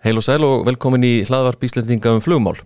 Heil 0.00 0.16
og 0.16 0.24
sæl 0.24 0.44
og 0.46 0.62
velkomin 0.64 1.02
í 1.04 1.14
hlaðvarp 1.28 1.64
Íslendinga 1.66 2.14
um 2.16 2.22
flugmál. 2.24 2.56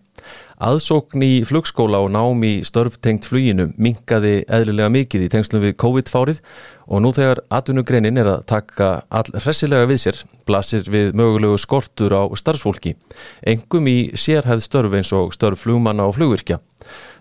Aðsókn 0.62 1.24
í 1.26 1.32
flugskóla 1.42 1.98
og 2.04 2.12
nám 2.14 2.44
í 2.46 2.52
störftengt 2.62 3.26
fluginu 3.26 3.72
minkaði 3.74 4.44
eðlilega 4.46 4.92
mikið 4.94 5.24
í 5.24 5.30
tengslum 5.32 5.64
við 5.64 5.74
COVID-fárið 5.82 6.38
og 6.86 7.02
nú 7.02 7.10
þegar 7.16 7.40
atvinnugreinin 7.58 8.22
er 8.22 8.30
að 8.36 8.44
taka 8.52 8.90
all 9.10 9.26
hressilega 9.34 9.88
við 9.90 10.00
sér, 10.04 10.20
blasir 10.46 10.86
við 10.86 11.10
mögulegu 11.18 11.58
skortur 11.58 12.14
á 12.14 12.22
starfsfólki, 12.38 12.94
engum 13.42 13.90
í 13.90 13.98
sérhæð 14.14 14.62
störf 14.62 14.94
eins 14.94 15.10
og 15.10 15.34
störf 15.34 15.66
flugmanna 15.66 16.06
og 16.06 16.14
flugvirkja. 16.20 16.60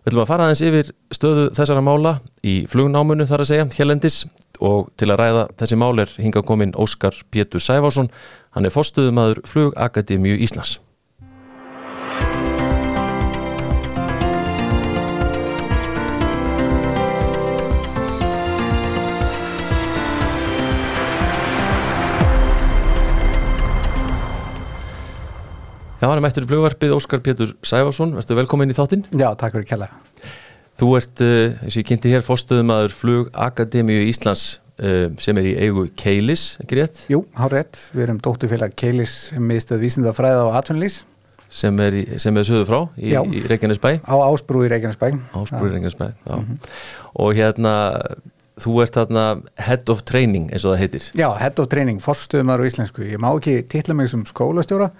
Við 0.03 0.11
ætlum 0.11 0.25
að 0.27 0.29
fara 0.29 0.45
aðeins 0.45 0.63
yfir 0.67 0.93
stöðu 1.15 1.49
þessara 1.57 1.81
mála 1.81 2.17
í 2.45 2.55
flugnámunu 2.69 3.25
þar 3.25 3.47
að 3.47 3.49
segja, 3.49 3.67
Hjellendis 3.73 4.21
og 4.61 4.91
til 4.99 5.09
að 5.09 5.21
ræða 5.23 5.43
þessi 5.57 5.77
mál 5.79 5.95
er 6.03 6.11
hinga 6.19 6.43
komin 6.45 6.75
Óskar 6.77 7.15
Pétur 7.33 7.63
Sæfásson, 7.63 8.11
hann 8.53 8.65
er 8.65 8.73
fórstuðumadur 8.73 9.41
Flugakademíu 9.49 10.37
Íslands. 10.37 10.79
Já, 26.03 26.09
hann 26.09 26.19
er 26.19 26.25
mættur 26.25 26.43
í 26.43 26.47
flugvarpið 26.49 26.97
Óskar 26.97 27.21
Pétur 27.23 27.53
Sæfásson, 27.63 28.11
verður 28.17 28.41
velkomin 28.41 28.73
í 28.73 28.75
þáttinn. 28.75 29.05
Já, 29.15 29.29
takk 29.39 29.55
fyrir 29.55 29.69
kella. 29.69 29.87
Þú 30.75 30.89
ert, 30.97 31.21
uh, 31.23 31.53
eins 31.63 31.77
og 31.77 31.79
ég 31.79 31.87
kynnti 31.87 32.11
hér, 32.11 32.25
fórstuðumadur 32.27 32.91
Flugakademíu 32.91 34.03
Íslands 34.09 34.57
sem 35.23 35.39
er 35.41 35.47
í 35.49 35.53
eigu 35.65 35.87
Keilis, 35.99 36.57
ekki 36.63 36.79
rétt? 36.79 37.05
Jú, 37.11 37.23
hár 37.37 37.55
rétt. 37.55 37.79
Við 37.95 38.05
erum 38.07 38.19
dótturfélag 38.23 38.75
Keilis 38.79 39.15
miðstöð 39.39 39.83
vísindafræða 39.85 40.45
og 40.47 40.57
atvinnlýs. 40.59 41.01
Sem 41.53 41.77
er, 41.85 41.99
er 42.17 42.47
söðu 42.47 42.65
frá 42.65 42.79
í, 42.97 43.13
í 43.13 43.43
Reykjanesbæ? 43.45 43.99
Á 44.01 44.15
Ásbrú 44.25 44.63
í 44.65 44.69
Reykjanesbæ. 44.73 45.09
Ásbrú 45.37 45.69
í 45.69 45.73
Reykjanesbæ, 45.75 46.07
já. 46.25 46.35
Mm 46.35 46.45
-hmm. 46.45 46.71
Og 47.13 47.35
hérna, 47.37 47.73
þú 48.57 48.81
ert 48.81 48.95
þarna 48.97 49.41
Head 49.57 49.89
of 49.89 50.01
Training, 50.03 50.51
eins 50.51 50.65
og 50.65 50.73
það 50.73 50.79
heitir. 50.79 51.11
Já, 51.13 51.29
Head 51.37 51.59
of 51.59 51.67
Training, 51.67 52.01
fórstuðumadur 52.01 52.65
í 52.65 52.67
Íslensku. 52.67 53.01
Ég 53.03 53.19
má 53.19 53.29
ekki 53.37 53.61
titla 53.67 53.93
mig 53.93 54.09
sem 54.09 54.25
skólastjóra 54.25 54.91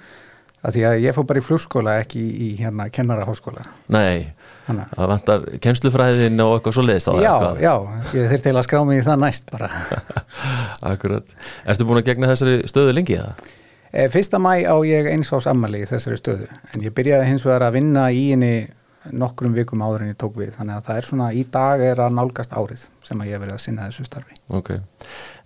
að 0.63 0.77
því 0.77 0.83
að 0.88 1.02
ég 1.03 1.16
fór 1.16 1.27
bara 1.27 1.41
í 1.41 1.45
flugskóla 1.45 1.97
ekki 2.03 2.22
í, 2.22 2.31
í 2.47 2.50
hérna 2.61 2.88
kennaraháskóla 2.94 3.66
Nei. 3.91 4.31
Það 4.67 5.09
vantar 5.11 5.44
kennslufræðin 5.64 6.39
og 6.44 6.53
eitthvað 6.58 6.78
svo 6.78 6.86
leiðist 6.88 7.09
á 7.09 7.14
það 7.14 7.23
Já, 7.23 7.31
eitthvað. 7.33 7.64
já, 7.64 7.73
ég 8.19 8.30
þurfti 8.33 8.53
að 8.53 8.61
skrá 8.67 8.83
mig 8.88 9.02
í 9.02 9.06
það 9.08 9.19
næst 9.25 9.52
bara 9.52 9.69
Akkurat, 10.94 11.33
erstu 11.67 11.88
búin 11.89 12.00
að 12.02 12.08
gegna 12.11 12.30
þessari 12.31 12.61
stöðu 12.72 12.95
lengi 12.95 13.17
það? 13.19 13.44
E, 13.94 14.08
fyrsta 14.14 14.39
mæ 14.41 14.53
á 14.66 14.75
ég 14.88 15.09
eins 15.11 15.34
ás 15.36 15.50
ammali 15.52 15.84
í 15.84 15.89
þessari 15.89 16.17
stöðu 16.22 16.47
en 16.73 16.86
ég 16.88 16.95
byrjaði 16.95 17.28
hins 17.30 17.45
vegar 17.45 17.67
að 17.67 17.75
vinna 17.78 18.08
í 18.16 18.23
henni 18.31 18.53
nokkrum 19.11 19.52
vikum 19.52 19.84
áður 19.84 20.06
en 20.06 20.14
ég 20.14 20.17
tók 20.23 20.38
við 20.39 20.53
þannig 20.56 20.80
að 20.80 20.86
það 20.88 20.97
er 21.02 21.08
svona, 21.09 21.25
í 21.36 21.44
dag 21.52 21.81
er 21.84 22.00
að 22.06 22.14
nálgast 22.16 22.53
árið 22.56 22.86
sem 23.03 23.19
að 23.19 23.28
ég 23.30 23.36
hef 23.36 23.41
verið 23.44 23.58
að 23.58 23.64
sinna 23.66 23.88
þessu 23.89 24.06
starfi 24.08 24.38
Ok, 24.56 24.69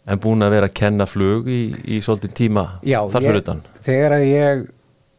en 0.05 0.21
búin 0.21 0.45
að 0.45 0.53
vera 0.53 0.69
að 0.69 0.75
kenna 0.77 1.07
flug 1.09 1.49
í, 1.49 1.61
í 1.89 1.97
svolítið 2.05 2.35
tíma 2.37 2.65
já, 2.85 2.99
þar 3.09 3.25
fyrir 3.25 3.41
utan? 3.41 3.63
Þegar 3.87 4.17
ég 4.29 4.61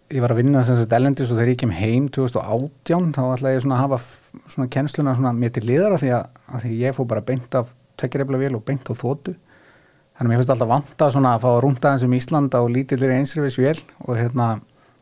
ég 0.09 0.23
var 0.25 0.33
að 0.33 0.41
vinna 0.41 0.63
sem 0.65 0.77
sagt 0.79 0.95
ellendis 0.97 1.29
og 1.29 1.37
þegar 1.37 1.51
ég 1.53 1.59
kem 1.61 1.73
heim 1.77 2.07
2018 2.15 3.11
þá 3.17 3.21
ætlaði 3.27 3.59
ég 3.59 3.65
svona 3.65 3.77
að 3.77 3.83
hafa 3.85 3.99
svona 4.55 4.69
kennsluna 4.73 5.15
svona 5.19 5.35
mér 5.37 5.53
til 5.53 5.67
liðara 5.69 5.99
því 6.01 6.13
að, 6.17 6.25
að 6.49 6.65
því 6.65 6.79
ég 6.81 6.97
fór 6.97 7.09
bara 7.11 7.25
beint 7.29 7.59
af 7.59 7.75
tvekkireifla 8.01 8.41
vél 8.41 8.57
og 8.57 8.65
beint 8.65 8.89
á 8.89 8.95
þóttu 8.97 9.35
þannig 9.35 10.25
að 10.25 10.31
mér 10.31 10.41
finnst 10.41 10.55
alltaf 10.55 10.71
vanta 10.73 11.11
svona 11.13 11.35
að 11.37 11.45
fá 11.45 11.49
að 11.51 11.61
rúnda 11.65 11.93
eins 11.93 12.07
um 12.07 12.17
Ísland 12.17 12.57
á 12.57 12.63
lítillir 12.65 13.15
einsriðis 13.19 13.59
vél 13.61 13.83
og 14.07 14.17
hérna 14.17 14.49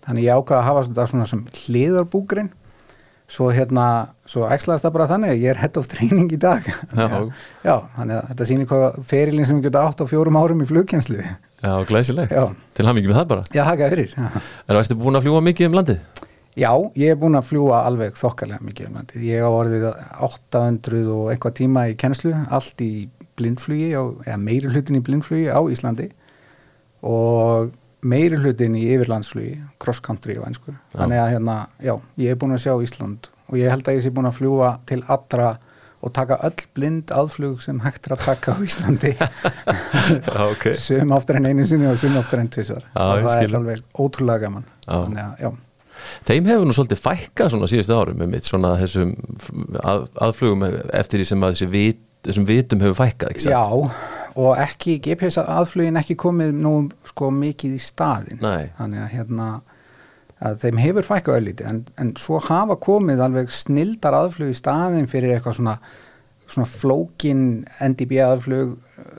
þannig 0.06 0.26
ég 0.26 0.40
ákvaði 0.40 0.58
að 0.58 0.66
hafa 0.70 0.84
svona, 0.88 1.06
svona 1.12 1.28
sem 1.30 1.44
hliðarbúgrin 1.62 2.50
svo 3.30 3.48
hérna, 3.50 3.86
svo 4.28 4.46
ægslaðist 4.46 4.86
það 4.86 4.94
bara 4.94 5.08
þannig 5.10 5.32
að 5.32 5.40
ég 5.42 5.50
er 5.52 5.60
head 5.60 5.78
of 5.80 5.88
training 5.90 6.30
í 6.30 6.38
dag. 6.40 6.66
Já, 6.94 7.06
já 7.66 7.74
þannig 7.96 8.18
að 8.20 8.28
þetta 8.30 8.48
sýnir 8.50 8.70
hvað 8.70 9.00
ferilinn 9.10 9.48
sem 9.48 9.58
við 9.58 9.68
getum 9.68 9.88
átt 9.90 10.04
á 10.04 10.06
fjórum 10.10 10.38
árum 10.38 10.62
í 10.62 10.68
flugkjensli 10.70 11.24
Já, 11.66 11.72
glæsilegt, 11.88 12.30
já. 12.36 12.46
til 12.76 12.86
ham 12.86 13.00
ekki 13.00 13.10
með 13.10 13.18
það 13.18 13.28
bara. 13.32 13.44
Já, 13.56 13.62
haka 13.66 13.90
fyrir. 13.94 14.14
Er 14.68 14.78
það 14.78 14.98
búin 15.02 15.18
að 15.18 15.26
fljúa 15.26 15.42
mikið 15.42 15.70
um 15.70 15.78
landið? 15.80 16.24
Já, 16.56 16.70
ég 16.96 17.12
er 17.12 17.18
búin 17.20 17.36
að 17.36 17.48
fljúa 17.50 17.82
alveg 17.84 18.14
þokkalega 18.16 18.64
mikið 18.64 18.86
um 18.88 18.94
landið. 19.00 19.24
Ég 19.28 19.42
á 19.44 19.50
orðið 19.50 19.88
800 20.28 21.10
og 21.12 21.32
einhvað 21.34 21.56
tíma 21.58 21.82
í 21.90 21.96
kennslu 22.00 22.32
allt 22.32 22.84
í 22.84 22.92
blindflugi 23.36 23.90
eða 23.92 24.38
meiri 24.40 24.70
hlutin 24.72 24.96
í 24.96 25.02
blindflugi 25.04 25.50
á 25.52 25.60
Íslandi. 25.60 26.06
Og 27.04 27.74
meiri 28.02 28.40
hlutin 28.40 28.76
í 28.76 28.84
yfirlandsflugi 28.94 29.60
cross 29.82 30.02
country 30.04 30.36
og 30.40 30.48
einsku 30.48 30.74
þannig 30.96 31.22
að 31.22 31.32
hérna, 31.36 31.56
já, 31.80 31.94
ég 32.20 32.34
er 32.34 32.40
búin 32.40 32.56
að 32.56 32.66
sjá 32.66 32.74
Ísland 32.84 33.30
og 33.46 33.58
ég 33.60 33.72
held 33.72 33.88
að 33.88 33.98
ég 33.98 34.04
sé 34.04 34.12
búin 34.14 34.28
að 34.28 34.38
fljúa 34.40 34.76
til 34.88 35.02
allra 35.06 35.56
og 36.04 36.12
taka 36.14 36.38
öll 36.46 36.64
blind 36.76 37.10
aðflug 37.14 37.62
sem 37.64 37.78
hægt 37.82 38.06
er 38.06 38.16
að 38.16 38.24
taka 38.28 38.54
á 38.54 38.58
Íslandi. 38.62 39.14
Okay. 40.46 40.76
sum 40.78 41.10
oftar 41.16 41.40
en 41.40 41.48
einu 41.50 41.64
sinni 41.66 41.88
og 41.90 41.96
sum 41.98 42.14
oftar 42.20 42.38
en 42.38 42.50
tvisar 42.52 42.84
og 42.94 43.24
það 43.24 43.40
er 43.42 43.54
alveg 43.58 43.80
ótrúlega 43.98 44.44
gaman. 44.44 44.66
Þannig 44.86 45.22
að, 45.22 45.40
já. 45.42 45.48
Þeim 46.28 46.50
hefur 46.50 46.68
nú 46.68 46.76
svolítið 46.76 47.00
fækkað 47.02 47.50
svona 47.54 47.70
síðustu 47.72 47.96
árum 47.96 48.20
með 48.20 48.30
mitt 48.34 48.46
svona 48.46 48.74
þessum 48.78 49.14
að, 49.80 50.04
aðflugum 50.28 50.62
eftir 50.68 51.22
því 51.22 51.28
sem 51.32 51.42
að 51.42 51.56
þessi 51.56 51.68
vit, 51.72 52.04
þessum 52.28 52.46
vitum 52.46 52.84
hefur 52.84 52.98
fækkað, 53.00 53.32
ekki 53.32 53.46
sant? 53.46 53.56
Já, 53.56 54.14
og 54.36 54.62
ekki, 54.62 54.98
GPS 55.08 55.40
aðflugin 55.42 55.98
ekki 56.02 56.18
komið 56.22 56.54
nú 56.60 56.74
sko 57.16 57.32
mikið 57.32 57.78
í 57.78 57.80
staðin 57.80 58.42
Nei. 58.44 58.68
þannig 58.76 59.02
að 59.02 59.12
hérna 59.16 59.46
að 60.46 60.58
þeim 60.66 60.80
hefur 60.82 61.06
fækkað 61.08 61.38
öllítið 61.40 61.68
en, 61.70 61.78
en 61.96 62.10
svo 62.20 62.42
hafa 62.44 62.76
komið 62.76 63.22
alveg 63.24 63.54
snildar 63.56 64.18
aðflug 64.18 64.52
í 64.52 64.58
staðin 64.58 65.08
fyrir 65.08 65.32
eitthvað 65.32 65.62
svona 65.62 65.78
svona 66.46 66.68
flókin 66.70 67.40
NDB 67.82 68.20
aðflug 68.22 68.76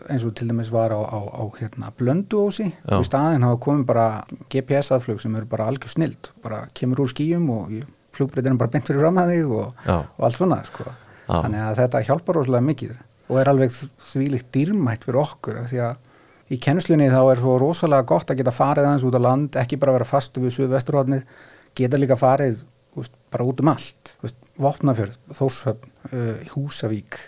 eins 0.07 0.23
og 0.23 0.35
til 0.37 0.47
dæmis 0.47 0.69
var 0.71 0.93
á, 0.95 0.99
á, 1.03 1.19
á 1.19 1.43
hérna, 1.59 1.91
blönduósi. 1.99 2.69
Og 2.87 3.03
í 3.03 3.07
staðin 3.07 3.43
hafa 3.43 3.59
komið 3.65 3.83
bara 3.89 4.05
GPS 4.53 4.93
aðflug 4.95 5.19
sem 5.19 5.35
eru 5.35 5.49
bara 5.49 5.67
algjör 5.67 5.91
snild 5.91 6.31
bara 6.45 6.63
kemur 6.77 7.03
úr 7.03 7.11
skíum 7.11 7.49
og 7.51 7.73
flugbreytinu 8.15 8.59
bara 8.61 8.71
bent 8.73 8.87
fyrir 8.87 9.03
framhæði 9.03 9.43
og, 9.49 9.75
og 9.91 10.23
allt 10.23 10.39
svona 10.39 10.61
sko. 10.69 10.87
þannig 11.27 11.65
að 11.65 11.79
þetta 11.81 12.03
hjálpar 12.07 12.39
óslega 12.39 12.63
mikið 12.63 12.93
og 13.27 13.39
er 13.41 13.49
alveg 13.51 13.73
þvílikt 14.13 14.47
dýrmætt 14.55 15.03
fyrir 15.03 15.19
okkur 15.25 15.59
því 15.67 15.81
að 15.83 15.97
í 16.51 16.59
kennslinni 16.63 17.09
þá 17.11 17.21
er 17.33 17.41
svo 17.41 17.57
rosalega 17.61 18.07
gott 18.07 18.31
að 18.31 18.41
geta 18.41 18.55
farið 18.55 18.89
aðeins 18.89 19.07
út 19.07 19.17
á 19.19 19.21
land 19.27 19.59
ekki 19.59 19.79
bara 19.81 19.95
vera 19.97 20.07
fastu 20.07 20.43
við 20.43 20.55
Suðvesturhóðnið 20.57 21.39
geta 21.77 21.99
líka 21.99 22.17
farið 22.19 22.63
úst, 22.97 23.15
bara 23.33 23.47
út 23.47 23.61
um 23.61 23.71
allt. 23.71 24.13
Úst, 24.25 24.37
Vopnafjörð, 24.57 25.17
Þórshöfn, 25.37 25.91
uh, 26.11 26.53
Húsavík 26.55 27.19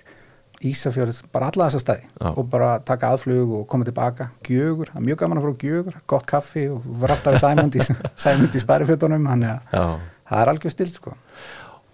Ísafjörð, 0.66 1.22
bara 1.32 1.48
alla 1.54 1.70
þessa 1.70 1.80
stæði 1.86 2.08
Já. 2.10 2.30
og 2.34 2.48
bara 2.52 2.72
taka 2.84 3.14
aðflug 3.14 3.54
og 3.62 3.68
koma 3.72 3.88
tilbaka. 3.88 4.30
Gjögur, 4.44 4.90
það 4.92 5.00
er 5.00 5.06
mjög 5.08 5.22
gaman 5.22 5.40
að 5.40 5.46
fara 5.46 5.56
á 5.56 5.64
Gjögur 5.64 6.00
gott 6.12 6.28
kaffi 6.28 6.66
og 6.68 6.88
vera 7.00 7.16
alltaf 7.16 7.38
í, 7.38 7.86
Sæmund 8.20 8.58
í 8.58 8.62
spærifjötunum 8.66 9.30
það 10.30 10.42
er 10.42 10.52
algjör 10.52 10.76
stilt 10.76 11.00
sko. 11.00 11.16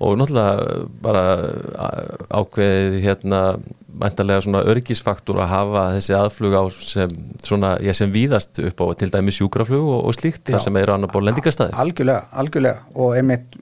Og 0.01 0.17
náttúrulega 0.19 0.79
bara 1.03 1.25
ákveðið 2.33 2.97
hérna 3.05 3.41
mæntalega 4.01 4.43
svona 4.45 4.63
örgisfaktor 4.67 5.39
að 5.43 5.51
hafa 5.51 5.83
þessi 5.95 6.15
aðflug 6.17 6.57
á 6.57 6.63
sem 6.73 7.13
svona, 7.43 7.75
ég 7.83 7.97
sem 7.97 8.11
víðast 8.11 8.59
upp 8.63 8.83
á 8.83 8.85
til 8.99 9.11
dæmi 9.13 9.35
sjúkraflug 9.35 9.85
og, 9.85 10.01
og 10.09 10.17
slíkt 10.17 10.51
þar 10.51 10.65
sem 10.65 10.81
eru 10.81 10.95
annar 10.95 11.13
bór 11.13 11.25
lendingastæði 11.27 11.77
Algjörlega, 11.85 12.27
algjörlega. 12.41 12.83
Og 12.99 13.15
einmitt 13.19 13.55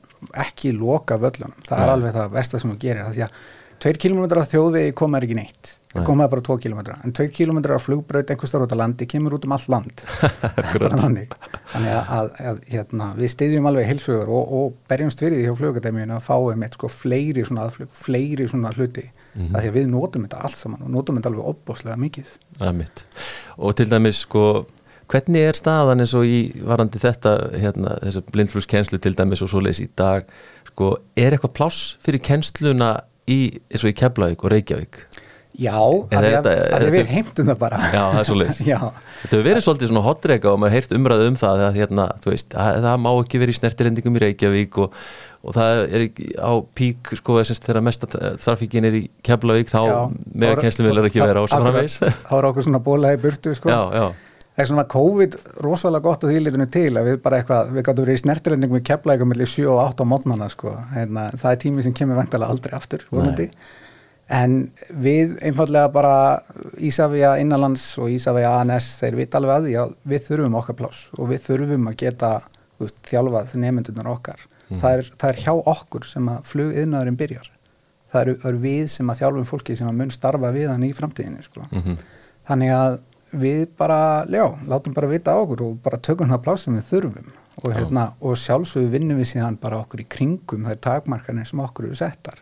ekki 0.44 0.74
loka 0.76 1.20
völlunum, 1.22 1.56
það 1.68 1.78
ja. 1.78 1.86
er 1.86 1.94
alveg 1.94 2.18
það 2.18 2.34
versta 2.38 2.62
sem 2.62 2.74
þú 2.74 2.80
gerir, 2.82 3.06
það 3.06 3.18
því 3.18 3.26
að 3.28 3.40
tveir 3.84 4.00
kilómetrar 4.00 4.44
af 4.46 4.52
þjóðvegi 4.54 4.94
koma 4.96 5.20
er 5.20 5.26
ekki 5.28 5.36
neitt. 5.38 5.74
Það 5.94 6.06
komaði 6.08 6.32
bara 6.32 6.44
tvo 6.48 6.56
kilómetrar, 6.58 7.02
en 7.06 7.14
tveir 7.14 7.34
kilómetrar 7.36 7.78
af 7.78 7.84
flugbraut 7.86 8.32
einhver 8.34 8.50
starf 8.50 8.66
út 8.66 8.72
á 8.74 8.78
landi, 8.80 9.06
kemur 9.12 9.36
út 9.38 9.44
um 9.46 9.54
all 9.54 9.66
land. 9.70 10.02
Þannig, 11.04 11.36
að, 11.76 12.00
að, 12.00 12.32
að 12.50 12.64
hérna, 12.72 13.10
við 13.20 13.34
stiðjum 13.36 13.68
alveg 13.70 13.92
heilsugur 13.92 14.32
og, 14.34 14.56
og 14.58 14.80
berjumst 14.90 15.22
fyrir 15.22 15.38
því 15.38 15.44
hjá 15.46 15.60
flugakademíun 15.60 16.16
að 16.16 16.26
fáum 16.26 16.66
eitt 16.66 16.80
sko 16.80 16.90
fleiri 16.90 17.46
svona 17.46 17.68
aðflug, 17.68 17.92
fleiri 17.94 18.48
svona 18.50 18.74
hluti 18.74 19.06
mm 19.34 19.42
-hmm. 19.42 19.56
að 19.56 19.62
því 19.62 19.68
að 19.68 19.78
við 19.78 19.90
notum 19.90 20.24
þetta 20.28 20.44
allt 20.48 20.58
saman 20.58 20.86
og 20.86 20.90
notum 20.90 21.18
þetta 21.18 21.30
alveg 21.30 21.52
opbóslega 21.54 21.98
mikið 21.98 22.38
og 23.58 23.76
til 23.76 23.90
dæmis 23.90 24.24
sko 24.28 24.66
hvernig 25.08 25.48
er 25.48 25.58
staðan 25.58 26.00
eins 26.04 26.14
og 26.14 26.26
í 26.26 26.40
varandi 26.64 27.00
þetta 27.00 27.34
hérna, 27.60 27.98
þessu 28.02 28.24
blindflugskennslu 28.32 29.00
til 29.00 29.16
dæmis 29.18 29.42
og 29.42 29.50
svo 29.50 29.60
leiðis 29.60 29.84
í 29.86 29.90
dag 29.98 30.26
sko, 30.68 30.98
er 31.16 31.36
eitthvað 31.36 31.58
pláss 31.58 31.98
fyrir 32.04 32.24
kennsluna 32.24 33.04
í, 33.30 33.60
eins 33.72 33.84
og 33.84 33.92
í 33.92 33.98
Keflavík 34.00 34.44
og 34.44 34.52
Reykjavík 34.52 35.04
Já, 35.54 35.76
að, 35.78 36.26
að, 36.40 36.48
að 36.74 36.88
við 36.96 37.10
heimtum 37.14 37.50
það 37.52 37.58
bara. 37.62 37.80
Já, 37.94 38.02
það 38.02 38.20
er 38.20 38.26
svo 38.26 38.38
leiðis 38.40 38.60
Þetta 39.22 39.36
hefur 39.36 39.44
verið 39.46 39.66
svolítið 39.68 39.92
svona 39.92 40.02
hotreika 40.08 40.50
og 40.50 40.58
maður 40.64 40.76
heirt 40.80 40.96
umræðu 40.98 41.28
um 41.30 41.38
það 41.38 41.62
að 41.68 41.78
hérna, 41.78 42.08
veist, 42.26 42.56
að, 42.58 42.80
það 42.88 43.04
má 43.04 43.10
ekki 43.12 43.42
verið 43.44 43.54
í 43.54 43.60
snertirendingum 43.60 44.18
í 44.18 44.24
Reykjavík 44.24 44.80
og, 44.82 44.98
og 45.46 45.56
það 45.60 45.82
er 45.84 46.06
á 46.42 46.52
pík 46.80 47.14
sko 47.22 47.38
þegar 47.46 47.82
mesta 47.86 48.10
trafíkin 48.42 48.90
er 48.90 48.98
í 48.98 49.04
Keflavík 49.26 49.70
þá 49.70 49.82
með 50.34 50.56
kennslumil 50.64 50.96
er 50.98 51.10
ekki 51.12 51.22
verið 51.22 51.46
á 51.46 51.52
Þá 52.30 52.34
er 52.40 52.50
okkur 52.50 52.68
svona 52.68 52.82
bólaði 52.84 53.22
burtu 53.28 53.54
sko. 53.60 53.70
Já, 53.70 53.82
já. 53.94 54.34
Það 54.54 54.62
er 54.62 54.70
svona 54.70 54.88
COVID 54.90 55.38
rosalega 55.66 56.06
gott 56.06 56.26
að 56.26 56.34
því 56.34 56.42
litunum 56.48 56.68
til 56.70 56.90
að 56.98 57.08
við 57.08 57.16
bara 57.24 57.40
eitthvað, 57.42 57.72
við 57.74 57.86
gáttum 57.88 58.06
verið 58.06 58.20
í 58.20 58.22
snertilendingum 58.22 58.78
við 58.78 58.84
kepla 58.90 59.16
eitthvað 59.16 59.32
mellir 59.32 59.50
7 59.50 59.64
og 59.70 59.80
8 59.82 60.06
á 60.06 60.12
mótnana 60.12 60.50
sko. 60.54 60.76
hérna, 60.94 61.24
það 61.42 61.56
er 61.56 61.64
tími 61.64 61.86
sem 61.86 61.96
kemur 61.98 62.20
vantilega 62.22 62.54
aldrei 62.54 62.76
aftur. 62.78 63.08
En 64.32 64.72
við 65.04 65.36
einfallega 65.44 65.90
bara 65.92 66.16
Ísafja 66.80 67.36
innanlands 67.42 67.86
og 68.00 68.12
Ísafja 68.14 68.54
ANS 68.62 68.88
þeir 69.02 69.20
vita 69.20 69.40
alveg 69.40 69.56
að 69.56 69.68
því 69.68 69.76
að 69.82 69.96
við 70.14 70.28
þurfum 70.28 70.58
okkar 70.62 70.80
pláss 70.80 71.08
og 71.18 71.30
við 71.32 71.44
þurfum 71.48 71.90
að 71.92 71.98
geta 72.06 72.32
veist, 72.80 73.00
þjálfað 73.10 73.56
nefndunar 73.60 74.12
okkar 74.14 74.40
mm. 74.70 74.80
það, 74.80 74.92
er, 74.92 75.12
það 75.20 75.34
er 75.34 75.42
hjá 75.44 75.54
okkur 75.76 76.08
sem 76.08 76.30
að 76.32 76.48
flugiðnaðurinn 76.52 77.20
byrjar 77.20 77.50
það 78.14 78.22
eru, 78.22 78.36
eru 78.50 78.62
við 78.64 78.84
sem 78.94 79.10
að 79.10 79.24
þjálfum 79.24 79.50
fólki 79.50 79.78
sem 79.78 79.90
að 79.90 80.00
mun 80.00 80.14
starfa 80.14 80.54
við 80.56 80.70
hann 80.72 80.86
í 80.88 80.94
framtíðinu 80.96 81.44
sko. 81.44 81.66
mm 81.70 81.82
-hmm. 81.82 81.98
þannig 82.50 82.76
að 82.78 83.00
við 83.34 83.68
bara, 83.78 84.26
já, 84.30 84.46
látum 84.70 84.94
bara 84.94 85.10
vita 85.10 85.36
okkur 85.42 85.62
og 85.66 85.78
bara 85.84 85.98
tökum 85.98 86.30
það 86.30 86.44
pláss 86.46 86.68
sem 86.68 86.76
við 86.78 86.90
þurfum 86.92 87.32
og, 87.64 87.70
hérna, 87.74 88.08
og 88.22 88.38
sjálfsögðu 88.38 88.90
vinnum 88.94 89.18
við 89.18 89.32
síðan 89.34 89.58
bara 89.62 89.82
okkur 89.82 90.04
í 90.04 90.10
kringum 90.10 90.68
þær 90.70 90.80
takmarkanir 90.88 91.50
sem 91.50 91.60
okkur 91.60 91.90
eru 91.90 91.98
settar 91.98 92.42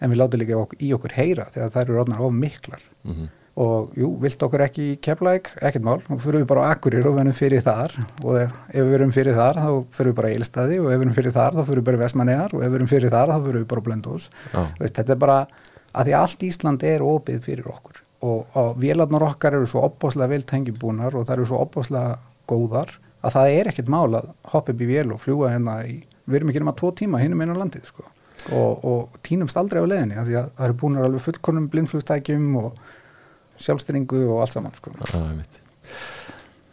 en 0.00 0.12
við 0.12 0.20
látum 0.20 0.42
líka 0.42 0.60
í 0.80 0.92
okkur 0.96 1.16
heyra 1.16 1.48
þegar 1.54 1.72
þær 1.74 1.82
eru 1.84 1.96
ráðnar 1.98 2.22
of 2.26 2.36
miklar. 2.36 2.84
Mm 3.04 3.14
-hmm. 3.14 3.32
og 3.64 3.92
jú, 3.94 4.08
vilt 4.18 4.42
okkur 4.42 4.64
ekki 4.64 4.86
keplæk, 4.98 5.50
ekkert 5.62 5.84
mál, 5.86 6.00
þá 6.02 6.14
fyrir 6.18 6.40
við 6.42 6.48
bara 6.50 6.62
á 6.66 6.70
akkurir 6.74 7.06
og 7.06 7.14
verðum 7.14 7.36
fyrir 7.38 7.62
þar. 7.62 7.92
Og 8.24 8.40
ef 8.40 8.50
við 8.74 8.90
verðum 8.90 9.12
fyrir 9.12 9.34
þar 9.34 9.60
þá 9.62 9.70
fyrir 9.90 10.10
við 10.10 10.16
bara 10.16 10.30
í 10.30 10.34
Eilstaði 10.34 10.78
og 10.80 10.86
ef 10.86 10.90
við 10.90 10.98
verðum 10.98 11.14
fyrir 11.18 11.32
þar 11.32 11.52
þá 11.54 11.62
fyrir 11.64 11.78
við 11.78 11.84
bara 11.84 11.96
í 11.96 12.02
Vestmannegar 12.02 12.54
og 12.54 12.60
ef 12.60 12.66
við 12.66 12.74
verðum 12.74 12.92
fyrir 12.94 13.10
þar 13.10 13.28
þá 13.28 13.38
fyrir 13.46 13.60
við 13.60 13.68
bara 13.70 13.80
á 13.80 13.86
Blöndós 13.86 14.30
þetta 14.80 15.12
er 15.12 15.18
bara 15.18 15.38
að 15.94 16.04
því 16.04 16.16
allt 16.18 16.42
Ísland 16.42 16.82
er 16.82 17.02
opið 17.02 17.40
fyrir 17.44 17.70
okkur. 17.70 18.02
Og, 18.24 18.46
og 18.56 18.76
vélarnar 18.80 19.22
okkar 19.22 19.54
eru 19.54 19.66
svo 19.66 19.84
opbáslega 19.84 20.28
vel 20.28 20.42
tengjubúnar 20.42 21.14
og 21.14 21.26
það 21.26 21.36
eru 21.36 21.46
svo 21.46 21.60
opbáslega 21.60 22.18
góðar 22.48 22.98
að 23.24 23.36
það 23.36 23.54
er 23.58 23.70
ekkert 23.70 23.92
mál 23.92 24.18
að 24.18 24.28
hoppa 24.52 24.72
upp 24.74 24.82
í 24.82 24.88
vél 24.88 25.12
og 25.14 25.22
fljúa 25.22 25.52
hérna 25.52 25.78
í, 25.88 26.00
við 26.26 26.40
erum 26.40 26.52
ekki 26.52 26.62
um 26.64 26.72
að 26.72 26.78
tvo 26.80 26.90
tíma 27.00 27.20
hinnum 27.22 27.44
einu 27.44 27.56
landið 27.58 27.88
sko 27.88 28.04
og, 28.52 28.84
og 28.84 29.18
tínumst 29.24 29.56
aldrei 29.56 29.80
á 29.80 29.86
leðinni 29.88 30.20
því 30.20 30.38
að 30.40 30.48
það 30.56 30.66
eru 30.68 30.78
búin 30.82 31.00
alveg 31.00 31.24
fullkonum 31.24 31.68
blindflugstækjum 31.72 32.48
og 32.60 32.80
sjálfstringu 33.64 34.24
og 34.26 34.42
allt 34.44 34.56
saman 34.56 34.74
sko. 34.76 34.92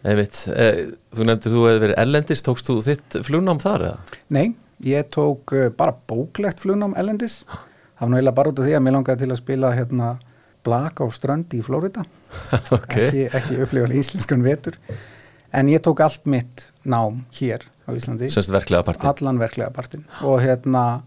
Einmitt, 0.01 0.39
eh, 0.49 0.87
þú 1.13 1.27
nefndi 1.29 1.51
þú 1.53 1.65
hefði 1.67 1.83
verið 1.83 1.99
ellendis, 2.01 2.41
tókst 2.41 2.69
þú 2.71 2.79
þitt 2.87 3.19
flugnám 3.27 3.61
þar 3.61 3.83
eða? 3.91 4.15
Nei, 4.33 4.47
ég 4.81 5.11
tók 5.13 5.53
uh, 5.53 5.67
bara 5.77 5.93
bóklegt 6.09 6.63
flugnám 6.63 6.95
ellendis 6.97 7.43
það 7.45 8.01
var 8.01 8.11
náttúrulega 8.15 8.37
bara 8.39 8.51
út 8.51 8.59
af 8.59 8.65
því 8.65 8.75
að 8.77 8.83
mér 8.85 8.95
langaði 8.97 9.21
til 9.21 9.29
að 9.29 9.41
spila 9.43 9.71
hérna 9.77 10.07
blaka 10.65 11.05
á 11.05 11.07
strandi 11.13 11.59
í 11.61 11.65
Flórida 11.65 12.05
okay. 12.77 13.05
ekki, 13.05 13.27
ekki 13.29 13.59
upplifa 13.61 13.93
íslenskan 14.01 14.45
vetur. 14.45 14.77
En 15.53 15.67
ég 15.67 15.83
tók 15.83 15.99
allt 16.01 16.25
mitt 16.25 16.69
nám 16.87 17.25
hér 17.35 17.65
á 17.85 17.91
Íslandi. 17.91 18.29
Allan 19.03 19.41
verklega 19.41 19.69
partin 19.75 20.05
og 20.23 20.39
hérna 20.41 21.03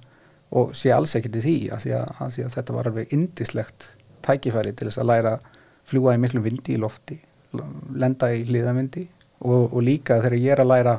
og 0.55 0.75
sé 0.79 0.93
alls 0.95 1.17
ekkert 1.19 1.41
í 1.41 1.45
því 1.45 1.57
að 1.75 1.89
að, 1.99 2.13
að 2.25 2.55
þetta 2.57 2.77
var 2.77 2.91
alveg 2.91 3.15
indislegt 3.15 3.89
tækifæri 4.25 4.73
til 4.73 4.89
þess 4.89 5.03
að 5.03 5.11
læra 5.11 5.35
fljúa 5.89 6.15
í 6.17 6.21
miklu 6.23 6.43
vindi 6.45 6.77
í 6.77 6.81
lofti 6.81 7.19
lenda 7.95 8.31
í 8.35 8.45
hliðavindi 8.49 9.05
og, 9.45 9.75
og 9.75 9.83
líka 9.85 10.21
þegar 10.23 10.39
ég 10.39 10.55
er 10.55 10.63
að 10.65 10.71
læra 10.73 10.95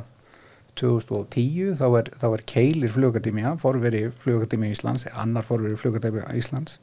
2010 0.76 1.76
þá 1.78 1.86
er, 2.00 2.10
þá 2.20 2.26
er 2.28 2.42
Keilir 2.52 2.92
fljókadímia, 2.92 3.54
forveri 3.60 4.02
fljókadímia 4.22 4.70
í 4.70 4.76
Íslands, 4.76 5.06
annar 5.16 5.46
forveri 5.46 5.78
fljókadímia 5.80 6.28
í 6.34 6.42
Íslands 6.42 6.76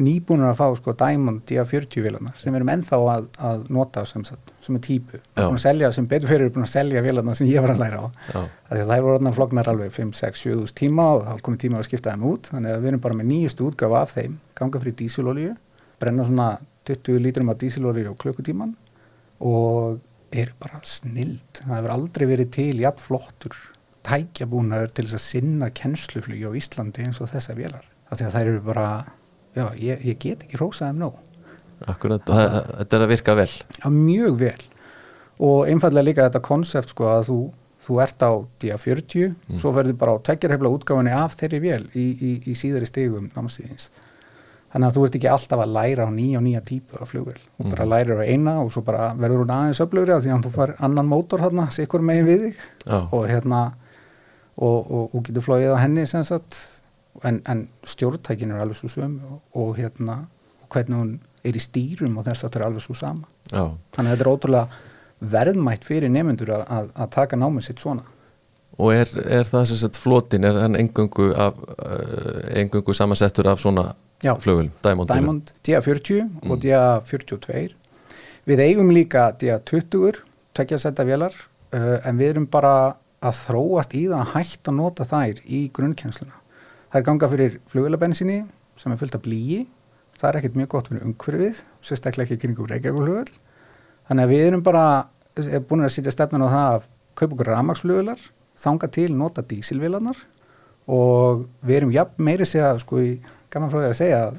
nýbúinur 0.00 0.50
að 0.50 0.58
fá 0.60 0.66
sko 0.78 0.94
Diamond 0.98 1.42
DA40 1.48 2.04
vilarnar 2.04 2.36
sem 2.40 2.52
við 2.52 2.60
erum 2.60 2.72
ennþá 2.74 2.98
að, 3.12 3.26
að 3.50 3.64
nota 3.74 4.04
sem, 4.08 4.24
sagt, 4.24 4.52
sem 4.64 4.76
er 4.78 4.84
típu. 4.84 5.20
Selja, 5.60 5.90
sem 5.96 6.06
betur 6.10 6.30
fyrir 6.30 6.48
er 6.48 6.52
búin 6.54 6.66
að 6.66 6.72
selja 6.72 7.02
vilarnar 7.04 7.38
sem 7.38 7.50
ég 7.50 7.64
var 7.64 7.74
að 7.74 7.82
læra 7.82 8.04
á. 8.04 8.06
Það 8.70 8.94
er 8.96 9.04
voru 9.06 9.32
flognar 9.36 9.72
alveg 9.72 9.92
5, 9.96 10.12
6, 10.20 10.44
7 10.46 10.76
tíma 10.80 11.08
og 11.16 11.26
þá 11.26 11.44
komið 11.48 11.64
tíma 11.64 11.80
að 11.80 11.88
skipta 11.88 12.14
þeim 12.14 12.28
út. 12.30 12.52
Þannig 12.54 12.76
að 12.76 12.84
við 12.84 12.92
erum 12.92 13.04
bara 13.06 13.18
með 13.18 13.30
nýjustu 13.32 13.66
útgafa 13.68 14.04
af 14.04 14.14
þeim. 14.16 14.38
Ganga 14.60 14.82
frí 14.84 14.94
dísilolíu, 14.96 15.56
brenna 16.00 16.28
svona 16.28 16.48
20 16.88 17.20
lítrum 17.26 17.52
af 17.52 17.60
dísilolíu 17.60 18.14
á 18.14 18.20
klukkutíman 18.20 18.72
og 19.44 20.00
eru 20.30 20.56
bara 20.62 20.80
snild. 20.86 21.60
Það 21.60 21.76
hefur 21.76 21.94
aldrei 21.96 22.28
verið 22.30 22.52
til 22.56 22.72
jafn 22.80 23.04
flottur 23.04 23.60
tækjabúnaður 24.06 24.92
til 24.96 25.06
þess 25.06 25.18
að 25.18 25.26
sinna 25.26 25.70
kennsluflugi 25.76 26.48
á 26.48 26.56
Íslandi 26.56 27.04
eins 27.04 27.20
og 27.20 27.28
þessa 27.34 27.56
vilar 27.58 27.84
það 28.16 28.38
er 28.40 28.60
bara 28.64 28.86
já, 29.56 29.64
ég, 29.76 30.04
ég 30.06 30.18
get 30.20 30.44
ekki 30.46 30.60
rósað 30.60 30.94
um 30.94 31.04
nóg. 31.06 31.22
Akkurat, 31.88 32.26
þetta 32.28 32.98
er 32.98 33.06
að 33.06 33.12
virka 33.14 33.36
vel. 33.38 33.48
Já, 33.78 33.86
mjög 33.94 34.36
vel. 34.42 34.58
Og 35.40 35.70
einfallega 35.70 36.08
líka 36.10 36.26
þetta 36.28 36.44
konsept 36.44 36.92
sko 36.92 37.08
að 37.08 37.24
þú, 37.30 37.38
þú 37.86 37.98
ert 38.04 38.22
á 38.26 38.32
dia 38.60 38.76
40 38.76 39.32
mm. 39.32 39.58
svo 39.62 39.72
verður 39.76 39.96
bara 40.02 40.14
á 40.20 40.24
tekjarhefla 40.28 40.72
útgáfinni 40.76 41.16
af 41.16 41.38
þeirri 41.40 41.60
vel 41.64 41.82
í, 41.96 42.06
í, 42.12 42.32
í 42.52 42.56
síðari 42.58 42.88
stegum 42.88 43.30
námstíðins 43.32 43.88
þannig 44.70 44.86
að 44.86 44.96
þú 44.96 45.04
ert 45.06 45.16
ekki 45.18 45.30
alltaf 45.30 45.62
að 45.64 45.72
læra 45.74 46.06
á 46.06 46.10
nýja 46.14 46.38
og 46.38 46.44
nýja 46.46 46.62
típu 46.66 46.98
af 47.00 47.10
flugvel 47.10 47.38
og 47.40 47.64
mm. 47.64 47.70
bara 47.72 47.86
læra 47.90 48.18
á 48.20 48.28
eina 48.28 48.56
og 48.62 48.70
svo 48.74 48.84
bara 48.86 49.10
verður 49.18 49.42
hún 49.42 49.54
aðeins 49.54 49.82
öflugri 49.82 50.14
að 50.14 50.26
því 50.26 50.34
að 50.34 50.44
þú 50.46 50.52
far 50.54 50.74
annan 50.78 51.10
mótor 51.10 51.42
hérna, 51.42 51.66
sikkur 51.74 52.04
megin 52.06 52.28
við 52.28 52.44
þig. 52.44 52.60
Oh. 52.86 53.08
og 53.16 53.24
hérna 53.30 53.62
og, 54.60 54.78
og, 54.78 55.16
og 55.16 55.24
getur 55.26 55.46
flóið 55.46 55.74
á 55.74 55.82
henni 55.82 56.06
sem 56.06 56.24
sagt 56.26 56.60
en, 57.24 57.40
en 57.48 57.64
stjórntækin 57.86 58.54
er 58.54 58.62
alveg 58.62 58.78
svo 58.78 58.90
sömu 58.92 59.34
og, 59.34 59.40
og 59.56 59.74
hérna 59.78 60.22
hvernig 60.70 60.98
hún 61.00 61.10
er 61.44 61.56
í 61.56 61.62
stýrum 61.62 62.18
og 62.20 62.26
þess 62.28 62.44
að 62.44 62.48
þetta 62.48 62.60
er 62.60 62.66
alveg 62.68 62.84
svo 62.84 62.96
sama 62.98 63.28
Já. 63.50 63.64
þannig 63.96 64.06
að 64.06 64.14
þetta 64.14 64.26
er 64.26 64.32
ótrúlega 64.32 64.66
verðmætt 65.34 65.84
fyrir 65.84 66.12
nefnendur 66.12 66.54
að, 66.56 66.64
að, 66.78 66.90
að 66.94 67.12
taka 67.16 67.40
námið 67.40 67.68
sitt 67.68 67.82
svona 67.82 68.06
Og 68.80 68.94
er, 68.96 69.10
er 69.28 69.44
það 69.44 69.64
sem 69.68 69.76
sett 69.76 69.98
flotin, 70.00 70.46
er 70.46 70.56
hann 70.56 70.78
engungu, 70.78 71.26
engungu 72.56 72.94
samansettur 72.96 73.50
af 73.50 73.60
svona 73.60 73.90
Já, 74.24 74.34
flugul, 74.40 74.70
Diamond? 74.84 75.10
Diamond, 75.10 75.52
DA40 75.66 76.22
mm. 76.22 76.50
og 76.52 76.62
DA42 76.64 77.66
Við 78.48 78.62
eigum 78.64 78.92
líka 78.94 79.30
DA20 79.40 80.22
tekja 80.56 80.80
setta 80.80 81.04
velar 81.08 81.34
uh, 81.36 81.98
en 82.04 82.18
við 82.20 82.34
erum 82.34 82.48
bara 82.50 82.74
að 83.20 83.36
þróast 83.44 83.94
í 83.96 84.06
það 84.08 84.22
að 84.22 84.34
hægt 84.34 84.70
að 84.70 84.78
nota 84.78 85.06
þær 85.08 85.42
í 85.44 85.60
grunnkjænsluna 85.76 86.39
Það 86.90 86.98
er 86.98 87.06
ganga 87.06 87.28
fyrir 87.30 87.60
flugvelabensinni 87.70 88.40
sem 88.80 88.90
er 88.90 88.98
fullt 88.98 89.14
af 89.14 89.22
blíi. 89.22 89.60
Það 90.18 90.28
er 90.28 90.38
ekkert 90.40 90.56
mjög 90.58 90.70
gott 90.72 90.88
fyrir 90.90 91.04
umhverfið, 91.06 91.60
sérstaklega 91.86 92.26
ekki 92.26 92.42
kringum 92.42 92.66
Reykjavík-flugvel. 92.66 93.30
Þannig 94.10 94.26
að 94.26 94.32
við 94.34 94.42
erum 94.48 94.64
bara 94.66 94.82
er 95.38 95.62
búin 95.62 95.86
að 95.86 95.94
sýtja 95.94 96.16
stefnun 96.16 96.44
á 96.44 96.48
það 96.50 96.72
að 96.72 96.88
kaupa 97.20 97.36
okkur 97.36 97.50
ramagsflugvelar, 97.52 98.26
þanga 98.58 98.90
til 98.98 99.06
nota 99.14 99.46
dísilvilarnar 99.46 100.18
og 100.90 101.46
við 101.62 101.78
erum 101.78 101.94
jafn 101.94 102.26
meiri 102.26 102.48
segja, 102.48 102.74
sko 102.82 102.98
í 102.98 103.14
gaman 103.54 103.70
frá 103.70 103.84
því 103.84 103.90
að 103.92 103.98
segja 104.00 104.20
að 104.26 104.38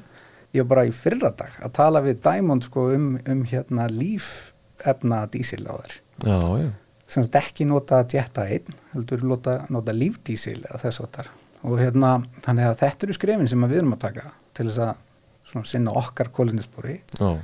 ég 0.52 0.60
var 0.60 0.70
bara 0.74 0.86
í 0.86 0.92
fyrradag 0.92 1.58
að 1.64 1.76
tala 1.80 2.04
við 2.04 2.20
Diamond 2.26 2.68
sko 2.68 2.90
um, 2.92 3.12
um 3.16 3.44
hérna 3.48 3.88
lífefna 3.88 5.24
dísil 5.32 5.64
á 5.64 5.72
þær. 5.80 6.00
Já, 6.28 6.40
já. 6.60 6.70
Sem 7.12 7.30
ekki 7.40 7.64
nota 7.68 8.04
Jetta 8.08 8.44
1, 8.44 8.68
heldur 8.92 9.24
nota, 9.24 9.62
nota 9.72 9.96
lífdísil 9.96 10.60
eða 10.66 10.84
þess 10.84 11.00
að 11.00 11.16
þar 11.16 11.38
og 11.62 11.78
hérna 11.78 12.12
þannig 12.44 12.68
að 12.68 12.78
þetta 12.82 13.06
eru 13.06 13.16
skrefin 13.16 13.50
sem 13.50 13.66
við 13.68 13.82
erum 13.82 13.96
að 13.96 14.04
taka 14.06 14.30
til 14.56 14.68
þess 14.68 14.84
að 14.86 15.66
sinna 15.68 15.94
okkar 15.98 16.30
kólindispori 16.34 16.98
oh. 17.24 17.38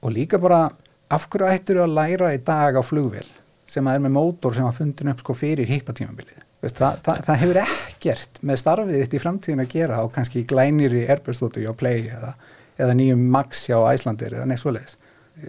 og 0.00 0.14
líka 0.14 0.38
bara 0.42 0.64
af 1.10 1.26
hverju 1.30 1.50
ættur 1.50 1.82
að 1.84 1.96
læra 1.96 2.30
í 2.34 2.40
dag 2.46 2.78
á 2.78 2.82
flugvel 2.86 3.26
sem 3.70 3.86
að 3.86 3.98
er 3.98 4.04
með 4.06 4.16
mótor 4.16 4.54
sem 4.56 4.66
að 4.66 4.78
fundin 4.80 5.12
upp 5.12 5.22
sko 5.22 5.36
fyrir 5.38 5.70
hýpatímabilið 5.70 6.46
það, 6.60 7.00
það, 7.04 7.20
það 7.26 7.42
hefur 7.42 7.60
ekkert 7.64 8.40
með 8.46 8.62
starfið 8.62 9.02
þitt 9.02 9.14
í 9.16 9.22
framtíðin 9.24 9.64
að 9.64 9.74
gera 9.74 10.00
á 10.00 10.04
kannski 10.12 10.46
glænir 10.48 10.96
í 10.96 11.04
Airbus-lótu 11.06 11.62
hjá 11.64 11.70
Play 11.78 12.08
eða, 12.10 12.34
eða 12.80 12.96
nýjum 12.98 13.22
Max 13.32 13.64
hjá 13.68 13.78
Æslandir 13.92 14.34
eða 14.36 14.48
neitt 14.50 14.60
svoleiðis. 14.62 14.98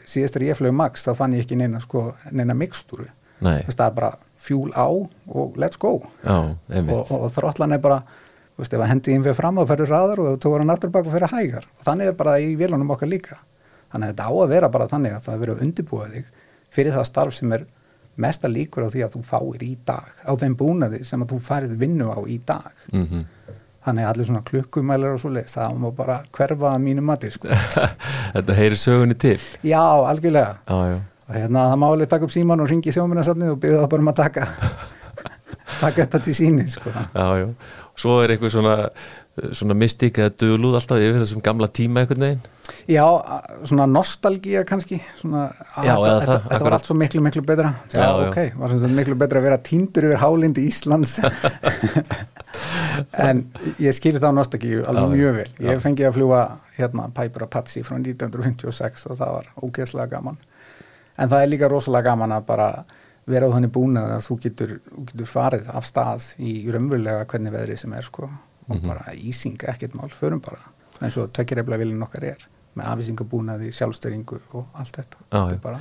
Síðast 0.07 0.37
er 0.37 0.45
ég 0.47 0.59
flög 0.59 0.75
Max 0.77 1.03
þá 1.03 1.11
fann 1.19 1.35
ég 1.35 1.43
ekki 1.43 1.57
neina, 1.59 1.81
sko, 1.83 2.11
neina 2.31 2.55
mikstúru 2.55 3.09
það 3.41 3.87
er 3.87 3.95
bara 3.97 4.11
fjúl 4.41 4.73
á 4.73 4.89
og 4.89 5.57
let's 5.61 5.79
go. 5.79 5.99
Já, 6.25 6.55
og, 6.81 7.11
og, 7.11 7.29
þrótlan 7.35 7.75
er 7.77 7.83
bara 7.83 8.01
veist 8.61 8.73
ef 8.75 8.81
að 8.81 8.91
hendi 8.91 9.15
inn 9.15 9.23
fyrir 9.25 9.37
fram 9.37 9.59
og 9.61 9.67
ferur 9.69 9.89
raðar 9.89 10.21
og 10.21 10.31
þú 10.33 10.39
tóður 10.43 10.63
hann 10.63 10.73
aftur 10.73 10.93
bak 10.93 11.07
og 11.07 11.15
fyrir 11.15 11.33
hægar. 11.33 11.67
Og 11.79 11.85
þannig 11.87 12.11
er 12.11 12.17
bara 12.17 12.37
í 12.41 12.53
vélunum 12.59 12.93
okkar 12.93 13.09
líka. 13.09 13.39
Þannig 13.91 14.07
að 14.07 14.13
þetta 14.13 14.29
á 14.29 14.33
að 14.33 14.51
vera 14.53 14.71
bara 14.71 14.89
þannig 14.91 15.15
að 15.15 15.23
það 15.25 15.33
er 15.33 15.43
verið 15.43 15.55
að 15.55 15.63
undirbúa 15.67 16.09
þig 16.11 16.33
fyrir 16.71 16.95
það 16.95 17.07
starf 17.09 17.37
sem 17.37 17.55
er 17.57 17.65
mesta 18.21 18.51
líkur 18.51 18.87
á 18.87 18.89
því 18.93 19.03
að 19.05 19.15
þú 19.15 19.21
fáir 19.27 19.65
í 19.65 19.71
dag 19.87 20.23
á 20.27 20.31
þeim 20.39 20.55
búnaði 20.59 21.03
sem 21.07 21.23
að 21.23 21.33
þú 21.33 21.39
farið 21.47 21.77
vinnu 21.81 22.11
á 22.11 22.19
í 22.27 22.39
dag. 22.45 22.71
Mm 22.91 23.05
-hmm. 23.07 23.25
þannig 23.85 24.05
að 24.05 24.09
allir 24.09 24.25
svona 24.25 24.43
klukkumælar 24.45 25.13
og 25.15 25.19
svo 25.19 25.29
leið 25.29 25.47
það 25.49 25.77
má 25.81 25.91
bara 25.95 26.23
hverfa 26.31 26.75
að 26.75 26.81
mínu 26.81 27.01
mati 27.01 27.31
sko. 27.31 27.47
Þetta 28.35 28.53
heyri 28.53 28.77
sögunni 28.77 29.17
til. 29.17 29.39
Já, 29.63 29.81
algjörlega. 29.81 30.57
Ah, 30.67 30.99
og 31.31 31.37
hérna 31.39 31.69
það 31.71 31.79
máli 31.85 32.07
taka 32.11 32.27
upp 32.27 32.33
síman 32.33 32.63
og 32.63 32.67
ringi 32.71 32.91
þjóminnarsatni 32.91 33.53
og 33.53 33.61
byggja 33.63 33.83
það 33.83 33.91
bara 33.93 34.05
um 34.05 34.11
að 34.11 34.19
taka 34.19 34.47
taka 35.81 36.03
þetta 36.03 36.19
til 36.25 36.35
síni 36.35 36.67
sko. 36.69 36.91
Já, 36.91 37.27
já, 37.39 37.47
svo 38.03 38.17
er 38.21 38.35
eitthvað 38.35 38.55
svona 38.57 38.75
svona 39.55 39.75
mystík 39.79 40.19
eða 40.19 40.33
döluð 40.43 40.75
alltaf 40.75 40.99
yfir 40.99 41.21
þessum 41.23 41.43
gamla 41.43 41.69
tíma 41.71 42.03
einhvern 42.03 42.25
veginn? 42.25 42.41
Já, 42.91 43.05
svona 43.63 43.87
nostalgía 43.87 44.65
kannski 44.67 44.99
svona, 45.21 45.45
Já, 45.79 45.93
að, 45.95 46.03
þetta, 46.03 46.25
það, 46.25 46.49
þetta 46.49 46.67
var 46.67 46.75
allt 46.75 46.89
svo 46.89 46.97
miklu, 46.99 47.23
miklu 47.23 47.45
betra. 47.47 47.71
Já, 47.93 48.01
Já, 48.01 48.09
ok, 48.27 48.39
var 48.59 48.75
sagt 48.75 48.97
miklu 48.99 49.15
betra 49.23 49.39
að 49.39 49.47
vera 49.47 49.61
tíndur 49.63 50.09
yfir 50.09 50.21
hálindi 50.25 50.67
Íslands. 50.67 51.17
En 53.15 53.45
ég 53.79 53.95
skil 53.95 54.17
þá 54.19 54.27
nostalgíu 54.35 54.81
alveg 54.83 55.13
mjög 55.15 55.37
vel. 55.37 55.45
Ég 55.63 55.79
fengi 55.81 56.03
að 56.03 56.17
fljúa 56.17 56.41
hérna 56.75 57.05
Piper 57.15 57.45
Apache 57.45 57.85
frá 57.87 57.95
1956 57.95 59.05
og 59.07 59.15
það 59.15 59.37
var 59.37 59.47
ógeðslega 59.63 60.09
gaman 60.11 60.35
en 61.21 61.29
það 61.31 61.43
er 61.45 61.51
líka 61.53 61.69
rosalega 61.71 62.09
gaman 62.11 62.33
að 62.35 62.45
bara 62.49 62.67
vera 63.29 63.47
á 63.47 63.53
þannig 63.53 63.71
búnað 63.75 64.13
að 64.17 64.23
þú 64.27 64.37
getur, 64.45 64.71
getur 65.11 65.29
farið 65.29 65.67
af 65.77 65.85
stað 65.87 66.29
í 66.41 66.55
raunverulega 66.73 67.27
hvernig 67.29 67.53
veðrið 67.53 67.83
sem 67.85 67.93
er 67.93 68.07
sko. 68.07 68.29
Og 68.69 68.77
Mhm. 68.77 68.87
bara 68.87 69.13
ísing 69.17 69.57
ekkert 69.67 69.93
mál, 69.97 70.09
förum 70.09 70.39
bara. 70.41 70.59
Eins 71.01 71.17
og 71.17 71.31
tvekkireifla 71.33 71.77
vilin 71.81 72.01
okkar 72.03 72.23
er 72.23 72.37
með 72.77 72.85
afísingabúnaði, 72.93 73.71
sjálfstöringu 73.75 74.39
og 74.53 74.65
allt 74.79 74.95
þetta, 74.95 75.17
Já, 75.31 75.49
þetta 75.49 75.79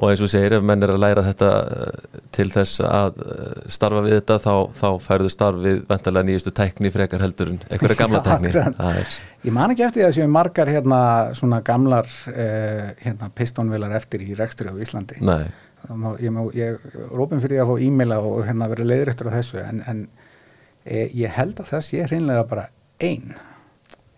og 0.00 0.08
eins 0.08 0.22
og 0.24 0.30
segir, 0.32 0.54
ef 0.56 0.64
menn 0.64 0.80
er 0.84 0.94
að 0.94 1.02
læra 1.02 1.24
þetta 1.26 1.48
eh, 1.60 2.20
til 2.32 2.46
þess 2.52 2.80
að 2.88 3.18
eh, 3.20 3.64
starfa 3.72 4.04
við 4.06 4.14
þetta 4.16 4.38
þá, 4.40 4.52
þá 4.80 4.86
færðu 5.04 5.32
starf 5.32 5.60
við 5.60 5.82
ventarlega 5.90 6.28
nýjustu 6.28 6.52
tækni 6.56 6.92
frekar 6.94 7.24
heldur 7.24 7.52
en 7.52 7.58
einhverja 7.68 7.98
gamla 8.02 8.22
Já, 8.22 8.30
tækni. 8.30 8.54
er, 8.54 9.18
Ég 9.44 9.56
man 9.56 9.72
ekki 9.72 9.86
eftir 9.86 10.02
því 10.02 10.06
að 10.06 10.16
séu 10.18 10.30
margar 10.32 10.68
hérna 10.68 11.00
svona 11.36 11.62
gamlar 11.64 12.08
uh, 12.28 12.90
hérna 13.00 13.30
pistónvilar 13.36 13.94
eftir 13.96 14.24
í 14.24 14.34
rekstri 14.36 14.68
á 14.68 14.76
Íslandi. 14.76 15.20
Nei, 15.24 15.46
ég, 16.20 16.40
er 16.60 17.22
opinn 17.24 17.40
fyrir 17.40 17.62
að 17.62 17.70
fá 17.70 17.84
e-maila 17.86 18.18
og 18.20 18.42
hérna 18.48 18.68
vera 18.72 18.88
leiðrættur 18.90 19.30
á 19.32 19.36
þessu 19.38 19.62
en, 19.62 19.80
en 19.88 20.02
e, 20.84 21.06
ég 21.16 21.32
held 21.38 21.62
að 21.62 21.72
þess 21.72 21.94
ég 21.96 22.04
er 22.04 22.12
hreinlega 22.12 22.44
bara 22.50 22.66
ein. 23.00 23.32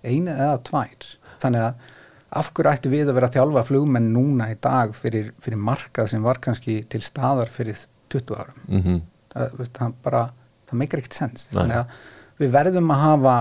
Ein 0.03 0.27
eða 0.27 0.57
tvær. 0.67 1.07
Þannig 1.45 1.69
að 1.69 1.93
af 2.33 2.53
hverju 2.57 2.71
ættu 2.73 2.91
við 2.93 3.09
að 3.11 3.17
vera 3.19 3.29
að 3.29 3.35
þjálfa 3.39 3.63
flugmenn 3.69 4.11
núna 4.15 4.51
í 4.53 4.57
dag 4.65 4.95
fyrir, 4.97 5.33
fyrir 5.45 5.59
markað 5.61 6.09
sem 6.15 6.23
var 6.25 6.39
kannski 6.41 6.79
til 6.89 7.03
staðar 7.05 7.51
fyrir 7.53 7.77
20 8.13 8.37
árum? 8.41 8.63
Mm 8.69 9.01
það, 9.33 9.53
veist, 9.57 9.73
það 9.79 9.93
bara, 10.05 10.23
það 10.69 10.79
meikar 10.83 11.01
ekkert 11.01 11.15
sens. 11.17 11.47
Við 12.41 12.51
verðum 12.53 12.91
að 12.93 12.99
hafa 13.01 13.35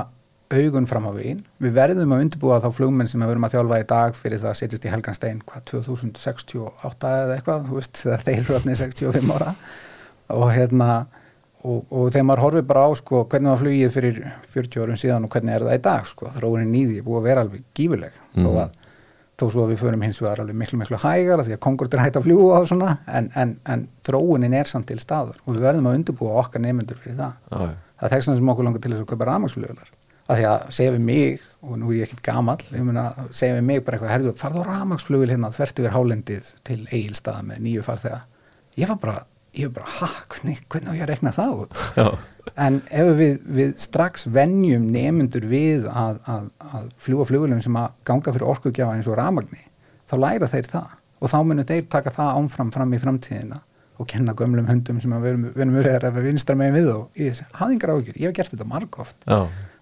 augun 0.52 0.86
fram 0.88 1.06
á 1.08 1.12
veginn, 1.16 1.42
við 1.64 1.74
verðum 1.76 2.12
að 2.16 2.22
undirbúa 2.26 2.60
þá 2.64 2.70
flugmenn 2.76 3.08
sem 3.08 3.20
við 3.24 3.28
verum 3.32 3.44
að 3.48 3.54
þjálfa 3.56 3.80
í 3.80 3.86
dag 3.88 4.16
fyrir 4.20 4.40
það 4.40 4.50
að 4.52 4.58
setjast 4.60 4.86
í 4.88 4.92
Helgan 4.92 5.16
Stein, 5.16 5.42
hvað, 5.48 5.64
2068 5.72 7.12
eða 7.24 7.36
eitthvað, 7.38 7.66
þú 7.70 7.78
veist, 7.80 8.00
þegar 8.04 8.24
þeir 8.28 8.40
eru 8.42 8.56
öfnir 8.60 8.80
65 8.80 9.34
ára. 9.36 9.54
Og 10.36 10.52
hérna 10.56 10.90
og, 11.64 11.84
og 11.92 12.08
þegar 12.12 12.28
maður 12.30 12.44
horfir 12.46 12.68
bara 12.72 12.84
á 12.88 12.90
sko, 13.00 13.24
hvernig 13.32 13.52
var 13.54 13.62
flugið 13.62 13.96
fyrir 13.96 14.20
40 14.56 14.84
árum 14.86 15.00
síðan 15.02 15.28
og 15.28 15.34
hvernig 15.36 15.56
er 15.58 15.66
það 15.68 15.80
í 15.80 15.84
dag 15.88 16.08
sko, 16.10 16.32
þróunin 16.36 16.76
í 16.80 16.84
því 16.90 17.02
búið 17.06 17.20
að 17.22 17.28
vera 17.30 17.44
alveg 17.46 17.66
gífuleg 17.78 18.16
þó 18.36 18.48
Mhm. 18.48 18.62
að 18.64 18.78
þó 19.40 19.46
svo 19.50 19.64
að 19.66 19.74
við 19.74 19.82
förum 19.82 20.04
hins 20.06 20.20
vegar 20.22 20.42
alveg 20.44 20.58
miklu 20.58 20.82
miklu 20.82 21.00
hægar 21.02 21.44
því 21.46 21.56
að 21.56 21.96
er 21.96 22.04
hægt 22.04 22.20
að 22.20 22.28
fljúa 22.28 22.60
og 22.60 22.68
svona 22.70 22.98
en, 23.08 23.32
en, 23.36 23.56
en 23.66 23.88
þróunin 24.06 24.58
er 24.58 24.70
samt 24.70 24.90
til 24.92 25.00
staðar 25.02 25.40
og 25.46 25.56
við 25.56 25.66
verðum 25.66 25.90
að 25.90 25.98
undirbúa 26.00 26.38
okkar 26.44 26.62
nefnendur 26.62 27.00
fyrir 27.02 27.18
það 27.18 27.34
já. 27.50 27.74
það 27.98 28.06
er 28.08 28.14
þess 28.14 28.30
vegna 28.30 28.42
sem 28.42 28.54
okkur 28.54 28.68
langar 28.68 28.84
til 28.84 28.94
þess 28.94 29.06
að 29.06 29.10
kaupa 29.12 29.30
rafmagsfluglar 29.32 29.92
að 30.32 30.40
því 30.40 30.46
að 30.52 30.68
segja 30.78 30.96
við 30.96 31.06
mig 31.08 31.46
og 31.62 31.80
nú 31.82 31.92
er 31.92 31.98
ég 31.98 32.10
ekkit 32.10 32.24
gamall 32.28 32.62
ég 32.70 32.86
meina, 32.86 33.08
segja 33.34 33.58
við 33.58 33.66
mig 33.68 33.82
bara 33.86 33.98
eitthvað 33.98 34.14
herðu, 34.14 34.36
farðu 34.40 34.62
á 34.64 34.70
rafmagsflugil 34.70 35.32
hérna 35.34 35.52
þvert 35.56 35.82
yfir 35.82 35.96
hálendið 35.96 36.54
til 36.68 36.80
eigilstaða 36.92 37.48
með 37.50 37.66
nýju 37.66 37.88
farþega 37.88 38.22
ég 38.80 38.92
var 38.92 39.00
bara, 39.02 39.18
ég 39.58 39.72
var 39.72 39.82
bara, 39.82 39.96
ha, 40.00 40.12
hvernig, 40.32 40.62
hvernig 40.72 40.94
á 40.94 40.96
ég 40.96 41.06
að 41.06 41.12
rekna 41.12 41.34
það 41.36 41.66
út. 41.66 41.82
En 42.62 42.80
ef 42.94 43.12
við, 43.18 43.36
við 43.58 43.74
strax 43.82 44.28
venjum 44.30 44.88
nemyndur 44.94 45.48
við 45.50 45.88
að, 45.90 46.22
að, 46.30 46.48
að 46.72 46.88
fljúa 47.02 47.26
flugulum 47.30 47.62
sem 47.64 47.78
að 47.80 47.98
ganga 48.08 48.34
fyrir 48.36 48.54
orkugjafa 48.54 48.98
eins 48.98 49.10
og 49.10 49.18
rafmagni 49.20 49.64
þá 50.10 50.16
læra 50.22 50.50
þeir 50.52 50.70
það. 50.70 50.94
Og 51.22 51.32
þá 51.32 51.38
munum 51.46 51.68
þeir 51.70 51.84
taka 51.90 52.14
það 52.16 52.38
ánfram 52.40 52.72
fram 52.74 52.96
í 52.96 53.02
framtíðina 53.02 53.62
og 54.02 54.08
kenna 54.10 54.34
gömlum 54.38 54.70
hundum 54.70 55.02
sem 55.02 55.12
að 55.14 55.28
erum 55.32 55.76
verið 55.76 56.08
að 56.10 56.24
vinstra 56.26 56.56
megin 56.58 56.78
við 56.80 56.88
og 56.96 57.20
ég 57.22 57.42
hafði 57.58 57.76
yngar 57.76 57.94
áhyggjur, 57.94 58.18
ég 58.18 58.32
hef 58.32 58.38
gert 58.40 58.56
þetta 58.56 58.70
margóft. 58.70 59.28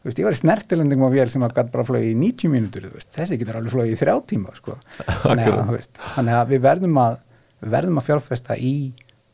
Ég 0.04 0.26
var 0.26 0.36
í 0.36 0.40
snertilendingum 0.40 1.08
á 1.08 1.16
vél 1.16 1.32
sem 1.32 1.44
að 1.44 1.56
gæti 1.58 1.74
bara 1.74 1.86
flóið 1.88 2.06
í 2.10 2.14
90 2.20 2.52
mínútur, 2.52 2.86
veist, 2.92 3.10
þessi 3.16 3.40
getur 3.40 3.60
alveg 3.60 3.74
flóið 3.74 3.94
í 3.94 3.98
þrjá 4.00 4.14
tíma, 4.28 4.54
sko. 4.56 4.76
Þannig 5.24 5.52
að, 5.52 5.72
veist, 5.76 6.00
þannig 6.16 6.38
að 6.40 6.54
við 6.54 6.62
verðum 6.68 7.00
að, 7.04 7.18
verðum 7.76 8.00
að 8.00 8.08
fjárfesta 8.08 8.56
í 8.60 8.74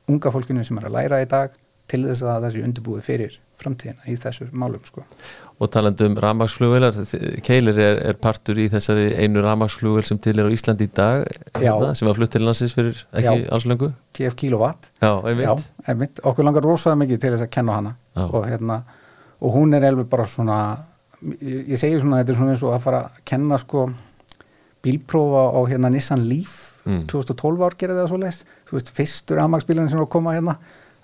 unga 0.09 0.33
fólkinu 0.33 0.65
sem 0.65 0.81
er 0.81 0.87
að 0.89 0.97
læra 0.97 1.21
í 1.21 1.29
dag 1.29 1.53
til 1.91 2.01
þess 2.07 2.23
að 2.25 2.45
þessi 2.47 2.63
undirbúið 2.65 3.03
fyrir 3.05 3.33
framtíðina 3.55 4.07
í 4.11 4.15
þessu 4.19 4.47
málum, 4.51 4.81
sko. 4.83 5.03
og 5.61 5.69
talandi 5.71 6.03
um 6.09 6.15
rafmagsflugvelar 6.19 6.97
Keilir 7.45 7.77
er, 7.79 7.99
er 8.09 8.17
partur 8.19 8.57
í 8.59 8.65
þessari 8.73 9.13
einu 9.21 9.43
rafmagsflugvel 9.45 10.03
sem 10.09 10.17
til 10.19 10.33
er 10.41 10.49
á 10.49 10.51
Íslandi 10.51 10.87
í 10.89 10.91
dag 10.97 11.23
hérna, 11.55 11.93
sem 11.95 12.09
var 12.09 12.17
flutt 12.17 12.33
til 12.35 12.43
landsins 12.43 12.73
fyrir 12.75 12.97
ekki 13.13 13.45
Já. 13.45 13.51
alls 13.55 13.67
löngu 13.69 13.91
TF 14.17 14.35
kilowatt. 14.41 14.89
já, 15.01 15.13
einmitt 15.23 15.45
Já, 15.47 15.55
einmitt. 15.87 16.19
Okkur 16.23 16.43
langar 16.49 16.65
rosaða 16.67 16.99
mikið 17.05 17.21
til 17.23 17.31
þess 17.35 17.45
að 17.47 17.53
kenna 17.55 17.77
hana 17.79 17.95
og 18.25 18.43
hérna, 18.49 18.81
og 19.39 19.55
hún 19.55 19.73
er 19.77 19.87
alveg 19.87 20.09
bara 20.11 20.25
svona, 20.27 20.59
ég, 21.39 21.77
segi 21.79 22.01
svona, 22.01 22.19
þetta 22.23 22.33
er 22.35 22.41
svona 22.41 22.51
eins 22.57 22.63
og 22.65 22.75
að 22.75 22.83
fara 22.89 23.03
að 23.05 23.23
kenna, 23.31 23.57
sko, 23.61 23.87
bílprófa 24.83 25.43
á 25.55 25.59
hérna 25.69 25.89
Nissan 25.93 26.27
Leaf 26.29 26.71
Mm. 26.85 27.07
2012 27.09 27.63
ár 27.65 27.73
gerði 27.81 27.95
það 27.97 28.09
svo 28.11 28.17
leis 28.21 28.39
þú 28.69 28.75
veist, 28.75 28.89
fyrstur 28.93 29.39
amagsbílinn 29.41 29.87
sem 29.89 29.97
var 29.97 30.05
að 30.05 30.11
koma 30.13 30.35
hérna 30.35 30.53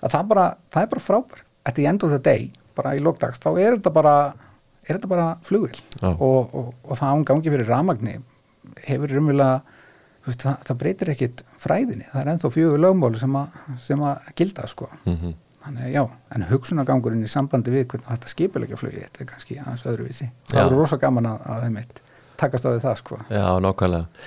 að 0.02 0.16
það, 0.16 0.26
bara, 0.32 0.46
það 0.74 0.86
er 0.86 0.90
bara 0.94 1.04
frábær. 1.06 1.44
At 1.62 1.76
the 1.78 1.86
end 1.86 2.02
of 2.02 2.10
the 2.10 2.18
day, 2.18 2.50
bara 2.74 2.96
í 2.98 3.02
lókdags 3.02 3.38
þá 3.38 3.52
er 3.54 3.76
þetta 3.76 3.92
bara, 3.94 4.16
er 4.82 4.96
þetta 4.96 5.10
bara 5.12 5.28
flugil 5.46 5.76
Já. 6.00 6.08
og, 6.10 6.50
og, 6.50 6.72
og 6.82 6.98
það 6.98 7.12
án 7.12 7.26
gangi 7.28 7.52
fyrir 7.54 7.70
ramagni 7.70 8.16
hefur 8.82 9.14
veist, 10.26 10.42
það, 10.42 10.58
það 10.66 10.78
breytir 10.82 11.12
ekkit 11.14 11.44
fræðinni. 11.62 12.08
Það 12.10 12.20
er 12.22 12.30
ennþá 12.32 12.50
fjögur 12.54 12.82
lögmál 12.82 13.14
sem, 13.18 13.38
sem 13.82 14.04
að 14.06 14.28
gilda 14.38 14.68
sko. 14.70 14.90
Mm 15.06 15.34
Þannig 15.62 15.84
að 15.84 15.92
já, 15.94 16.02
en 16.34 16.44
hugsunagangurinn 16.50 17.22
í 17.22 17.28
sambandi 17.30 17.70
við 17.70 17.84
hvernig 17.92 18.08
þetta 18.08 18.30
skipilegja 18.32 18.78
flugið, 18.80 19.02
þetta 19.04 19.20
er 19.22 19.26
kannski 19.30 19.58
aðeins 19.62 19.84
öðruvísi. 19.86 20.24
Það 20.50 20.64
voru 20.64 20.78
rosa 20.80 20.96
gaman 20.98 21.28
að, 21.30 21.44
að 21.46 21.60
þeim 21.62 21.76
eitt 21.78 22.00
takast 22.42 22.66
á 22.66 22.70
við 22.72 22.80
það 22.82 22.96
sko. 22.98 23.18
Já, 23.30 23.44
nákvæmlega. 23.62 24.24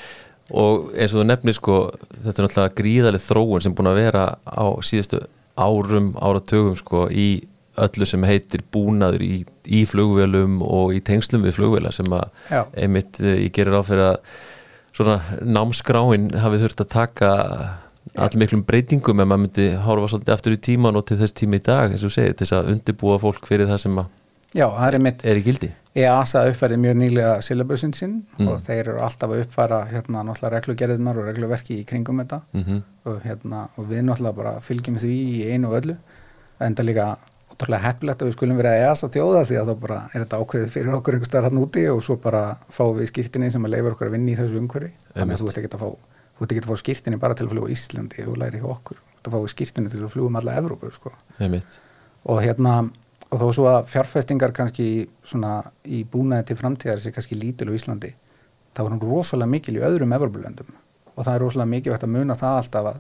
Og 0.55 0.93
eins 0.95 1.11
og 1.11 1.19
þú 1.19 1.25
nefnir 1.27 1.57
sko 1.57 1.75
þetta 2.13 2.31
er 2.31 2.47
náttúrulega 2.47 2.75
gríðaleg 2.77 3.25
þróun 3.25 3.65
sem 3.65 3.75
búin 3.75 3.91
að 3.91 3.99
vera 3.99 4.23
á 4.47 4.65
síðustu 4.79 5.19
árum 5.55 6.13
áratugum 6.19 6.75
sko 6.79 7.05
í 7.11 7.29
öllu 7.75 8.07
sem 8.07 8.23
heitir 8.27 8.63
búnaður 8.71 9.23
í, 9.25 9.37
í 9.67 9.83
flugvélum 9.89 10.61
og 10.63 10.93
í 10.95 11.01
tengslum 11.03 11.43
við 11.43 11.57
flugvélar 11.57 11.95
sem 11.95 12.11
að 12.15 12.27
Já. 12.51 12.61
einmitt 12.71 13.19
eh, 13.19 13.47
ég 13.47 13.55
gerir 13.55 13.75
á 13.75 13.83
fyrir 13.83 14.05
að 14.13 14.19
svona 14.95 15.17
námskráin 15.43 16.29
hafi 16.39 16.61
þurft 16.61 16.85
að 16.85 16.93
taka 16.93 17.31
allmiklum 18.21 18.63
breytingum 18.67 19.19
en 19.19 19.27
maður 19.27 19.43
myndi 19.43 19.65
horfa 19.83 20.11
svolítið 20.13 20.35
aftur 20.37 20.55
í 20.55 20.61
tíman 20.69 20.99
og 20.99 21.07
til 21.09 21.17
þess 21.19 21.35
tíma 21.35 21.59
í 21.59 21.65
dag 21.65 21.91
eins 21.91 22.05
og 22.05 22.13
segir, 22.13 22.35
til 22.35 22.45
þess 22.45 22.59
að 22.59 22.69
undirbúa 22.75 23.17
fólk 23.19 23.49
fyrir 23.49 23.67
það 23.71 23.81
sem 23.87 23.99
að 23.99 24.13
Já, 24.55 24.69
er 24.87 24.95
er 24.95 25.41
í 25.41 25.43
gildi 25.43 25.71
EASA 25.95 26.41
uppfærið 26.49 26.79
mjög 26.83 26.95
nýlega 26.99 27.35
syllabusinn 27.45 27.93
sinn 27.95 28.15
Mm. 28.37 28.47
og 28.51 28.59
þeir 28.65 28.81
eru 28.89 28.97
alltaf 28.99 29.29
að 29.31 29.45
uppfæra 29.45 29.77
hérna 29.87 30.23
náttúrulega 30.27 30.57
reglugerðinar 30.57 31.17
og 31.21 31.29
regluverki 31.29 31.77
í 31.81 31.85
kringum 31.87 32.19
þetta. 32.23 32.41
Mm 32.53 32.81
og, 33.05 33.21
hérna, 33.21 33.69
og 33.77 33.85
við 33.87 34.01
náttúrulega 34.03 34.35
bara 34.35 34.59
fylgjum 34.59 34.97
því 34.97 35.13
í 35.13 35.53
einu 35.53 35.67
og 35.69 35.77
öllu. 35.83 35.95
En 36.59 36.75
það 36.75 36.85
líka 36.89 37.17
ótrúlega 37.53 37.83
heppilegt 37.85 38.21
að 38.21 38.27
við 38.27 38.35
skulum 38.35 38.57
vera 38.57 38.73
EASA 38.81 39.07
þjóða 39.13 39.45
því 39.45 39.59
að 39.61 39.69
þá 39.69 39.75
bara 39.79 39.99
er 40.13 40.25
þetta 40.25 40.39
ákveðið 40.41 40.73
fyrir 40.73 40.97
okkur 40.97 41.13
einhver 41.15 41.29
starf 41.29 41.43
hann 41.47 41.61
úti 41.61 41.85
og 41.91 42.01
svo 42.03 42.15
bara 42.17 42.57
fáum 42.69 42.97
við 42.99 43.11
skýrtinni 43.13 43.51
sem 43.51 43.63
að 43.63 43.75
leifur 43.75 43.95
okkur 43.95 44.07
að 44.09 44.15
vinna 44.17 44.31
í 44.31 44.35
þessu 44.39 44.59
umhverfi. 44.59 44.91
Þannig 45.15 45.35
að 45.37 45.39
þú 45.39 45.47
ert 45.47 45.57
ekki 45.61 45.71
að 45.75 45.85
fá 45.85 45.89
fá 46.65 46.75
skýrtinni 46.81 47.19
bara 47.19 47.33
til 47.37 47.45
að 47.45 47.53
fljúa 47.53 47.71
Íslandi 47.71 48.25
þú 48.25 48.35
læri 48.41 48.59
hjá 48.59 48.67
okkur, 48.67 48.97
þú 48.99 49.15
ert 49.15 49.27
að 49.29 49.35
fá 49.35 49.53
skýrtinni 49.53 49.89
til 49.93 50.01
að 50.03 50.11
fljúa 50.11 50.27
um 50.27 50.35
alla 50.35 50.57
Evrópu 50.59 50.91
sko. 50.91 51.11
og 52.25 52.41
hérna 52.41 52.89
og 53.33 53.41
þó 53.41 53.45
svo 53.57 53.67
að 53.71 53.87
fjárfestingar 53.91 54.53
kannski 54.55 54.87
svona 55.25 55.57
í 55.85 56.03
búnaði 56.09 56.51
til 56.51 56.59
framtíðar 56.61 57.01
sé 57.03 57.11
kannski 57.15 57.37
lítil 57.39 57.71
á 57.73 57.77
Íslandi 57.77 58.11
þá 58.75 58.83
er 58.85 58.91
hún 58.93 59.01
rosalega 59.03 59.49
mikil 59.51 59.77
í 59.79 59.85
öðrum 59.87 60.13
Evrópulöndum 60.17 60.73
og 61.15 61.23
það 61.23 61.33
er 61.37 61.43
rosalega 61.45 61.71
mikilvægt 61.73 62.05
að 62.05 62.13
muna 62.17 62.35
það 62.39 62.59
alltaf 62.61 62.89
að 62.91 62.99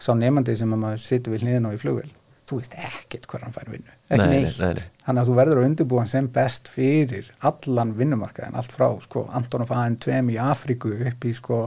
sá 0.00 0.10
nefandi 0.16 0.56
sem 0.56 0.72
að 0.74 0.82
maður 0.84 1.04
situr 1.04 1.34
við 1.36 1.44
hliðin 1.46 1.68
á 1.68 1.76
í 1.76 1.80
flugvél 1.80 2.10
þú 2.50 2.58
veist 2.58 2.72
ekkert 2.82 3.26
hver 3.30 3.44
hann 3.46 3.54
fær 3.54 3.68
vinnu 3.70 3.92
ekki 4.10 4.16
Nei, 4.18 4.26
nei, 4.26 4.42
neitt, 4.42 4.56
nei, 4.58 4.72
nei. 4.74 4.86
þannig 5.06 5.22
að 5.22 5.28
þú 5.30 5.34
verður 5.38 5.60
að 5.60 5.66
undirbúa 5.68 6.00
hann 6.02 6.10
sem 6.10 6.28
best 6.34 6.70
fyrir 6.72 7.28
allan 7.46 7.92
vinnumarkaðin 8.00 8.56
allt 8.58 8.74
frá 8.74 8.88
sko 9.04 9.26
Antonov 9.38 9.70
AN2 9.76 10.16
í 10.34 10.38
Afríku 10.42 10.90
upp 11.12 11.26
í 11.30 11.34
sko 11.36 11.60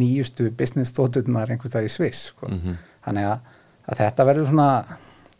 nýjustu 0.00 0.48
business 0.56 0.94
stótunar 0.94 1.50
einhvers 1.52 1.74
þar 1.74 1.86
í 1.86 1.92
Sviss 1.92 2.30
sko. 2.32 2.48
Mhm. 2.48 2.78
þannig 3.04 3.28
að, 3.34 3.52
að 3.90 4.00
þetta 4.00 4.26
verður 4.30 4.48
svona 4.48 4.68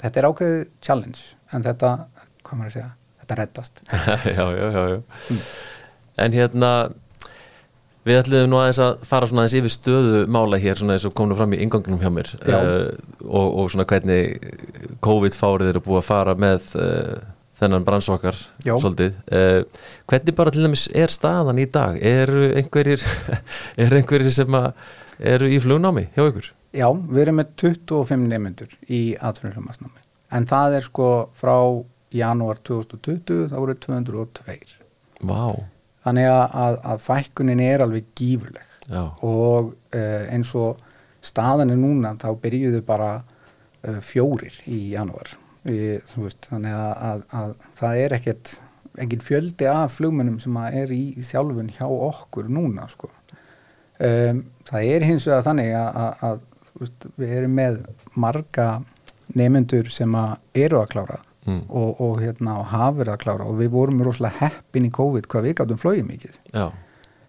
þetta 0.04 0.20
er 0.20 0.28
ákveðið 0.28 0.60
challenge 0.84 1.22
en 1.54 1.64
þetta, 1.64 1.94
hvað 2.42 2.60
maður 2.60 2.70
að 2.70 2.76
segja 2.78 2.90
þetta 3.24 3.38
reddast. 3.40 3.80
Já, 4.36 4.44
já, 4.52 4.66
já, 4.68 4.82
já. 4.92 5.40
En 6.24 6.34
hérna 6.36 6.70
við 8.04 8.18
ætliðum 8.20 8.50
nú 8.52 8.58
aðeins 8.60 8.80
að 8.84 9.04
fara 9.08 9.28
svona 9.28 9.44
aðeins 9.44 9.56
yfir 9.58 9.72
stöðu 9.72 10.24
mála 10.30 10.60
hér 10.60 10.80
svona 10.80 10.96
eins 10.96 11.06
og 11.08 11.14
komum 11.16 11.38
fram 11.38 11.54
í 11.56 11.60
ingangunum 11.64 12.02
hjá 12.02 12.10
mér 12.12 12.34
uh, 12.36 12.90
og, 13.24 13.46
og 13.62 13.70
svona 13.72 13.86
hvernig 13.88 14.36
COVID-fárið 15.04 15.72
eru 15.72 15.82
búið 15.86 16.02
að 16.02 16.10
fara 16.10 16.36
með 16.38 16.68
uh, 16.76 17.14
þennan 17.58 17.86
bransokkar 17.86 18.38
svolítið. 18.60 19.16
Uh, 19.32 19.88
hvernig 20.10 20.36
bara 20.36 20.52
til 20.52 20.66
dæmis 20.66 20.86
er 20.92 21.12
staðan 21.14 21.62
í 21.62 21.66
dag? 21.72 21.96
Eru 21.96 22.50
einhverjir 22.60 23.04
er 23.86 23.98
einhverjir 24.00 24.36
sem 24.36 24.60
að 24.60 24.70
eru 25.34 25.48
í 25.48 25.60
flugnámi 25.64 26.10
hjá 26.12 26.26
ykkur? 26.28 26.52
Já, 26.74 26.88
við 26.92 27.24
erum 27.24 27.40
með 27.40 27.52
25 27.62 28.28
nefnendur 28.28 28.80
í 28.90 29.04
atvinnuflumasnámi 29.22 30.03
en 30.34 30.48
það 30.50 30.78
er 30.78 30.86
sko 30.86 31.10
frá 31.36 31.56
janúar 32.14 32.60
2020 32.62 33.50
þá 33.52 33.56
voru 33.58 33.76
202 33.86 34.58
Vá, 35.24 35.54
þannig 36.04 36.28
að, 36.30 36.42
að, 36.64 36.80
að 36.92 37.04
fækkunin 37.06 37.62
er 37.64 37.84
alveg 37.84 38.10
gífurleg. 38.18 38.66
Já, 38.84 39.06
og 39.24 39.72
uh, 39.72 40.24
eins 40.28 40.50
og 40.60 40.82
staðan 41.24 41.72
er 41.72 41.80
núna 41.80 42.12
þá 42.20 42.28
byrjuðu 42.42 42.82
bara 42.84 43.14
uh, 43.22 44.00
fjórir 44.04 44.58
í 44.68 44.90
janúar. 44.92 45.32
Þú 45.64 46.26
veist, 46.26 46.44
þannig 46.50 46.74
að, 46.76 46.90
að, 47.08 47.20
að 47.40 47.52
það 47.78 48.00
er 48.02 48.14
ekkert 48.18 48.50
ekkert 49.00 49.24
fjöldi 49.26 49.66
af 49.66 49.96
flugmönnum 49.96 50.38
sem 50.42 50.56
er 50.68 50.92
í 50.94 51.14
þjálfun 51.18 51.72
hjá 51.74 51.86
okkur 51.88 52.50
núna 52.52 52.86
sko. 52.90 53.10
um, 53.98 54.42
það 54.68 54.90
er 54.90 55.06
hins 55.08 55.26
vegar 55.26 55.46
þannig 55.48 55.72
að, 55.74 56.44
við 57.18 57.34
erum 57.38 57.56
með 57.58 57.80
marga 58.14 58.68
nefnendur 59.38 59.90
sem 59.92 60.14
að 60.18 60.36
eru 60.66 60.82
að 60.82 60.90
klára 60.96 61.20
Mm. 61.44 61.66
og, 61.68 61.98
og, 62.00 62.20
hérna, 62.22 62.54
og 62.56 62.70
hafa 62.70 62.94
verið 63.02 63.12
að 63.12 63.18
klára 63.20 63.44
og 63.44 63.58
við 63.58 63.68
vorum 63.74 63.98
rosalega 64.00 64.38
heppin 64.38 64.86
í 64.86 64.90
COVID 64.96 65.26
hvað 65.28 65.42
við 65.44 65.54
gáttum 65.58 65.80
flóið 65.82 66.06
mikið. 66.08 66.38
Já, 66.54 66.70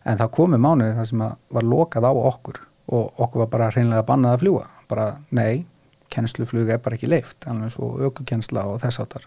en 0.06 0.20
það 0.22 0.30
komi 0.38 0.60
mánuði 0.64 0.94
þar 0.96 1.10
sem 1.10 1.24
að 1.26 1.34
var 1.58 1.68
lokað 1.68 2.08
á 2.08 2.12
okkur 2.30 2.60
og 2.96 3.20
okkur 3.26 3.42
var 3.44 3.50
bara 3.52 3.68
hreinlega 3.74 4.06
bannað 4.08 4.38
að 4.38 4.46
fljúa 4.46 4.70
bara 4.88 5.08
nei, 5.36 5.66
kennsluflug 6.14 6.72
er 6.72 6.80
bara 6.86 6.96
ekki 6.96 7.10
leift 7.12 7.48
alveg 7.50 7.74
svo 7.74 7.90
aukukensla 8.06 8.64
og 8.70 8.80
þess 8.86 9.02
áttar 9.04 9.26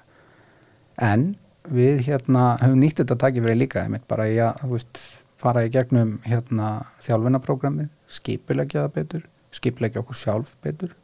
en 1.04 1.34
við 1.68 2.04
hérna 2.06 2.44
höfum 2.62 2.80
nýtt 2.80 3.02
þetta 3.02 3.18
takið 3.26 3.44
verið 3.44 3.60
líka 3.64 3.82
einmitt 3.84 4.06
bara 4.08 4.28
í 4.30 4.38
að 4.40 4.62
veist, 4.72 5.02
fara 5.36 5.66
í 5.66 5.72
gegnum 5.74 6.16
hérna 6.24 6.86
þjálfunaprógramið 7.04 7.90
skipilegja 8.08 8.86
það 8.86 8.94
betur 8.96 9.28
skipilegja 9.52 10.00
okkur 10.00 10.20
sjálf 10.22 10.56
betur 10.64 10.96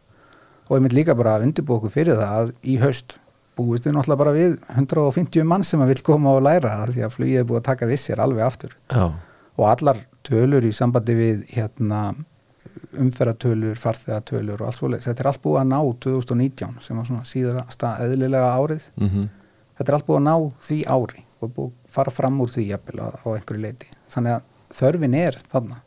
og 0.69 0.77
einmitt 0.77 0.97
líka 0.97 1.17
bara 1.17 1.37
að 1.39 1.49
undirbúa 1.49 1.81
okkur 1.81 1.93
fyrir 1.93 2.19
það 2.19 2.35
að 2.41 2.53
í 2.63 2.79
haust 2.83 3.19
búist 3.55 3.87
við 3.87 3.95
náttúrulega 3.95 4.23
bara 4.23 4.35
við 4.35 4.57
150 4.75 5.47
mann 5.47 5.65
sem 5.67 5.83
að 5.83 5.93
vil 5.93 6.05
koma 6.07 6.35
og 6.35 6.43
læra 6.47 6.73
það 6.81 6.95
því 6.97 7.05
að 7.07 7.17
flugið 7.17 7.41
er 7.41 7.49
búið 7.49 7.61
að 7.61 7.67
taka 7.69 7.89
vissir 7.91 8.23
alveg 8.23 8.47
aftur. 8.47 8.77
Já, 8.91 9.05
og 9.55 9.67
allar 9.71 10.01
tölur 10.27 10.65
í 10.67 10.73
sambandi 10.75 11.15
við 11.19 11.45
hérna 11.53 12.01
umferðatölur, 12.99 13.79
farþegatölur 13.79 14.63
og 14.63 14.69
allt 14.69 14.79
svoleiðis, 14.79 15.09
þetta 15.09 15.25
er 15.25 15.29
allt 15.31 15.43
búið 15.43 15.61
að 15.61 15.71
ná 15.71 15.79
2019 16.07 16.77
sem 16.83 16.99
var 16.99 17.09
svona 17.09 17.29
síðasta 17.29 17.95
eðlilega 18.05 18.53
árið, 18.59 18.91
mhm. 19.01 19.33
Þetta 19.75 19.91
er 19.91 19.97
allt 19.97 20.07
búið 20.07 20.21
að 20.21 20.27
ná 20.29 20.35
því 20.63 20.77
ári 20.87 21.23
og 21.43 21.49
búið 21.51 21.71
að 21.71 21.95
fara 21.97 22.13
fram 22.15 22.37
úr 22.45 22.51
því 22.55 22.67
jafnvel 22.69 23.01
á, 23.03 23.09
á 23.11 23.27
einhverju 23.35 23.63
leiti, 23.65 23.89
þannig 24.13 24.37
að 24.37 24.77
þörfin 24.79 25.17
er 25.19 25.39
þarna. 25.51 25.79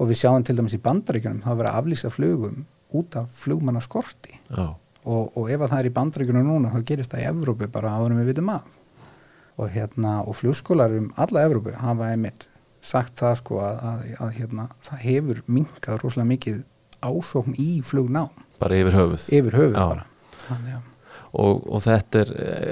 Og 0.00 0.08
við 0.08 0.20
sjáum 0.22 0.46
til 0.48 0.56
dæmis 0.56 0.76
í 0.76 0.80
bandaríkjunum 0.80 1.42
það 1.44 1.52
að 1.52 1.60
vera 1.60 1.72
að 1.74 1.82
aflýsa 1.82 2.10
flugum 2.14 2.62
út 2.96 3.16
af 3.20 3.30
flugmanna 3.34 3.82
skorti 3.84 4.36
já, 4.36 4.66
og, 5.04 5.36
og 5.36 5.50
ef 5.50 5.60
að 5.60 5.72
það 5.72 5.78
er 5.78 5.88
í 5.90 5.94
bandaríkjunum 5.98 6.48
núna 6.50 6.72
þá 6.74 6.80
gerist 6.92 7.14
það 7.14 7.24
í 7.24 7.28
Evrópu 7.30 7.70
bara 7.72 7.96
áður 7.98 8.18
við 8.20 8.32
vitum 8.32 8.52
af 8.54 8.76
og 9.60 9.68
hérna 9.74 10.20
og 10.24 10.36
flugskólar 10.38 10.94
um 10.96 11.10
alla 11.20 11.44
Evrópu 11.48 11.74
hafa 11.76 12.12
einmitt 12.14 12.48
sagt 12.80 13.18
það 13.20 13.34
sko 13.42 13.60
að, 13.60 13.80
að, 13.84 14.04
að 14.24 14.36
hérna 14.38 14.68
það 14.86 15.02
hefur 15.04 15.42
minkað 15.46 16.00
rosalega 16.00 16.30
mikið 16.30 16.60
ásókn 17.00 17.56
í 17.60 17.80
flugnám. 17.84 18.30
Bara 18.60 18.78
yfir 18.80 18.96
höfuð. 18.96 19.26
Yfir 19.36 19.56
höfuð 19.56 19.76
bara. 19.78 20.06
Þannig 20.46 20.78
að 20.78 20.86
og, 21.32 21.60
og 21.70 21.82
þetta 21.84 22.20
er 22.24 22.30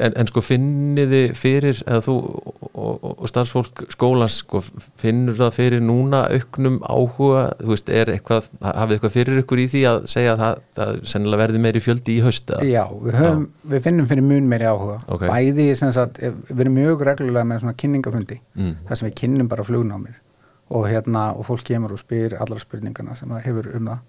en, 0.09 0.15
en 0.19 0.27
sko 0.31 0.43
finniði 0.43 1.21
fyrir 1.39 1.79
eða 1.87 2.01
þú 2.09 2.15
og, 2.19 3.05
og, 3.05 3.23
starfsfólk 3.31 3.85
skólans 3.95 4.41
sko, 4.43 4.63
finnur 4.99 5.37
það 5.39 5.53
fyrir 5.55 5.85
núna 5.85 6.25
auknum 6.35 6.81
áhuga, 6.83 7.45
þú 7.63 7.71
veist, 7.75 7.93
er 7.95 8.11
eitthvað 8.17 8.49
hafið 8.65 8.97
eitthvað 8.97 9.15
fyrir 9.15 9.41
ykkur 9.45 9.63
í 9.63 9.69
því 9.71 9.83
að 9.93 10.01
segja 10.11 10.35
að 10.35 10.43
það, 10.43 10.61
það 10.81 10.93
sennilega 11.13 11.43
verði 11.45 11.63
meiri 11.69 11.85
fjöldi 11.85 12.17
í 12.19 12.25
haust 12.27 12.51
eða? 12.55 12.67
Já, 12.69 12.85
við, 13.07 13.19
höfum, 13.23 13.45
við 13.75 13.85
finnum 13.87 14.11
fyrir 14.11 14.27
mun 14.33 14.51
meiri 14.51 14.71
áhuga 14.73 14.99
Ok. 15.07 15.27
bæði 15.31 15.69
sem 15.79 15.93
sagt, 15.95 16.19
við 16.23 16.65
erum 16.67 16.79
mjög 16.81 17.07
reglulega 17.13 17.47
með 17.53 17.65
svona 17.65 17.79
kynningafundi 17.79 18.41
Mm. 18.59 18.75
þar 18.89 18.99
sem 18.99 19.07
við 19.09 19.19
kynnum 19.21 19.49
bara 19.49 19.63
flugnámið 19.63 20.17
og 20.75 20.89
hérna, 20.91 21.29
og 21.39 21.47
fólk 21.47 21.63
kemur 21.65 21.93
og 21.95 22.01
spyr 22.03 22.35
allar 22.43 22.59
spurningana 22.59 23.15
sem 23.17 23.31
það 23.31 23.45
hefur 23.47 23.69
um 23.79 23.87
það 23.93 24.01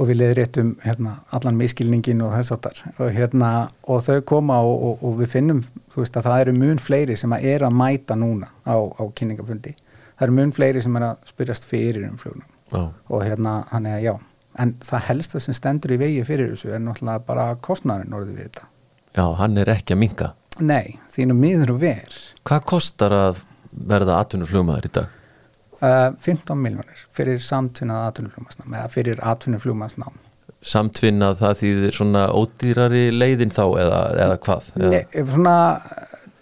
og 0.00 0.08
við 0.08 0.20
leiðréttum 0.22 0.70
hérna, 0.84 1.18
allan 1.36 1.58
miskilningin 1.60 2.22
og 2.24 2.32
þess 2.32 2.54
aftar 2.56 2.80
og, 2.96 3.10
hérna, 3.12 3.50
og 3.84 4.00
þau 4.06 4.22
koma 4.32 4.56
og, 4.64 4.86
og, 4.88 5.04
og 5.04 5.20
við 5.20 5.34
finnum 5.34 5.60
veist 5.96 6.16
að 6.16 6.30
það 6.30 6.46
eru 6.46 6.56
mun 6.56 6.80
fleiri 6.80 7.18
sem 7.20 7.36
að 7.36 7.46
er 7.52 7.66
að 7.66 7.76
mæta 7.82 8.16
núna 8.16 8.48
á, 8.64 8.76
á 8.80 9.02
kynningafundi. 9.16 9.76
Það 10.16 10.26
eru 10.26 10.38
mun 10.40 10.56
fleiri 10.56 10.82
sem 10.84 10.96
er 10.96 11.06
að 11.10 11.30
spyrjast 11.30 11.68
fyrir 11.68 12.08
um 12.08 12.18
flugnám 12.20 12.48
Já, 12.70 12.82
og 12.88 13.24
hérna, 13.26 13.54
þannig 13.70 13.96
að 13.98 14.04
já. 14.08 14.12
En 14.60 14.74
það 14.82 15.06
helsta 15.06 15.40
sem 15.40 15.54
stendur 15.54 15.94
í 15.94 16.00
vegi 16.00 16.26
fyrir 16.26 16.52
þessu 16.54 16.72
er 16.74 16.82
náttúrulega 16.82 17.22
bara 17.26 17.46
kostnæðurinn 17.62 18.16
orðið 18.18 18.36
við 18.36 18.48
þetta. 18.48 18.68
Já, 19.16 19.24
hann 19.38 19.58
er 19.58 19.70
ekki 19.74 19.96
að 19.96 20.02
minka 20.04 20.34
nei, 20.60 20.98
þínu 21.12 21.36
miður 21.36 21.74
og 21.76 21.80
ver. 21.84 22.18
Hvað 22.46 22.66
kostar 22.72 23.14
að 23.14 23.42
verða 23.70 24.20
atvinnuflugmaður 24.20 24.88
í 24.88 24.92
dag? 25.00 25.16
Uh, 25.82 26.08
15 26.20 26.58
miljónir 26.60 27.04
fyrir 27.16 27.40
samtvinnað 27.44 28.08
atvinnuflugmannsnám 28.10 28.74
eða 28.78 28.90
fyrir 28.92 29.22
atvinnuflugmannsnám. 29.32 30.18
Samtvinnað 30.60 31.38
það 31.40 31.54
þýðir 31.62 31.96
svona 31.96 32.26
ódýrari 32.36 33.06
leiðin 33.14 33.54
þá 33.54 33.62
eða, 33.80 34.00
eða 34.26 34.40
hvað? 34.44 34.68
Eða 34.76 34.90
Nei, 34.92 35.24
svona 35.32 35.54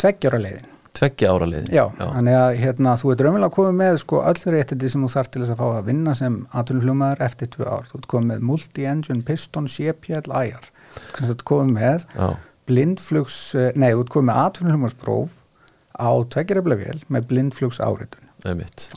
tveggjara 0.02 0.40
leiðin. 0.42 0.66
Tveggja 0.98 1.30
ára 1.30 1.46
leiðin? 1.46 1.68
já, 1.70 1.84
þannig 2.00 2.34
að 2.34 2.48
hérna, 2.58 2.96
þú 2.98 3.12
ert 3.12 3.20
raunverulega 3.22 3.54
komið 3.54 3.76
með 3.78 3.98
sko 4.02 4.22
öll 4.26 4.40
réttindi 4.56 4.90
sem 4.90 5.04
þú 5.04 5.10
þarf 5.12 5.30
til 5.30 5.42
þess 5.44 5.54
að 5.54 5.60
fá 5.60 5.66
að 5.68 5.86
vinna 5.92 6.14
sem 6.18 6.38
atvinnuflugmaður 6.58 7.22
eftir 7.28 7.50
tvö 7.54 7.68
ár. 7.70 7.86
Þú 7.86 8.00
ert 8.00 8.08
komið 8.10 8.32
með 8.32 8.46
multi-engine, 8.48 9.22
piston, 9.28 9.70
CPL, 9.70 10.26
IR 10.26 10.70
þú 11.14 11.30
ert 11.34 11.44
komið 11.48 11.74
með 11.76 12.06
Já, 12.16 12.28
blindflugs, 12.68 13.38
eh, 13.54 13.70
nei, 13.78 13.92
þú 13.92 14.02
ert 14.04 14.14
komið 14.16 14.28
með 14.32 14.40
atvinnuflugmarspróf 14.48 15.37
á 15.98 16.10
tveggjarablöfél 16.34 17.02
með 17.08 17.28
blindflugs 17.32 17.80
áritun 17.82 18.26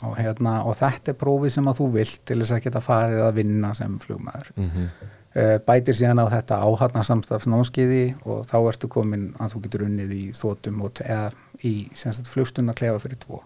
og, 0.06 0.14
hérna, 0.16 0.62
og 0.62 0.76
þetta 0.78 1.10
er 1.10 1.18
prófið 1.18 1.56
sem 1.56 1.68
að 1.68 1.80
þú 1.80 1.88
vilt 1.96 2.20
til 2.24 2.38
þess 2.40 2.54
að 2.54 2.62
geta 2.62 2.80
farið 2.80 3.24
að 3.26 3.34
vinna 3.40 3.74
sem 3.74 3.98
flugmaður. 3.98 4.52
Mm 4.56 4.68
uh, 5.36 5.58
bætir 5.66 5.96
síðan 5.98 6.22
á 6.22 6.26
þetta 6.32 6.60
áhatna 6.62 7.04
samstafsnámskiði 7.06 8.02
og 8.28 8.44
þá 8.50 8.56
ertu 8.60 8.90
komin 8.92 9.30
að 9.40 9.54
þú 9.56 9.62
getur 9.66 9.86
unnið 9.86 10.16
í 10.16 10.24
þótum 10.36 10.82
og, 10.86 11.02
eða 11.04 11.30
í 11.64 11.74
flugstundna 12.28 12.76
klefa 12.76 13.02
fyrir 13.02 13.20
tvo. 13.22 13.42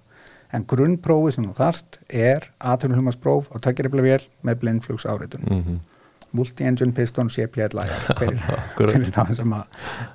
En 0.54 0.64
grunnprófið 0.68 1.36
sem 1.36 1.48
þú 1.48 1.56
þarft 1.58 2.00
er 2.08 2.48
atvinnuflugmarspróf 2.62 3.50
á 3.50 3.56
tveggjarablöfél 3.66 4.26
með 4.46 4.58
blindflugs 4.62 5.06
áritun 5.06 5.42
-hmm. 5.48 5.78
multi-engine 6.30 6.94
piston 6.94 7.30
CPL 7.30 7.82
fyrir 8.78 9.10
það 9.10 9.36
sem 9.36 9.52
að 9.52 9.64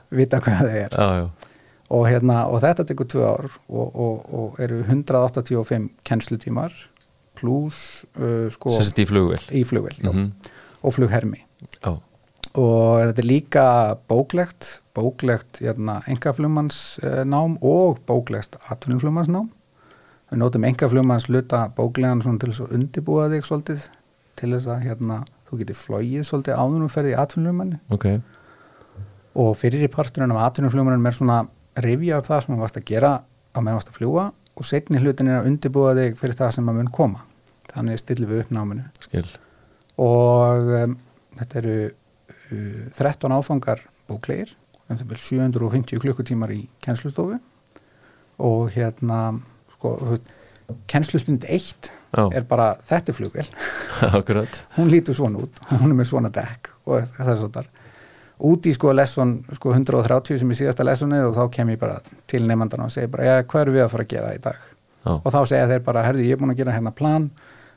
vita 0.09 0.39
hvað 0.39 0.57
það 0.57 0.75
er. 0.75 0.89
Já, 0.91 1.07
já, 1.19 1.50
og, 1.91 2.05
hérna, 2.07 2.45
og 2.47 2.61
þetta 2.63 2.85
tekur 2.87 3.07
tvö 3.11 3.25
ár 3.27 3.47
og, 3.67 3.87
og, 3.91 4.21
og 4.31 4.59
eru 4.63 4.79
185 4.85 5.89
kennslutímar 6.07 6.71
pluss 7.39 8.05
uh, 8.19 8.47
sko, 8.53 8.73
sérst 8.77 8.99
í 9.01 9.05
flugvél. 9.09 9.43
Í 9.51 9.65
flugvel 9.67 9.97
mm 10.01 10.11
Mhm. 10.11 10.31
og 10.81 10.93
flughermi. 10.95 11.43
Já, 11.83 11.91
og 12.57 13.01
þetta 13.01 13.21
er 13.21 13.27
líka 13.29 13.65
bóklegt 14.09 14.79
bóklegt 14.95 15.61
hérna, 15.61 16.01
engaflugmannsnám 16.09 17.57
og 17.61 17.99
bóklegt 18.07 18.57
atvinnuflugmannsnám. 18.69 19.49
Við 20.31 20.37
notum 20.39 20.63
engaflugmanns 20.67 21.29
luta 21.29 21.69
bóklegan 21.75 22.21
til 22.39 22.49
þess 22.51 22.61
að 22.65 22.73
undibúa 22.75 23.29
þig 23.31 23.45
svolítið 23.47 23.85
til 24.39 24.51
þess 24.55 24.67
að 24.67 24.83
hérna, 24.87 25.21
þú 25.49 25.59
getur 25.61 25.75
flogið 25.79 26.23
svolítið 26.27 26.59
áður 26.59 26.81
um 26.85 26.91
ferði 26.91 27.13
í 27.13 27.17
atvinnuflugmanni 27.19 27.79
ok. 27.91 28.05
Og 29.41 29.53
fyrir 29.55 29.85
í 29.85 29.91
parturinn 29.91 30.31
af 30.35 30.41
atvinnuflugmannum 30.49 31.05
er 31.07 31.15
svona 31.15 31.39
rifja 31.79 32.19
upp 32.19 32.27
það 32.27 32.43
sem 32.43 32.55
þú 32.55 32.61
varst 32.61 32.79
að 32.79 32.87
gera 32.91 33.11
á 33.21 33.57
meðan 33.59 33.77
varst 33.79 33.91
að 33.91 33.99
fljúa 33.99 34.25
og 34.31 34.67
setni 34.67 34.99
hlutin 35.01 35.31
er 35.31 35.39
að 35.41 35.51
undibúa 35.51 35.93
þig 35.97 36.17
fyrir 36.19 36.37
það 36.39 36.55
sem 36.57 36.71
að 36.71 36.79
mun 36.79 36.91
koma. 36.91 37.23
Þannig 37.71 38.01
stillum 38.01 38.31
við 38.31 38.43
upp 38.43 38.51
náminu. 38.55 38.87
Skil. 39.05 39.27
Og 40.01 40.73
um, 40.81 40.97
þetta 41.39 41.61
eru 41.61 41.77
uh, 41.87 42.83
13 42.97 43.37
áfangar 43.37 43.85
bóklegir 44.09 44.51
um 44.91 44.99
það 44.99 45.07
byrjum 45.13 45.55
750 45.55 46.03
klukkutímar 46.03 46.51
í 46.51 46.65
kennslustofu. 46.83 47.39
Og 48.41 48.71
hérna 48.75 49.21
sko, 49.77 49.95
þú 50.01 50.19
kennslustund 50.91 51.45
1 51.47 51.91
Já. 52.11 52.25
er 52.35 52.43
bara 52.47 52.73
þetta 52.87 53.11
er 53.11 53.15
Akkurat. 54.19 54.63
Hún 54.75 54.91
lítur 54.91 55.15
svona 55.15 55.43
út, 55.45 55.61
hún 55.71 55.91
er 55.91 55.95
með 55.95 56.11
svona 56.11 56.31
dekk 56.33 56.73
og 56.85 57.07
þess 57.15 57.45
að 57.45 57.53
þar 57.55 57.69
út 58.41 58.67
í 58.67 58.73
sko 58.75 58.93
lesson 58.95 59.33
sko 59.53 59.73
130 59.75 60.41
sem 60.41 60.51
er 60.53 60.59
síðasta 60.59 60.85
lessonið 60.87 61.29
og 61.29 61.37
þá 61.37 61.43
kem 61.55 61.71
ég 61.73 61.79
bara 61.81 61.99
til 62.29 62.43
nefndan 62.47 62.85
og 62.85 62.93
segi 62.93 63.09
bara, 63.11 63.27
já, 63.27 63.35
hvað 63.45 63.65
eru 63.65 63.75
við 63.75 63.85
að 63.85 63.91
fara 63.93 64.07
að 64.07 64.13
gera 64.15 64.33
í 64.35 64.41
dag 64.41 64.67
Já. 65.01 65.13
og 65.13 65.29
þá 65.33 65.39
segja 65.49 65.69
þeir 65.71 65.85
bara, 65.85 66.03
herðu, 66.05 66.25
ég 66.25 66.35
er 66.37 66.41
búin 66.41 66.53
að 66.53 66.61
gera 66.61 66.75
hérna 66.75 66.93
plan 66.95 67.29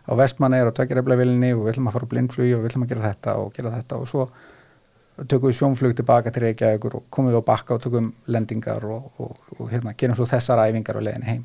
á 0.05 0.13
vestmanneir 0.19 0.69
og 0.69 0.77
tveggjareflavillinni 0.77 1.55
og 1.57 1.65
við 1.65 1.75
ætlum 1.75 1.89
að 1.89 1.97
fara 1.97 2.09
á 2.09 2.13
blindflugi 2.13 2.57
og 2.57 2.65
við 2.65 2.71
ætlum 2.71 2.85
að 2.85 2.93
gera 2.93 3.07
þetta 3.09 3.37
og 3.41 3.55
gera 3.57 3.73
þetta 3.79 4.01
og 4.01 4.11
svo 4.11 4.27
tökum 5.31 5.49
við 5.49 5.59
sjónflug 5.61 5.95
tilbaka 5.97 6.33
til 6.35 6.45
Reykjavíkur 6.45 6.99
og 6.99 7.05
komum 7.15 7.33
við 7.33 7.41
á 7.41 7.49
bakka 7.49 7.77
og 7.77 7.85
tökum 7.85 8.11
lendingar 8.27 8.85
og, 8.85 9.13
og, 9.23 9.37
og 9.59 9.71
hérna, 9.71 9.95
gerum 9.97 10.19
svo 10.19 10.27
þessar 10.29 10.65
æfingar 10.67 10.99
á 11.01 11.03
leiðin 11.07 11.29
heim 11.29 11.45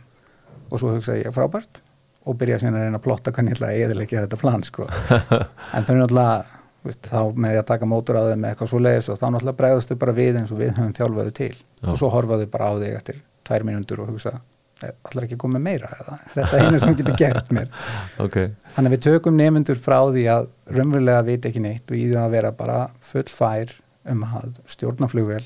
og 0.70 0.82
svo 0.82 0.96
hugsaði 0.96 1.24
ég 1.28 1.36
frábært 1.36 1.84
og 2.28 2.38
byrja 2.40 2.60
síðan 2.62 2.80
að 2.80 2.88
reyna 2.88 3.00
að 3.00 3.06
plotta 3.06 3.34
hvernig 3.34 3.54
ég 3.54 3.60
ætla 3.60 3.70
að 3.70 3.84
eðilegja 3.84 4.24
þetta 4.26 4.40
plan 4.42 4.66
sko. 4.66 4.88
en 5.76 5.86
það 5.86 5.94
er 5.94 6.02
náttúrulega 6.02 6.59
veist, 6.86 7.10
þá 7.10 7.34
með 7.36 7.56
því 7.56 7.62
að 7.62 7.68
taka 7.72 7.90
mótur 7.90 8.20
á 8.20 8.24
þeim 8.30 8.44
með 8.44 8.54
eitthvað 8.54 8.72
svo 8.72 8.80
leiðis 8.84 9.10
og 9.10 9.20
þá 9.20 9.26
náttúrulega 9.26 9.60
bregðast 9.64 9.92
þau 9.92 10.00
bara 10.04 10.16
við 10.20 10.40
eins 10.40 10.54
og 10.54 10.62
við 10.62 10.72
höfum 10.78 10.96
þjálfaðu 11.00 11.36
til 11.40 11.52
Já. 11.56 11.90
og 11.92 12.00
svo 12.00 12.14
horfaðu 12.14 12.48
bara 12.54 12.70
á 12.70 12.74
þig 12.80 12.96
eftir 13.00 13.20
tvær 13.50 13.68
mínútur 13.68 14.04
og 14.04 14.14
hugsa 14.14 14.40
allar 14.80 15.26
ekki 15.26 15.38
komið 15.40 15.64
meira 15.66 15.90
eða 15.98 16.18
þetta 16.36 16.60
er 16.60 16.66
einu 16.70 16.80
sem 16.80 16.96
getur 17.02 17.20
gert 17.20 17.52
mér 17.56 17.68
ok, 18.26 18.38
Þannig 18.78 18.92
að 18.92 18.96
við 18.96 19.04
tökum 19.10 19.38
nefnendur 19.40 19.82
frá 19.82 19.98
því 20.08 20.26
að 20.32 20.50
raunverulega 20.72 21.28
vita 21.28 21.52
ekki 21.52 21.64
neitt 21.66 21.92
og 21.92 22.00
í 22.00 22.08
það 22.14 22.24
að 22.24 22.36
vera 22.38 22.56
bara 22.56 22.80
full 23.04 23.28
fær 23.28 23.76
um 24.10 24.24
að 24.26 24.58
stjórna 24.72 25.10
flugvél, 25.12 25.44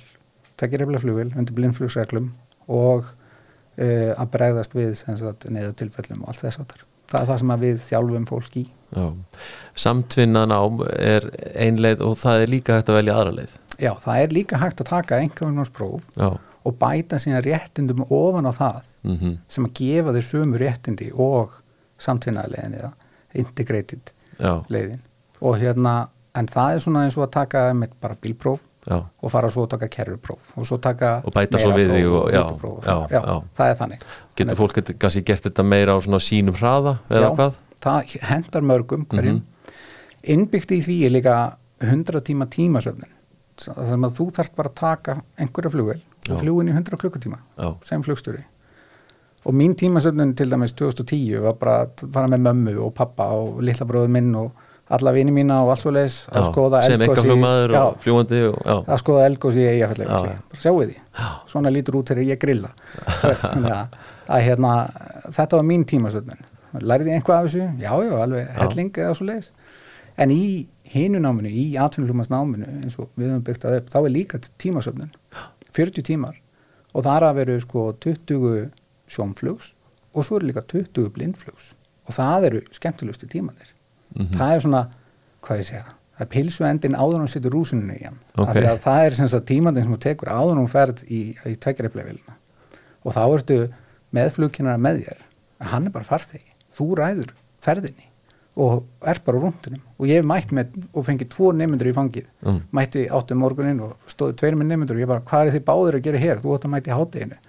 tekja 0.61 0.83
reyfla 0.83 1.01
flugvél 1.01 1.31
undir 1.33 1.57
blindflugsreglum 1.57 2.29
og 2.71 3.09
uh, 3.09 4.11
að 4.13 4.27
bregðast 4.35 4.77
við 4.77 4.93
neða 5.49 5.73
tilfellum 5.81 6.23
og 6.23 6.31
allt 6.31 6.45
þess 6.45 6.61
áttar. 6.61 6.85
Það 7.13 7.19
er 7.21 7.29
það 7.29 7.41
sem 7.41 7.53
við 7.61 7.83
þjálfum 7.87 8.23
fólk 8.29 8.55
í. 8.57 8.63
já. 8.93 9.05
Samtvinna 9.83 10.45
nám 10.49 10.81
er 10.97 11.27
ein 11.57 11.77
leið 11.81 12.01
og 12.05 12.17
það 12.21 12.45
er 12.45 12.51
líka 12.53 12.77
hægt 12.77 12.89
að 12.89 12.97
velja 12.99 13.17
aðra 13.19 13.35
leið. 13.39 13.53
Já, 13.81 13.91
það 14.01 14.23
er 14.23 14.35
líka 14.37 14.59
hægt 14.61 14.81
að 14.81 14.89
taka 14.89 15.19
einhverjumnámspróf 15.21 16.09
já, 16.17 16.27
og 16.63 16.75
bæta 16.81 17.19
síðan 17.21 17.45
réttindum 17.45 18.03
ofan 18.05 18.49
á 18.49 18.53
það 18.53 18.81
mhm, 19.09 19.37
sem 19.49 19.69
að 19.69 19.73
gefa 19.79 20.13
þér 20.17 20.27
sömu 20.29 20.61
réttindi 20.61 21.09
og 21.13 21.57
samtvinnaðleiðin 22.05 22.77
eða 22.81 22.91
integrated 23.43 24.13
já, 24.37 24.53
leiðin. 24.73 25.01
Og 25.43 25.57
hérna, 25.61 25.95
en 26.37 26.49
það 26.49 26.75
er 26.75 26.85
svona 26.85 27.05
eins 27.05 27.17
og 27.17 27.27
að 27.27 27.33
taka 27.39 27.65
með 27.77 27.97
bara 28.01 28.17
bílpróf 28.21 28.65
já. 28.87 28.97
Og 29.23 29.31
fara 29.31 29.49
svo 29.49 29.65
að 29.65 29.69
taka 29.75 29.87
kerfupróf 29.87 30.51
og 30.57 30.67
svo 30.67 30.77
taka 30.81 31.21
Og 31.25 31.33
bæta 31.33 31.59
svo 31.61 31.71
við 31.71 31.93
þig 31.95 32.07
og- 32.11 32.31
já, 32.33 32.41
rútupróf 32.43 32.77
og 32.77 32.83
já, 32.83 32.93
það. 32.93 33.09
já, 33.11 33.21
já. 33.57 33.69
er 33.69 33.75
þannig. 33.81 34.05
Getur 34.35 34.55
fólk 34.55 34.79
kannski 34.99 35.23
gert 35.25 35.43
þetta 35.43 35.63
meira 35.63 35.95
á 35.95 35.99
svona 36.03 36.19
sínum 36.19 36.55
hraða 36.55 36.97
eða 37.09 37.29
já, 37.29 37.35
hvað? 37.35 37.53
það 37.83 38.15
hendar 38.29 38.61
mörgum 38.61 39.05
hverjum. 39.07 39.41
Innbyggt 40.23 40.71
í 40.71 40.79
því 40.81 41.05
er 41.05 41.11
líka 41.11 41.35
100 41.83 42.21
tíma 42.23 42.47
tímasöfnin 42.47 43.11
þannig 43.59 44.09
að 44.09 44.17
þú 44.17 44.27
þarft 44.33 44.55
bara 44.55 44.69
að 44.69 44.75
taka 44.79 45.15
einhverja 45.37 45.71
flugvel 45.73 45.99
Já. 46.23 46.33
og 46.33 46.39
flugin 46.39 46.69
í 46.71 46.73
100 46.73 46.97
klukkutíma 46.97 47.39
já, 47.59 47.75
sem 47.83 48.01
flugstjóri. 48.03 48.43
Og 49.45 49.53
mín 49.53 49.75
tímasöfnin 49.75 50.35
til 50.35 50.49
dæmis 50.49 50.71
2010 50.73 51.41
var 51.43 51.57
bara 51.59 51.85
að 51.85 52.05
fara 52.13 52.27
með 52.31 52.45
mömmu 52.47 52.77
og 52.85 52.93
pappa 52.95 53.27
og 53.35 53.59
litla 53.61 53.85
bróður 53.85 54.09
minn 54.15 54.31
og 54.39 54.51
alla 54.89 55.11
vini 55.15 55.31
mína 55.31 55.61
og 55.63 55.69
allt 55.73 55.81
svo 55.81 55.91
leis 55.95 56.17
að 56.31 56.49
skoða 56.51 56.81
eitthvað 57.05 57.17
í- 57.23 57.29
og 57.87 57.99
og, 58.49 58.57
að 58.89 59.01
bara 60.51 60.61
sjáu 60.65 60.81
því, 60.83 60.97
svona 61.53 61.71
lítur 61.71 61.95
út 62.01 62.11
þegar 62.11 62.27
ég 62.33 62.39
grilla. 62.41 62.73
Að, 63.23 63.97
að 64.27 64.41
hérna, 64.47 64.73
þetta 65.31 65.55
var 65.59 65.63
mín 65.71 65.85
tímasöfnun. 65.87 66.43
Lærði 66.83 67.13
ég 67.13 67.19
einhvað 67.21 67.37
af 67.39 67.47
þessu, 67.47 67.65
já, 67.79 67.91
já, 68.03 68.13
alveg 68.23 68.47
helling 68.59 68.91
eða 68.97 69.15
svo 69.15 69.25
leiðis 69.29 69.51
en 70.17 70.29
í 70.33 70.67
hinunáminu, 70.93 71.49
í 71.49 71.65
atvinnuhlumasnáminu 71.81 72.67
eins 72.83 72.97
og 73.01 73.09
við 73.17 73.31
höfum 73.31 73.45
byggt 73.47 73.63
það 73.65 73.77
upp, 73.79 73.87
þá 73.93 73.97
er 74.03 74.11
líka 74.13 74.39
tímasöfnun. 74.61 75.13
40 75.73 76.05
tímar. 76.05 76.35
Og 76.93 77.05
það 77.05 77.15
er 77.15 77.25
að 77.27 77.37
veru 77.39 77.55
sko 77.63 77.85
20 78.05 78.67
sjónflugs 79.09 79.71
og 80.13 80.27
svo 80.27 80.37
eru 80.37 80.51
líka 80.51 80.61
20 80.69 81.09
blindflugs. 81.15 81.71
Og 82.05 82.13
það 82.13 82.49
eru 82.51 82.61
skemmtilegustu 82.75 83.29
tímanir 83.31 83.72
Mhm. 84.15 84.37
það 84.37 84.55
er 84.55 84.63
svona, 84.67 84.83
hvað 85.41 85.61
ég 85.63 85.69
segja 85.71 85.85
það 86.13 86.25
er 86.25 86.29
pilsu 86.29 86.65
endin 86.67 86.95
áður 86.95 87.15
en 87.17 87.25
hún 87.25 87.31
setur 87.33 87.53
rúsinu 87.55 87.95
í 87.97 88.03
hann. 88.05 88.19
Ok. 88.37 88.47
af 88.47 88.55
því 88.55 88.65
að 88.69 88.79
það 88.85 89.05
er 89.07 89.15
sem 89.17 89.29
sagt 89.33 89.47
tímandinn 89.49 89.83
sem 89.83 89.93
hún 89.93 90.03
tekur 90.03 90.29
áður 90.29 90.59
hún 90.61 90.69
ferð 90.69 91.03
í, 91.09 91.21
í 91.49 91.55
tveggreifleifilina 91.57 92.35
og 93.03 93.13
þá 93.15 93.23
ertu 93.25 93.59
með 94.13 94.33
flugkennara 94.37 94.77
með 94.77 95.03
þér. 95.03 95.23
En 95.63 95.67
hann 95.73 95.87
er 95.87 95.95
bara 95.95 96.05
farþegi, 96.05 96.53
þú 96.77 96.89
ræður 96.99 97.33
ferðinni 97.65 98.09
og 98.61 98.83
er 99.09 99.19
bara 99.25 99.41
rúndunum 99.41 99.81
og 99.97 100.05
ég 100.05 100.21
mætt 100.29 100.53
með 100.53 100.75
og 100.93 101.07
fengið 101.07 101.31
tvo 101.33 101.49
nefnundur 101.57 101.89
í 101.89 101.95
fangið. 101.97 102.27
Mm. 102.45 102.61
mætti 102.71 103.07
áttu 103.09 103.33
morguninn 103.39 103.81
og 103.81 103.97
stóðu 104.05 104.37
tveir 104.37 104.53
með 104.59 104.69
nefnundur 104.69 104.99
og 104.99 105.01
ég 105.01 105.09
bara, 105.09 105.25
hvað 105.25 105.47
er 105.47 105.55
þið 105.57 105.65
báður 105.65 105.97
að 105.97 106.05
gera 106.05 106.21
hér? 106.21 106.43
Þú 106.43 106.53
átt 106.53 106.67
að 106.67 106.73
mætti 106.75 106.93
hátteginu 106.93 107.39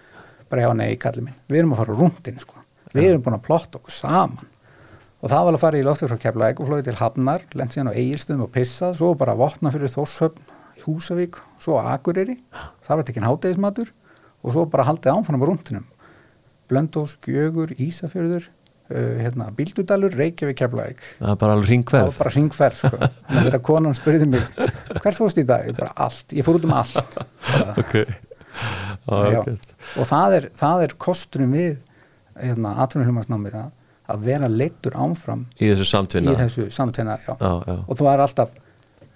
bara 0.49 0.63
já, 0.65 0.73
nei, 0.77 0.97
kalli 0.97 1.25
minn, 1.25 1.37
við 1.49 1.61
erum 1.61 1.75
að 1.75 1.83
fara 1.83 1.99
rúndin 1.99 2.41
sko. 2.41 2.55
við 2.95 3.11
erum 3.11 3.23
búin 3.27 3.37
að 3.37 3.45
plotta 3.45 3.79
okkur 3.81 3.93
saman 3.93 4.49
og 5.25 5.31
það 5.33 5.47
var 5.47 5.57
að 5.57 5.63
fara 5.63 5.79
í 5.81 5.85
loftur 5.87 6.11
frá 6.11 6.21
Keflavík 6.21 6.59
og 6.61 6.69
flóði 6.69 6.85
til 6.91 6.99
Hafnar, 6.99 7.45
lent 7.57 7.73
síðan 7.73 7.89
á 7.89 7.97
Egilstöðum 7.97 8.45
og 8.45 8.51
pissað, 8.53 8.99
svo 8.99 9.15
bara 9.17 9.37
vopna 9.39 9.71
fyrir 9.73 9.93
Þórshöfn 9.93 10.51
Húsavík, 10.85 11.39
svo 11.65 11.79
Akureyri 11.81 12.37
það 12.85 12.99
var 12.99 13.07
tekinn 13.09 13.25
hátegismatur 13.25 13.93
og 14.45 14.53
svo 14.53 14.67
bara 14.69 14.85
haldið 14.85 15.15
ánfannum 15.15 15.47
rúndinum 15.49 15.87
Blöndós, 16.69 17.15
Gjögur, 17.25 17.73
Ísafjörður 17.81 18.51
uh, 18.93 19.15
hérna, 19.21 19.49
Bíldudalur, 19.57 20.13
Reykjavík, 20.17 20.59
Keflavík. 20.61 21.01
Það 21.21 21.33
er 21.33 21.41
bara 21.41 21.57
alveg 21.57 21.69
það 21.69 21.73
ringverð 21.73 22.09
var 22.11 22.19
bara 22.19 22.35
hringferð 22.35 22.83
sko. 22.83 23.09
þannig 23.31 23.57
að 23.59 23.65
konan 23.69 23.97
spurði 23.97 24.29
mig 24.35 24.45
hvert 25.01 25.19
fórst 25.19 25.41
í 25.41 25.47
dag, 25.49 25.69
ég 25.71 25.79
bara 25.79 25.93
allt, 26.05 26.37
ég 26.37 26.45
fór 26.45 26.61
út 26.61 26.69
um 26.69 26.77
allt. 26.77 27.17
Bara, 27.49 27.77
ok. 27.81 27.97
Já, 28.05 29.17
Já. 29.35 29.41
ok. 29.41 29.73
og 30.01 30.09
það 30.13 30.37
er, 30.39 30.51
það 30.61 30.85
er 30.85 30.97
kosturum 31.05 31.57
við 31.57 31.73
hérna, 32.41 32.77
atvinnuhlumasnámið 32.85 33.57
að, 33.61 33.73
að 34.11 34.27
vera 34.29 34.49
leittur 34.51 34.97
ámfram 34.99 35.47
í 35.59 35.71
þessu 35.71 35.87
samtvinna. 35.89 36.35
í 36.35 36.41
þessu 36.43 36.69
samtvinna 36.75 37.19
já. 37.25 37.35
Já, 37.41 37.53
já. 37.67 37.77
og 37.89 37.99
þú 38.01 38.09
er 38.13 38.25
alltaf 38.25 38.57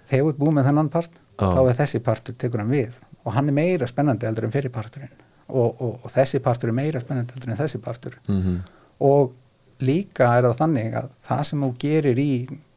þegar 0.09 0.31
ert 0.31 0.39
búið 0.41 0.55
með 0.57 0.69
þennan 0.69 0.93
part 0.93 1.19
þá 1.39 1.59
er 1.61 1.77
þessi 1.77 2.01
partur 2.03 2.35
tekur 2.35 2.63
hann 2.63 2.73
við. 2.73 2.97
Og 3.23 3.35
hann 3.35 3.51
er 3.51 3.55
meira 3.55 3.87
spennandi 3.87 4.27
heldur 4.27 4.47
en 4.47 4.53
fyrir 4.53 4.71
parturinn. 4.73 5.11
Og, 5.49 5.81
og, 5.81 5.99
og 6.03 6.11
þessi 6.13 6.41
partur 6.43 6.71
er 6.71 6.75
meira 6.77 7.01
spennandi 7.03 7.35
heldur 7.35 7.53
en 7.53 7.59
þessi 7.59 7.81
partur. 7.83 8.17
Mhm. 8.27 8.59
og 8.99 9.31
líka 9.79 10.27
er 10.35 10.43
það 10.43 10.57
þannig 10.59 10.95
að 10.99 11.11
það 11.23 11.43
sem 11.47 11.61
þú 11.63 11.69
gerir 11.79 12.19
í 12.19 12.31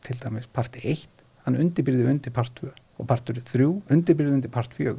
til 0.06 0.18
dæmis 0.20 0.46
parti 0.54 0.82
1 0.92 1.24
hann 1.46 1.58
undirbyrði 1.58 2.06
undir 2.12 2.34
part 2.34 2.54
2 2.60 2.70
og 2.70 3.08
partur 3.10 3.40
3 3.42 3.66
undirbyrði 3.90 4.36
undir 4.38 4.52
part 4.54 4.74
4 4.76 4.94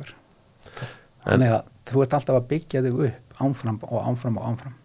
þannig 1.24 1.54
að 1.56 1.70
þú 1.88 2.04
ert 2.04 2.18
alltaf 2.18 2.40
að 2.40 2.50
byggja 2.52 2.84
þig 2.84 3.04
upp 3.08 3.44
ánfram 3.44 3.80
og 3.88 4.10
ánfram 4.10 4.40
og 4.40 4.50
ánfram 4.52 4.76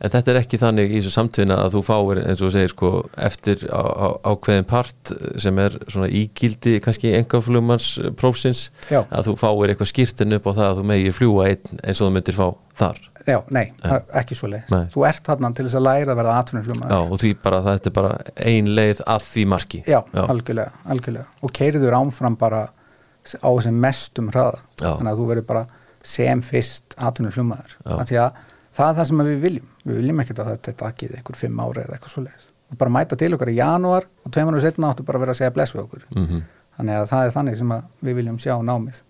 En 0.00 0.08
þetta 0.08 0.32
er 0.32 0.38
ekki 0.40 0.56
þannig 0.56 0.92
í 0.94 1.00
þessu 1.02 1.10
samtvinna 1.12 1.58
að 1.60 1.74
þú 1.74 1.80
fáir 1.84 2.20
eins 2.24 2.40
og 2.40 2.52
segir 2.54 2.70
sko 2.72 2.90
eftir 3.20 3.66
ákveðin 3.68 4.64
part 4.68 5.12
sem 5.42 5.58
er 5.60 5.76
svona 5.92 6.08
ígildi 6.08 6.78
kannski 6.80 7.10
engaflugmanns 7.18 7.88
prófsins 8.16 8.62
Já. 8.88 9.02
að 9.12 9.28
þú 9.28 9.34
fáir 9.42 9.74
eitthvað 9.74 9.90
skýrtin 9.92 10.36
upp 10.38 10.48
á 10.48 10.52
það 10.56 10.66
að 10.70 10.80
þú 10.80 10.86
megi 10.92 11.12
fljúa 11.18 11.48
einn 11.50 11.82
eins 11.84 12.00
og 12.00 12.08
þú 12.08 12.14
myndir 12.16 12.38
fá 12.38 12.46
þar. 12.80 13.00
Já, 13.28 13.36
nei, 13.52 13.66
Nei. 13.84 13.98
ekki 14.22 14.36
svo 14.38 14.48
leið 14.48 14.70
þú 14.94 15.04
ert 15.04 15.26
þarna 15.28 15.50
til 15.52 15.66
þess 15.66 15.76
að 15.76 15.84
læra 15.84 16.14
að 16.14 16.20
verða 16.22 16.32
Já, 16.32 16.40
atvinnuflum 16.46 16.84
og 16.96 17.18
því 17.20 17.32
bara 17.44 17.58
þetta 17.66 17.90
er 17.90 17.96
bara 17.98 18.12
ein 18.48 18.70
leið 18.78 19.02
að 19.04 19.26
því 19.26 19.44
marki. 19.52 19.82
Já, 19.84 19.98
algjörlega, 20.24 20.72
algjörlega. 20.94 21.26
Og 21.44 21.52
keiriður 21.60 21.98
ánfram 22.00 22.38
bara 22.40 22.62
á 22.72 23.48
þessum 23.52 23.76
mestum 23.84 24.30
hraða. 24.32 24.62
Já. 24.80 24.94
þannig 24.96 25.12
að 25.12 25.20
þú 25.20 25.28
verður 25.34 25.46
bara 25.52 25.66
sem 26.00 26.40
fyrst 26.40 26.96
atvinnuflummaður 26.96 27.76
Já. 27.76 27.92
af 28.00 28.08
því 28.08 28.18
að 28.24 28.40
það 28.76 28.88
er 28.88 28.96
það 29.00 29.10
sem 29.10 29.26
við 29.26 29.42
viljum. 29.44 29.68
Við 29.84 30.00
viljum 30.00 30.22
ekkert 30.24 30.40
að 30.44 30.54
þetta 30.54 30.78
takkið 30.84 31.18
einhver 31.18 31.38
fimm 31.40 31.60
ári 31.64 31.84
eða 31.84 31.96
eitthvað 31.96 32.14
svo 32.14 32.24
leiðis 32.28 32.48
og 32.70 32.78
bara 32.78 32.92
mæta 32.94 33.16
til 33.18 33.32
okkar 33.34 33.50
í 33.50 33.56
janúar 33.56 34.04
og 34.22 34.30
tveim 34.30 34.46
mánuður 34.46 34.62
setna 34.62 34.92
áttu 34.92 35.02
bara 35.02 35.18
að 35.18 35.24
vera 35.24 35.32
að 35.34 35.38
segja 35.40 35.54
bless 35.56 35.72
við 35.74 35.80
okkur. 35.82 36.04
Mm 36.14 36.42
þannig 36.80 37.00
að 37.00 37.10
það 37.10 37.26
er 37.26 37.34
þannig 37.34 37.58
sem 37.60 37.74
við 38.06 38.20
viljum 38.20 38.38
sjá 38.40 38.54
námið. 38.64 39.02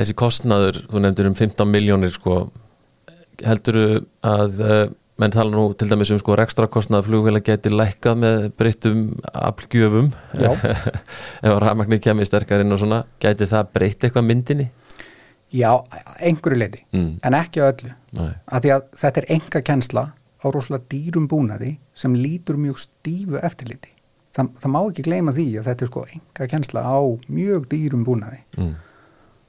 Þessi 0.00 0.16
kostnaður, 0.18 0.80
þú 0.90 1.04
nefndir 1.04 1.28
um 1.28 1.36
15 1.36 1.70
miljónir 1.70 2.14
sko, 2.14 2.38
helduru 3.44 4.02
að 4.26 4.60
uh, 4.64 4.82
menn 5.20 5.34
tala 5.34 5.52
nú 5.52 5.66
til 5.76 5.88
dæmis 5.90 6.12
um 6.14 6.20
sko 6.20 6.36
rekstra 6.38 6.68
kostnað 6.72 7.08
flugvila 7.08 7.42
geti 7.44 7.72
lækkað 7.72 8.20
með 8.22 8.46
breyttum 8.58 9.02
aflgjöfum? 9.30 10.10
Ef 11.44 11.50
að 11.50 11.60
rafmagnir 11.64 12.02
kemur 12.02 12.28
sterkar 12.28 12.64
inn 12.64 12.74
og 12.74 12.82
svona 12.82 13.02
geti 13.22 13.48
það 13.50 13.74
breytt 13.76 14.08
eitthvað 14.08 14.28
myndinni? 14.30 14.70
Já, 15.52 15.70
einhverju 16.22 16.58
leiti 16.58 16.84
Mm. 16.92 17.18
en 17.22 17.34
ekki 17.34 17.60
öllu. 17.60 17.90
Af 18.46 18.62
því 18.62 18.70
að 18.74 18.82
þetta 18.96 19.18
er 19.22 19.26
enga 19.36 19.62
kennsla 19.62 20.12
á 20.40 20.46
rosalega 20.50 20.84
dýrum 20.90 21.26
búnaði 21.28 21.76
sem 21.94 22.14
lítur 22.14 22.56
mjög 22.56 22.78
stífu 22.78 23.40
eftirliti. 23.42 23.90
Þa, 24.34 24.44
það 24.60 24.70
má 24.70 24.78
ekki 24.86 25.02
gleyma 25.02 25.32
því 25.34 25.46
að 25.58 25.66
þetta 25.66 25.82
er 25.82 25.90
sko 25.90 26.04
enga 26.14 26.46
kennsla 26.52 26.80
á 26.86 26.98
mjög 27.28 27.66
dýrum 27.68 28.04
búnaði. 28.06 28.40
Mm. 28.56 28.74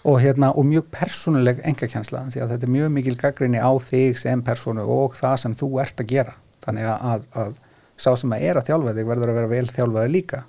og, 0.03 0.17
hérna, 0.19 0.47
og 0.57 0.65
mjög 0.65 0.87
persónuleg 0.89 1.59
enga 1.63 1.87
kennsla 1.87 2.23
því 2.33 2.41
að 2.41 2.49
þetta 2.55 2.65
er 2.65 2.71
mjög 2.73 2.87
mikil 2.91 3.15
gaggrinni 3.15 3.59
á 3.61 3.69
þig 3.77 4.17
sem 4.17 4.41
persónu 4.41 4.81
og 4.89 5.13
það 5.13 5.35
sem 5.37 5.55
þú 5.55 5.69
ert 5.83 6.01
að 6.01 6.07
gera. 6.09 6.33
Þannig 6.65 6.87
að, 6.89 7.03
að, 7.11 7.27
að 7.37 7.51
sá 8.01 8.15
sem 8.17 8.33
að 8.33 8.41
er 8.41 8.57
að 8.57 8.65
þjálfa 8.71 8.95
þig 8.97 9.05
verður 9.11 9.29
að 9.29 9.37
vera 9.37 9.51
vel 9.51 9.67
þjálfaði 9.69 10.11
líka. 10.15 10.39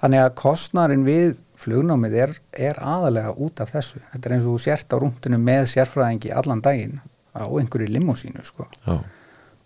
Þannig 0.00 0.22
að 0.24 0.34
kostnarinn 0.40 1.04
við 1.04 1.36
flugnámið 1.64 2.14
er, 2.26 2.36
er 2.70 2.78
aðalega 2.84 3.34
út 3.40 3.60
af 3.64 3.72
þessu. 3.74 4.00
Þetta 4.12 4.30
er 4.30 4.36
eins 4.36 4.48
og 4.48 4.62
sért 4.62 4.94
á 4.94 4.96
rúndinu 5.00 5.40
með 5.40 5.66
sérfræðingi 5.72 6.32
allan 6.36 6.62
daginn 6.64 7.00
á 7.34 7.44
einhverju 7.48 7.90
limósínu 7.90 8.44
sko. 8.46 8.68
Já. 8.86 9.02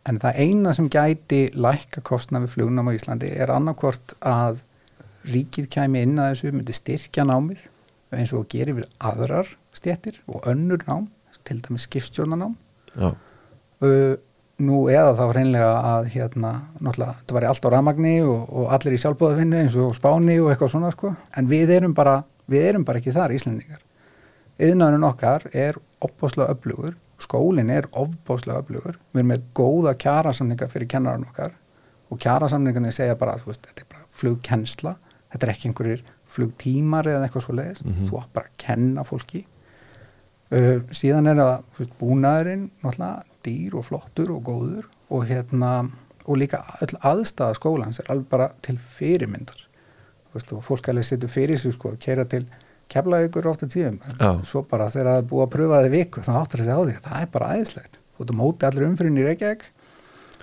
en 0.08 0.16
það 0.22 0.38
eina 0.40 0.72
sem 0.72 0.86
gæti 0.88 1.40
lækka 1.52 2.00
kostna 2.06 2.40
við 2.40 2.54
flugnám 2.54 2.88
á 2.88 2.96
Íslandi 2.96 3.28
er 3.28 3.50
annarkvort 3.52 4.14
að 4.24 4.62
ríkið 5.28 5.66
kæmi 5.74 6.04
inn 6.06 6.20
að 6.22 6.30
þessu 6.32 6.52
myndi 6.54 6.76
styrkja 6.76 7.26
námið 7.28 7.66
eins 8.16 8.32
og 8.32 8.46
gerir 8.48 8.78
við 8.78 8.86
aðrar 9.04 9.50
stjettir 9.76 10.20
og 10.30 10.46
önnur 10.48 10.80
nám, 10.88 11.10
til 11.44 11.60
dæmis 11.60 11.84
skipstjórnanám 11.88 12.54
Já, 12.94 13.10
uh, 13.12 14.14
nú 14.58 14.88
eða 14.90 15.12
þá 15.14 15.24
hreinlega 15.32 15.70
að 15.92 16.08
hérna, 16.14 16.52
náttúrulega, 16.82 17.14
þetta 17.20 17.34
var 17.36 17.44
allt 17.50 17.66
á 17.66 17.70
ramagni 17.70 18.14
og, 18.26 18.48
og 18.50 18.72
allir 18.74 18.96
í 18.96 19.00
sjálfbóðafinnu 19.02 19.60
eins 19.62 19.76
og 19.78 19.92
spáni 19.94 20.38
og 20.42 20.48
eitthvað 20.50 20.72
svona 20.72 20.90
sko, 20.94 21.12
en 21.38 21.46
við 21.50 21.70
erum 21.76 21.94
bara 21.94 22.16
við 22.50 22.64
erum 22.72 22.84
bara 22.88 22.98
ekki 22.98 23.12
þar 23.14 23.34
Íslendingar. 23.36 23.82
Yðnaðurinn 24.58 25.06
okkar 25.06 25.44
er 25.54 25.76
opbáslega 26.02 26.54
öflugur, 26.56 26.96
skólinn 27.22 27.70
er 27.70 27.86
ofbáslega 27.92 28.62
öflugur, 28.64 28.96
við 29.12 29.20
erum 29.22 29.30
með 29.34 29.44
góða 29.54 29.92
kjarasamninga 30.02 30.68
fyrir 30.72 30.88
kennarinn 30.90 31.28
okkar 31.28 31.52
og 32.10 32.18
kjarasamningarnir 32.24 32.94
segja 32.96 33.14
bara 33.20 33.36
að 33.36 33.44
veist, 33.50 33.66
þetta 33.68 33.84
er 33.84 33.90
bara 33.92 34.06
flugkennsla, 34.18 34.94
þetta 35.34 35.46
er 35.46 35.52
ekki 35.54 35.68
einhverjir 35.70 36.02
flugtímar 36.28 37.06
eða 37.12 37.28
eitthvað 37.28 37.44
svo 37.46 37.54
leiðis 37.58 37.84
Mhm. 37.84 38.08
þú 38.10 38.18
átt 38.22 38.32
bara 38.34 38.46
að 38.48 38.56
kenna 38.64 39.04
fólki. 39.04 39.44
Uh, 40.48 40.80
síðan 40.96 41.28
er 41.28 41.36
það 41.36 41.62
veist, 41.78 41.92
búnaðurinn 42.00 42.70
náttúrulega 42.82 43.24
dýr 43.48 43.80
og 43.80 43.88
flottur 43.88 44.36
og 44.36 44.44
góður 44.46 44.86
og 45.08 45.26
hérna 45.28 45.72
og 46.28 46.36
líka 46.36 46.60
öll 46.84 46.96
aðstæða 47.00 47.56
skólans 47.56 48.00
er 48.02 48.10
alveg 48.12 48.28
bara 48.28 48.50
til 48.62 48.76
fyrirmyndar. 48.76 49.60
Þú 50.28 50.36
veist, 50.36 50.50
og 50.52 50.64
fólk 50.66 50.90
alveg 50.92 51.06
setur 51.08 51.32
fyrir 51.32 51.60
sig 51.60 51.72
sko, 51.72 51.94
keira 52.00 52.26
til 52.28 52.44
kefla 52.92 53.22
ykkur 53.26 53.48
ofta 53.50 53.68
tíðum 53.68 53.98
Já. 54.16 54.30
svo 54.48 54.62
bara 54.68 54.88
þegar 54.92 55.10
það 55.10 55.18
er 55.20 55.26
búið 55.30 55.44
að 55.44 55.52
pröfa 55.54 55.80
þið 55.84 55.94
viku 55.96 56.24
þá 56.24 56.30
áttur 56.40 56.62
þessi 56.62 56.76
á 56.76 56.80
því, 56.80 56.94
það 57.04 57.22
er 57.22 57.30
bara 57.34 57.50
æðislegt. 57.56 57.98
Þú 58.16 58.24
ert 58.24 58.32
að 58.32 58.38
móti 58.40 58.68
allir 58.68 58.86
umfyrin 58.88 59.18
í 59.18 59.26
Reykjavík 59.26 59.64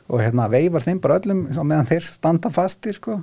og 0.05 0.21
hérna 0.21 0.49
veifar 0.53 0.85
þeim 0.85 1.01
bara 1.01 1.19
öllum 1.19 1.45
meðan 1.49 1.89
þeir 1.89 2.09
standa 2.09 2.51
fastir 2.53 2.97
sko 2.97 3.19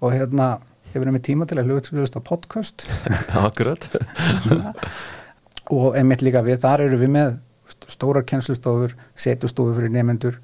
og 0.00 0.14
hérna 0.14 0.50
hefur 0.92 1.10
með 1.10 1.24
tíma 1.26 1.46
til 1.46 1.58
að 1.60 1.70
hlutast 1.70 2.18
á 2.18 2.20
podcast. 2.22 2.86
Akkurat. 3.46 3.86
Og 5.70 5.94
einmitt 5.98 6.22
líka 6.26 6.42
við, 6.46 6.62
þar 6.62 6.86
eru 6.86 6.98
við 6.98 7.14
með 7.14 7.36
stórar 7.90 8.26
kennslustofur, 8.28 8.94
setustofur 9.18 9.76
fyrir 9.78 9.92
nefendur, 9.94 10.38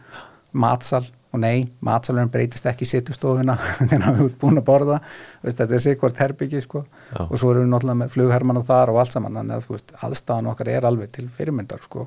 matsal 0.56 1.04
og 1.36 1.42
nei, 1.42 1.66
matsalurinn 1.84 2.30
breytist 2.32 2.66
ekki 2.70 2.86
setustofuna 2.88 3.56
þegar 3.90 4.06
við 4.06 4.22
erum 4.22 4.32
búin 4.40 4.60
að 4.60 4.66
borða. 4.68 5.00
Veist, 5.44 5.58
þetta 5.60 5.76
er 5.76 5.84
sikvart 5.84 6.22
herbyggi 6.22 6.62
sko. 6.64 6.86
Og 7.26 7.36
svo 7.36 7.52
erum 7.52 7.66
við 7.66 7.72
náttúrulega 7.74 8.00
með 8.02 8.14
flughermanna 8.14 8.64
þar 8.66 8.94
og 8.94 9.00
allt 9.02 9.16
saman, 9.16 9.36
þannig 9.40 9.58
að 9.58 9.68
veist, 9.74 9.94
aðstæðan 10.06 10.50
okkar 10.52 10.72
er 10.72 10.88
alveg 10.88 11.12
til 11.16 11.26
fyrirmyndar 11.32 11.84
sko 11.84 12.06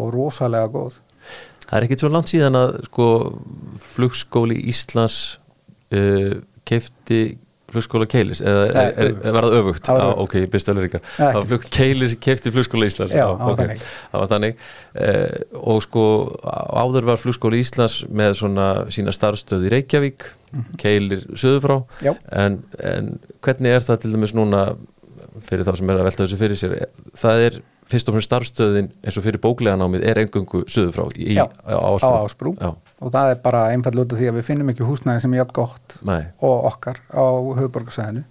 og 0.00 0.12
rosalega 0.14 0.70
góð. 0.72 1.00
Það 1.66 1.76
er 1.76 1.86
ekkit 1.86 2.02
svo 2.02 2.10
langt 2.10 2.32
síðan 2.32 2.58
að 2.58 2.72
sko, 2.88 3.06
flugskóli 3.92 4.56
Íslands 4.70 5.18
uh, 5.94 6.40
keifti 6.66 7.20
flugskóla 7.72 8.06
Keilis 8.10 8.40
eða 8.42 8.64
Nei, 8.74 8.80
er, 8.84 8.98
er, 9.04 9.14
er 9.30 9.36
það 9.38 9.56
öfugt? 9.60 9.82
Það 9.86 9.96
var 9.96 10.04
Já, 10.04 10.10
öfugt. 10.10 10.22
ok, 10.24 10.50
byrst 10.54 10.70
alveg 10.72 10.86
líka 10.88 11.00
Nei, 11.04 11.14
Það 11.18 11.38
var 11.38 11.48
flug 11.52 11.66
Keilis 11.76 12.16
keifti 12.26 12.52
flugskóla 12.54 12.88
Íslands 12.90 13.14
Já, 13.16 13.24
það 13.26 13.44
var 13.44 13.54
ok. 13.54 13.62
þannig. 13.62 13.84
Það 14.12 14.24
var 14.24 14.30
þannig 14.34 14.62
uh, 15.06 15.64
og 15.74 15.82
sko 15.86 16.04
áður 16.84 17.08
var 17.10 17.20
flugskóli 17.22 17.62
Íslands 17.64 17.98
með 18.10 18.36
svona 18.42 18.68
sína 18.92 19.14
starfstöð 19.14 19.66
í 19.68 19.74
Reykjavík 19.76 20.28
Keilir 20.82 21.26
söður 21.38 21.60
frá 21.66 21.76
Mhm. 21.80 22.06
Já. 22.06 22.14
en, 22.44 22.62
en 22.82 23.12
hvernig 23.44 23.76
er 23.76 23.84
það 23.86 24.00
til 24.02 24.14
dæmis 24.16 24.32
núna 24.34 24.64
fyrir 25.46 25.62
þá 25.64 25.76
sem 25.78 25.90
er 25.92 26.00
að 26.00 26.08
velta 26.08 26.24
þessu 26.26 26.38
fyrir 26.40 26.58
sér 26.58 26.72
það 27.16 27.44
er 27.46 27.58
fyrst 27.90 28.08
og 28.10 28.14
fremst 28.16 28.28
starfstöðin 28.30 28.88
eins 29.02 29.16
og 29.18 29.24
fyrir 29.24 29.40
bóklega 29.42 29.78
námið 29.78 30.04
er 30.10 30.18
engungu 30.24 30.64
söður 30.70 30.92
frá 30.96 31.04
í, 31.18 31.34
Já, 31.38 31.46
á 31.46 31.74
á 31.74 31.90
Ásbrú 31.94 32.18
Ásbrú 32.26 32.52
Já, 32.58 32.70
og 33.00 33.12
það 33.14 33.32
er 33.32 33.40
bara 33.44 33.64
einfall 33.72 34.02
út 34.02 34.12
af 34.12 34.20
því 34.20 34.28
að 34.30 34.38
við 34.38 34.46
finnum 34.50 34.70
ekki 34.72 34.86
húsnæði 34.86 35.24
sem 35.24 35.34
er 35.34 35.42
jafn 35.42 35.56
gott 35.56 35.96
nei, 36.06 36.22
og 36.44 36.68
okkar 36.70 37.00
á 37.12 37.24
höfuborgarsæðinu 37.58 38.24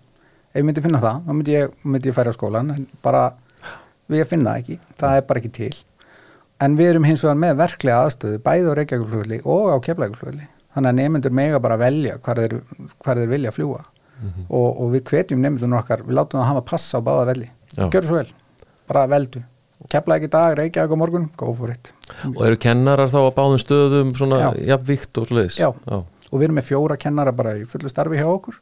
ef 0.49 0.57
ég 0.57 0.65
myndi 0.65 0.83
finna 0.85 1.01
það, 1.01 1.21
þá 1.25 1.33
myndi 1.35 1.55
ég, 1.55 1.75
myndi 1.85 2.09
ég 2.09 2.17
færa 2.17 2.33
skólan 2.33 2.73
en 2.73 2.87
bara, 3.05 3.27
við 4.09 4.25
finna 4.29 4.55
ekki. 4.57 4.79
Það 4.97 5.19
er 5.19 5.27
bara 5.29 5.41
ekki 5.43 5.51
til. 5.53 5.75
En 6.59 6.75
við 6.79 6.93
erum 6.93 7.05
hins 7.07 7.21
vegar 7.23 7.37
með 7.39 7.59
verklega 7.61 7.99
aðstöðu 8.05 8.39
bæði 8.43 8.73
á 8.73 8.77
Reykjavíkflugulli 8.79 9.39
og 9.45 9.69
á 9.69 9.75
Keflækflugulli 9.85 10.47
þannig 10.73 10.89
að 10.89 10.97
nefndur 10.99 11.35
mega 11.37 11.61
bara 11.63 11.77
velja 11.79 12.17
hvar 12.25 12.41
þeir, 12.41 12.57
hvar 13.03 13.21
þeir 13.21 13.31
vilja 13.31 13.53
fljúa 13.55 13.79
og, 14.49 14.67
og 14.67 14.89
við 14.93 15.05
hvetjum 15.07 15.39
nefndunum 15.41 15.79
okkar 15.79 16.03
við 16.03 16.17
látum 16.17 16.41
það 16.41 16.49
hafa 16.49 16.65
passa 16.73 16.99
á 16.99 17.05
báða 17.05 17.29
velli. 17.31 17.47
Gjör 17.77 18.05
svo 18.09 18.17
vel, 18.19 18.33
bara 18.89 19.05
veldu 19.07 19.41
Keflæk 19.89 20.27
í 20.27 20.29
dag, 20.29 20.53
Reykjavík 20.59 20.91
á 20.93 20.97
morgun, 21.01 21.29
go 21.37 21.53
for 21.57 21.71
it 21.73 21.91
og 22.35 22.41
eru 22.45 22.57
kennarar 22.61 23.09
þá 23.09 23.19
á 23.25 23.31
báðum 23.33 23.61
stöðum 23.61 24.11
svona 24.17 24.39
Já. 24.43 24.49
jafnvíkt 24.75 25.17
og 25.21 25.27
svoleiðis 25.29 25.57
Já. 25.61 25.69
og 25.89 26.35
við 26.37 26.47
erum 26.49 26.59
með 26.59 26.67
fjóra 26.69 26.97
kennara 27.01 27.31
bara 27.33 27.55
í 27.57 27.65
fullu 27.69 27.89
starfi 27.89 28.17
hjá 28.21 28.27
okkur 28.29 28.59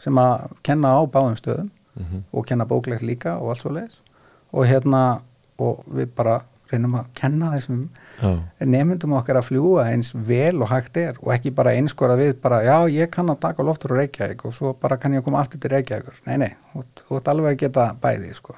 sem 0.00 0.16
að 0.20 0.50
kenna 0.66 0.94
á 0.96 1.00
báðum 1.08 1.36
stöðum 1.40 1.70
Mhm. 2.00 2.20
og 2.32 2.46
kenna 2.46 2.64
bóklegt 2.64 3.02
líka 3.02 3.34
og 3.40 3.50
allt 3.50 3.60
svo 3.64 3.72
leiðis 3.74 3.96
og 4.54 4.64
hérna 4.66 5.20
og 5.58 5.82
við 5.90 6.06
bara 6.16 6.36
reynum 6.70 6.94
að 7.00 7.06
kenna 7.18 7.48
þessum 7.56 7.88
Já. 8.22 8.30
nefndum 8.64 9.12
okkar 9.18 9.40
að 9.40 9.48
fljúa 9.50 9.88
eins 9.90 10.12
vel 10.14 10.62
og 10.62 10.68
hægt 10.70 10.96
er 10.96 11.16
og 11.20 11.32
ekki 11.34 11.50
bara 11.54 11.72
einskora 11.74 12.16
við 12.16 12.36
bara 12.40 12.60
já 12.62 12.76
ég 12.88 13.10
kann 13.10 13.26
að 13.28 13.40
taka 13.40 13.62
loftur 13.66 13.90
á 13.96 14.00
Reykjavík 14.00 14.44
og 14.46 14.54
svo 14.54 14.72
bara 14.80 14.96
kann 14.96 15.12
ég 15.12 15.20
að 15.20 15.24
koma 15.24 15.40
aftur 15.42 15.58
til 15.60 15.70
Reykjavíkur 15.74 16.20
nei 16.26 16.36
nei, 16.36 16.52
þú, 16.74 17.16
ert 17.16 17.28
alveg 17.28 17.56
að 17.56 17.58
geta 17.64 17.88
bæði 18.00 18.34
sko. 18.38 18.54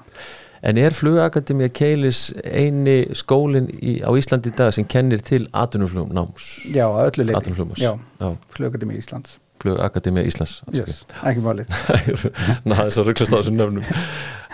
En 0.62 0.79
er 0.79 0.94
flugakademía 0.94 1.68
Keilis 1.75 2.29
eini 2.46 3.09
skólin 3.18 3.66
í, 3.83 3.96
á 4.07 4.11
Íslandi 4.14 4.53
í 4.53 4.57
dag 4.57 4.70
sem 4.77 4.87
kennir 4.87 5.22
til 5.27 5.48
atvinnuflugum 5.51 6.12
náms? 6.14 6.53
já 6.70 6.87
öllu 6.87 7.25
leiti, 7.27 7.55
já, 7.83 7.96
Já, 8.20 8.29
flugakademi 8.55 8.94
Íslands 9.01 9.40
flugakademía 9.62 10.22
Íslands. 10.27 10.61
yes, 10.72 11.03
ekki 11.22 11.42
málið 11.42 11.70
Ná, 12.68 12.77
þess 12.79 12.98
að 13.03 13.09
rugglast 13.11 13.35
á 13.35 13.38
þessum 13.40 13.59
nöfnum. 13.59 13.85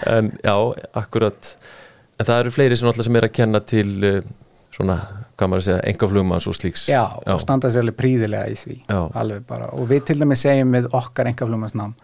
En 0.07 0.33
já, 0.45 0.55
akkurat. 1.01 1.55
En 2.19 2.29
það 2.29 2.41
eru 2.45 2.53
fleiri 2.57 2.77
sem 2.81 2.89
alltaf 2.91 3.07
sem 3.09 3.17
er 3.21 3.27
að 3.29 3.35
kenna 3.39 3.61
til 3.61 3.89
uh, 4.05 4.21
svona, 4.75 4.97
hvað 5.39 5.51
maður 5.53 5.63
að 5.63 5.67
segja, 5.69 5.81
engaflugumans 5.93 6.49
og 6.51 6.57
slíks. 6.59 6.87
Já, 6.93 7.03
og 7.25 7.41
standa 7.43 7.71
sér 7.73 7.85
alveg 7.87 7.99
príðilega 8.01 8.53
í 8.53 8.57
því 8.61 8.79
Já. 8.85 9.01
alveg 9.23 9.45
bara, 9.49 9.69
og 9.77 9.89
við 9.93 10.07
til 10.09 10.19
dæmis 10.23 10.45
segjum 10.45 10.73
með 10.77 10.89
okkar 10.97 11.33
engaflumansnám 11.33 11.97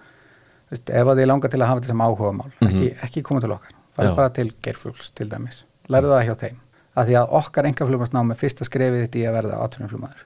Vist, 0.72 0.88
ef 0.88 1.06
að 1.08 1.18
þið 1.20 1.28
langar 1.28 1.52
til 1.52 1.60
að 1.60 1.68
hafa 1.70 1.80
þetta 1.82 1.92
sem 1.92 2.04
áhugamál 2.04 2.52
ekki, 2.64 2.86
ekki 3.04 3.22
koma 3.26 3.42
til 3.44 3.52
okkar. 3.52 3.74
Já. 3.74 3.83
Fara 3.96 4.12
bara 4.18 4.34
til 4.34 4.50
geirfugls 4.64 5.10
til 5.14 5.30
dæmis, 5.30 5.64
lærðu 5.90 6.14
það 6.14 6.28
hjá 6.28 6.34
þeim. 6.44 6.60
Að 6.94 7.08
því 7.08 7.18
að 7.18 7.32
okkar 7.40 7.66
engaflumansnám 7.70 8.30
er 8.30 8.38
fyrsta 8.38 8.66
skrefið 8.68 9.00
þetta 9.06 9.18
í 9.18 9.26
að 9.26 9.36
verða 9.40 9.56
atvinnumflumaður 9.64 10.22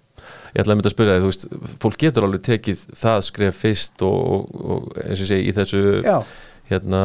Ég 0.52 0.62
ætlaði 0.62 0.72
að 0.72 0.78
mynda 0.78 0.90
að 0.90 0.94
spyrja 0.94 1.14
þig, 1.14 1.22
þú 1.22 1.30
veist, 1.30 1.74
fólk 1.82 1.98
getur 2.02 2.26
alveg 2.26 2.44
tekið 2.46 2.84
það 2.98 3.18
skref 3.28 3.58
fyrst 3.62 4.04
og, 4.04 4.16
og, 4.18 4.62
og 4.74 5.02
eins 5.04 5.22
og 5.22 5.30
segi 5.30 5.48
í 5.48 5.54
þessu 5.56 5.82
Já, 6.04 6.16
hérna, 6.70 7.02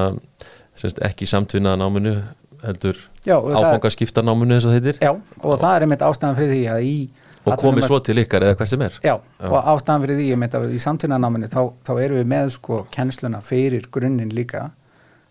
semst, 0.79 1.01
ekki 1.05 1.27
samtvinnaða 1.29 1.81
náminu 1.83 2.15
heldur 2.63 2.99
já, 3.25 3.35
og, 3.37 3.51
það, 3.51 3.67
áfangaskipta 3.67 4.23
náminu 4.23 4.57
eins 4.57 4.67
og 4.67 4.75
heitir. 4.75 4.99
Já, 5.03 5.11
og 5.13 5.59
það 5.61 5.75
er 5.75 5.85
einmitt 5.85 6.05
ástæðan 6.07 6.39
fyrir 6.39 6.53
því 6.53 6.63
að 6.73 6.87
í 6.87 6.95
og 7.43 7.59
komið 7.59 7.87
svo 7.89 7.99
til 7.99 8.15
ykkar 8.21 8.47
eða 8.47 8.57
hvert 8.59 8.71
sem 8.71 8.83
er. 8.85 8.97
Já, 9.03 9.13
og 9.49 9.57
ástæðan 9.73 10.05
fyrir 10.05 10.19
því 10.21 10.27
meint 10.39 10.57
að 10.57 10.69
í 10.71 10.79
samtíðnanáminu 10.79 11.51
þá, 11.51 11.61
þá 11.83 11.93
erum 11.97 12.21
við 12.21 12.29
með 12.31 12.53
sko 12.55 12.83
kennsluna 12.93 13.43
fyrir 13.43 13.89
grunninn 13.91 14.31
líka. 14.35 14.69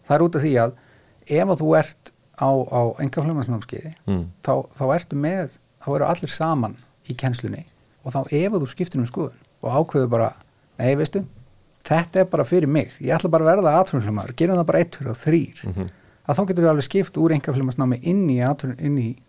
Það 0.04 0.16
er 0.18 0.24
út 0.26 0.36
af 0.36 0.44
því 0.44 0.52
að 0.60 0.74
ef 1.32 1.52
að 1.52 1.60
þú 1.62 1.68
ert 1.78 2.12
á, 2.38 2.48
á 2.50 2.80
engaflöfmarsnámskeiði 3.04 3.92
mm. 4.06 4.24
þá, 4.44 4.52
þá 4.78 4.84
ertu 4.96 5.18
með, 5.20 5.58
þá 5.84 5.88
eru 5.96 6.08
allir 6.08 6.34
saman 6.34 6.76
í 7.08 7.16
kennslunni 7.18 7.64
og 8.02 8.14
þá 8.16 8.20
ef 8.28 8.50
að 8.56 8.64
þú 8.64 8.70
skiptir 8.72 9.02
um 9.02 9.08
skoðun 9.08 9.38
og 9.62 9.78
ákveður 9.78 10.10
bara 10.12 10.30
nei 10.80 10.94
veistu, 10.98 11.24
þetta 11.86 12.22
er 12.24 12.30
bara 12.32 12.46
fyrir 12.48 12.70
mig 12.70 12.94
ég 12.98 13.14
ætla 13.16 13.30
bara 13.32 13.46
að 13.46 13.52
verða 13.56 13.76
atvinnumflöfmaður 13.80 14.36
gerum 14.38 14.60
það 14.60 14.68
bara 14.72 14.82
eitt 14.82 14.98
fyrir 14.98 15.14
og 15.14 15.20
þrýr 15.22 15.62
Mhm. 15.68 15.90
að 16.22 16.36
þá 16.38 16.42
getur 16.48 16.64
við 16.64 16.72
alveg 16.72 16.88
skipt 16.88 17.16
úr 17.18 17.36
engaflöfmarsnámi 17.38 18.00
inn 18.02 18.28
í, 18.30 18.38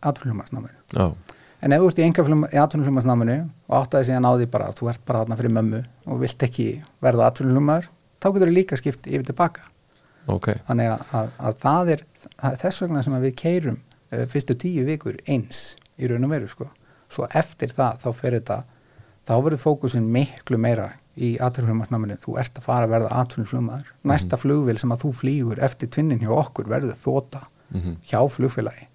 atvinnumflöfmarsnáminu 0.01 0.75
Já, 0.93 1.07
En 1.63 1.71
ef 1.71 1.79
þú 1.79 1.87
ert 1.87 1.99
í 2.03 2.59
atvinnuflumasnáminu 2.59 3.35
og 3.71 3.75
áttaði 3.77 4.09
síðan 4.09 4.25
á 4.27 4.31
því 4.35 4.47
bara 4.51 4.65
að 4.67 4.79
þú 4.81 4.89
ert 4.91 5.03
bara 5.07 5.21
þarna 5.21 5.37
fyrir 5.39 5.53
mömmu 5.55 5.79
og 6.11 6.17
vilt 6.19 6.43
ekki 6.43 6.65
verða 6.99 7.29
atvinnuflumaður, 7.29 7.85
þá 8.19 8.27
getur 8.33 8.49
þú 8.49 8.55
líka 8.57 8.79
skipt 8.81 9.07
yfir 9.07 9.23
tilbaka. 9.29 9.63
Ok 10.27 10.47
Þannig 10.67 10.91
að, 10.93 11.01
að, 11.19 11.29
að 11.39 11.57
það 11.63 11.89
er 11.95 12.03
er 12.43 12.57
þess 12.61 12.81
vegna 12.81 13.03
sem 13.03 13.13
að 13.17 13.25
við 13.27 13.35
keirum 13.41 13.77
uh, 14.13 14.25
fyrstu 14.31 14.55
tíu 14.55 14.85
vikur 14.87 15.17
eins 15.27 15.75
í 15.99 16.07
raun 16.07 16.23
og 16.25 16.29
veru 16.33 16.47
sko. 16.49 16.69
Svo 17.13 17.27
eftir 17.37 17.69
það 17.75 17.99
þá 18.01 18.07
fer 18.17 18.37
þetta, 18.39 18.63
þá 19.27 19.33
verður 19.43 19.61
fókusin 19.61 20.07
miklu 20.09 20.57
meira 20.57 20.87
í 21.13 21.35
atvinnuflumasnáminu. 21.37 22.15
Þú 22.23 22.37
ert 22.41 22.57
að 22.57 22.65
fara 22.65 22.87
að 22.87 22.93
verða 22.95 23.11
atvinnuflumaður. 23.21 23.91
Næsta 24.09 24.39
flugvél 24.41 24.79
sem 24.81 24.91
að 24.95 25.03
þú 25.03 25.11
flýgur 25.19 25.61
eftir 25.61 25.91
tvinnin 25.93 26.23
hjá 26.23 26.31
okkur 26.39 26.69
verður 26.71 26.95
þóta 27.03 27.43
Mhm. 27.73 27.93
hjá 28.05 28.19
flugfélagi. 28.29 28.87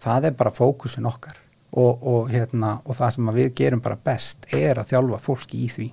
Það 0.00 0.24
er 0.26 0.34
bara 0.36 0.50
fókusin 0.50 1.06
okkar 1.08 1.36
og, 1.72 2.02
og, 2.06 2.30
hérna, 2.30 2.80
og 2.84 2.96
það 2.96 3.10
sem 3.14 3.28
að 3.30 3.34
við 3.40 3.54
gerum 3.56 3.80
bara 3.80 3.96
best 3.96 4.46
er 4.52 4.76
að 4.76 4.90
þjálfa 4.90 5.20
fólki 5.24 5.62
í 5.64 5.68
því. 5.72 5.86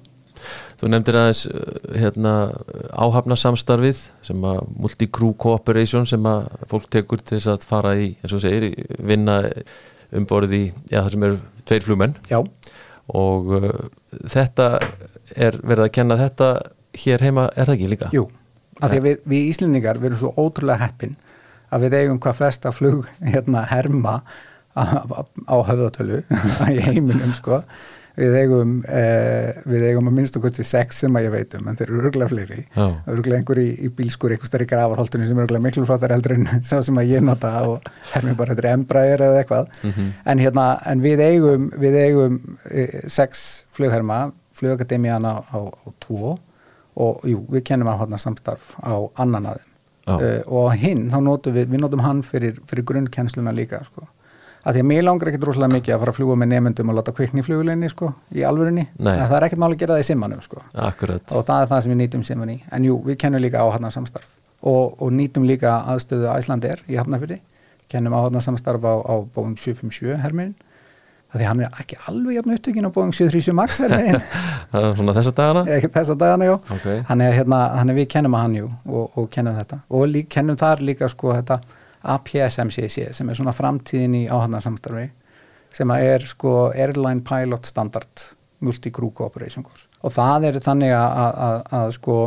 Þú 0.81 0.91
nefndir 0.91 1.19
aðeins 1.19 1.43
uh, 1.49 1.63
hérna, 1.99 2.33
áhafna 2.91 3.37
samstarfið 3.39 4.03
sem 4.25 4.45
að 4.49 4.61
multi-crew 4.83 5.33
cooperation 5.39 6.07
sem 6.09 6.29
að 6.29 6.47
fólk 6.71 6.87
tekur 6.93 7.23
til 7.23 7.37
þess 7.37 7.51
að 7.53 7.67
fara 7.69 7.95
í, 7.99 8.13
eins 8.21 8.35
og 8.35 8.43
segir, 8.43 8.71
vinna 8.99 9.41
umborið 10.13 10.55
í, 10.57 10.63
já 10.91 11.01
það 11.01 11.11
sem 11.15 11.27
eru 11.29 11.41
tveir 11.63 11.87
flugmenn. 11.87 12.15
Já, 12.29 12.39
og 13.13 13.51
uh, 13.57 13.69
þetta 14.31 14.69
er 15.33 15.59
verið 15.63 15.87
að 15.87 15.93
kenna 15.97 16.19
þetta 16.19 16.53
hér 17.03 17.25
heima 17.25 17.49
er 17.55 17.67
það 17.67 17.75
ekki 17.77 17.91
líka? 17.91 18.09
Jú, 18.13 18.27
af 18.79 18.91
því 18.91 18.99
að 18.99 19.07
við, 19.07 19.21
við 19.33 19.51
Íslendingar 19.51 19.99
við 20.01 20.11
erum 20.11 20.21
svo 20.21 20.33
ótrúlega 20.37 20.85
heppin 20.85 21.15
að 21.73 21.87
við 21.87 21.97
eigum 21.99 22.21
hvað 22.21 22.39
flesta 22.39 22.73
flug 22.73 23.07
hérna 23.21 23.65
herma 23.69 24.19
á 24.73 25.55
höfðatölu 25.67 26.23
í 26.73 26.79
heiminum 26.85 27.33
sko 27.37 27.61
við 28.17 28.35
eigum, 28.43 28.73
eh, 28.85 29.61
við 29.69 29.87
eigum 29.89 30.09
að 30.11 30.17
minnstu 30.19 30.41
kosti 30.43 30.65
sex 30.67 31.01
sem 31.03 31.17
að 31.17 31.25
ég 31.27 31.33
veit 31.33 31.55
um 31.57 31.67
en 31.67 31.79
þeir 31.79 31.87
eru 31.87 32.03
örgulega 32.03 32.29
fleiri. 32.29 32.59
Já. 32.75 32.85
örgulega 33.09 33.39
einhver 33.39 33.61
í, 33.63 33.67
í 33.87 33.89
bílskur 33.97 34.35
einhver 34.35 34.51
stærri 34.51 34.67
gravarholtunni 34.69 35.27
sem 35.27 35.39
er 35.39 35.47
örgulega 35.47 35.65
miklu 35.65 35.85
flottar 35.89 36.13
heldur 36.13 36.37
en 36.37 36.47
sem 36.69 37.01
að 37.01 37.11
ég 37.15 37.25
nota 37.25 37.53
og 37.69 37.89
hermi 38.13 38.37
bara 38.37 38.53
þetta 38.53 38.67
er 38.67 38.77
embræðir 38.77 39.25
eða 39.27 39.41
eitthvað. 39.43 39.75
En 40.29 40.45
hérna, 40.45 40.69
en 40.85 41.03
við 41.03 41.25
eigum 41.25 41.69
við 41.81 41.99
eigum 42.03 42.39
eh, 42.69 43.03
sex 43.07 43.65
flugherma 43.73 44.31
flugakademían 44.53 45.25
á, 45.25 45.41
á, 45.41 45.73
tvo 46.03 46.37
og 46.93 47.23
jú, 47.25 47.41
við 47.49 47.63
kennum 47.65 47.89
að 47.89 48.03
hodna 48.03 48.19
samstarf 48.21 48.75
á 48.85 48.93
annan 49.17 49.49
þeim 49.49 49.69
uh, 50.07 50.41
og 50.45 50.73
hinn, 50.79 51.07
þá 51.11 51.19
notum 51.25 51.55
við, 51.55 51.71
við 51.71 51.81
notum 51.81 52.03
hann 52.05 52.21
fyrir, 52.25 52.59
fyrir 52.69 52.85
grunnkennsluna 52.89 53.53
líka 53.55 53.81
sko. 53.87 54.05
Að 54.63 54.77
því 54.77 54.81
að 54.83 54.87
mér 54.89 55.03
langar 55.03 55.29
ekkit 55.31 55.45
rosalega 55.47 55.73
mikið 55.75 55.93
að 55.95 55.99
fara 56.03 56.13
að 56.13 56.17
fljúa 56.19 56.35
með 56.39 56.51
nefndum 56.53 56.91
og 56.93 56.95
láta 56.99 57.13
kvikni 57.15 57.41
í 57.43 57.45
fluguleginni 57.47 57.89
sko, 57.91 58.11
í 58.31 58.43
alvörinni, 58.47 58.85
Nei. 58.97 59.13
en 59.13 59.25
það 59.27 59.37
er 59.39 59.45
ekkit 59.49 59.59
mál 59.63 59.71
að 59.73 59.79
gera 59.81 59.97
það 59.97 60.03
í 60.03 60.07
simmanum 60.07 60.41
sko. 60.45 60.61
Akkurat. 60.73 61.25
og 61.35 61.45
það 61.47 61.61
er 61.65 61.71
það 61.73 61.81
sem 61.83 61.91
við 61.93 61.99
nýtum 62.03 62.23
simmanni, 62.23 62.55
en 62.71 62.87
jú, 62.87 62.99
við 63.03 63.17
kennum 63.25 63.43
líka 63.43 63.59
áhafnar 63.65 63.91
samstarf 63.91 64.29
og, 64.63 64.95
og 65.03 65.11
nýtum 65.11 65.43
líka 65.49 65.81
aðstöðu 65.91 66.29
Æslandir 66.37 66.79
í 66.87 66.95
Hafnafyrði 66.95 67.41
kennum 67.91 68.15
áhafnar 68.15 68.45
samstarf 68.45 68.87
á, 68.87 68.93
á 69.03 69.15
Boeing 69.35 69.57
757 69.59 70.15
herminn, 70.23 70.55
það 71.33 71.41
því 71.43 71.47
hann 71.49 71.59
er 71.65 71.77
ekki 71.83 71.99
alveg 72.07 72.37
jafn 72.39 72.55
upptökin 72.55 72.87
á 72.87 72.91
Boeing 72.95 73.13
737 73.13 73.53
Max 73.59 73.81
herminn 73.83 74.21
Það 74.71 74.87
er 74.87 74.95
svona 74.97 75.13
þessa 75.19 75.33
dagana? 75.37 75.63
þessa 75.99 76.15
dagana, 76.23 76.47
já 76.47 76.55
Ok. 76.55 76.87
hann 77.11 77.21
er 77.27 77.35
hérna, 77.35 77.59
hann 77.77 77.91
er 77.91 77.99
við 77.99 78.07
kennum 78.15 78.37
að 78.39 78.45
hann 78.47 78.55
jú 78.61 78.69
og, 78.87 79.17
og 79.19 79.29
kennum 79.33 79.59
APS-MCC 82.03 83.11
sem 83.15 83.29
er 83.29 83.39
svona 83.39 83.55
framtíðin 83.55 84.17
í 84.19 84.23
áhannarsamstarfi 84.27 85.09
sem 85.73 85.91
er 85.95 86.25
sko 86.29 86.71
Airline 86.75 87.23
Pilot 87.25 87.65
Standard 87.65 88.27
Multi-Crew 88.63 89.11
Cooperation 89.15 89.63
Course. 89.63 89.87
Og 90.03 90.13
það 90.13 90.49
er 90.49 90.59
þannig 90.63 90.93
að, 90.93 91.89
sko 91.97 92.17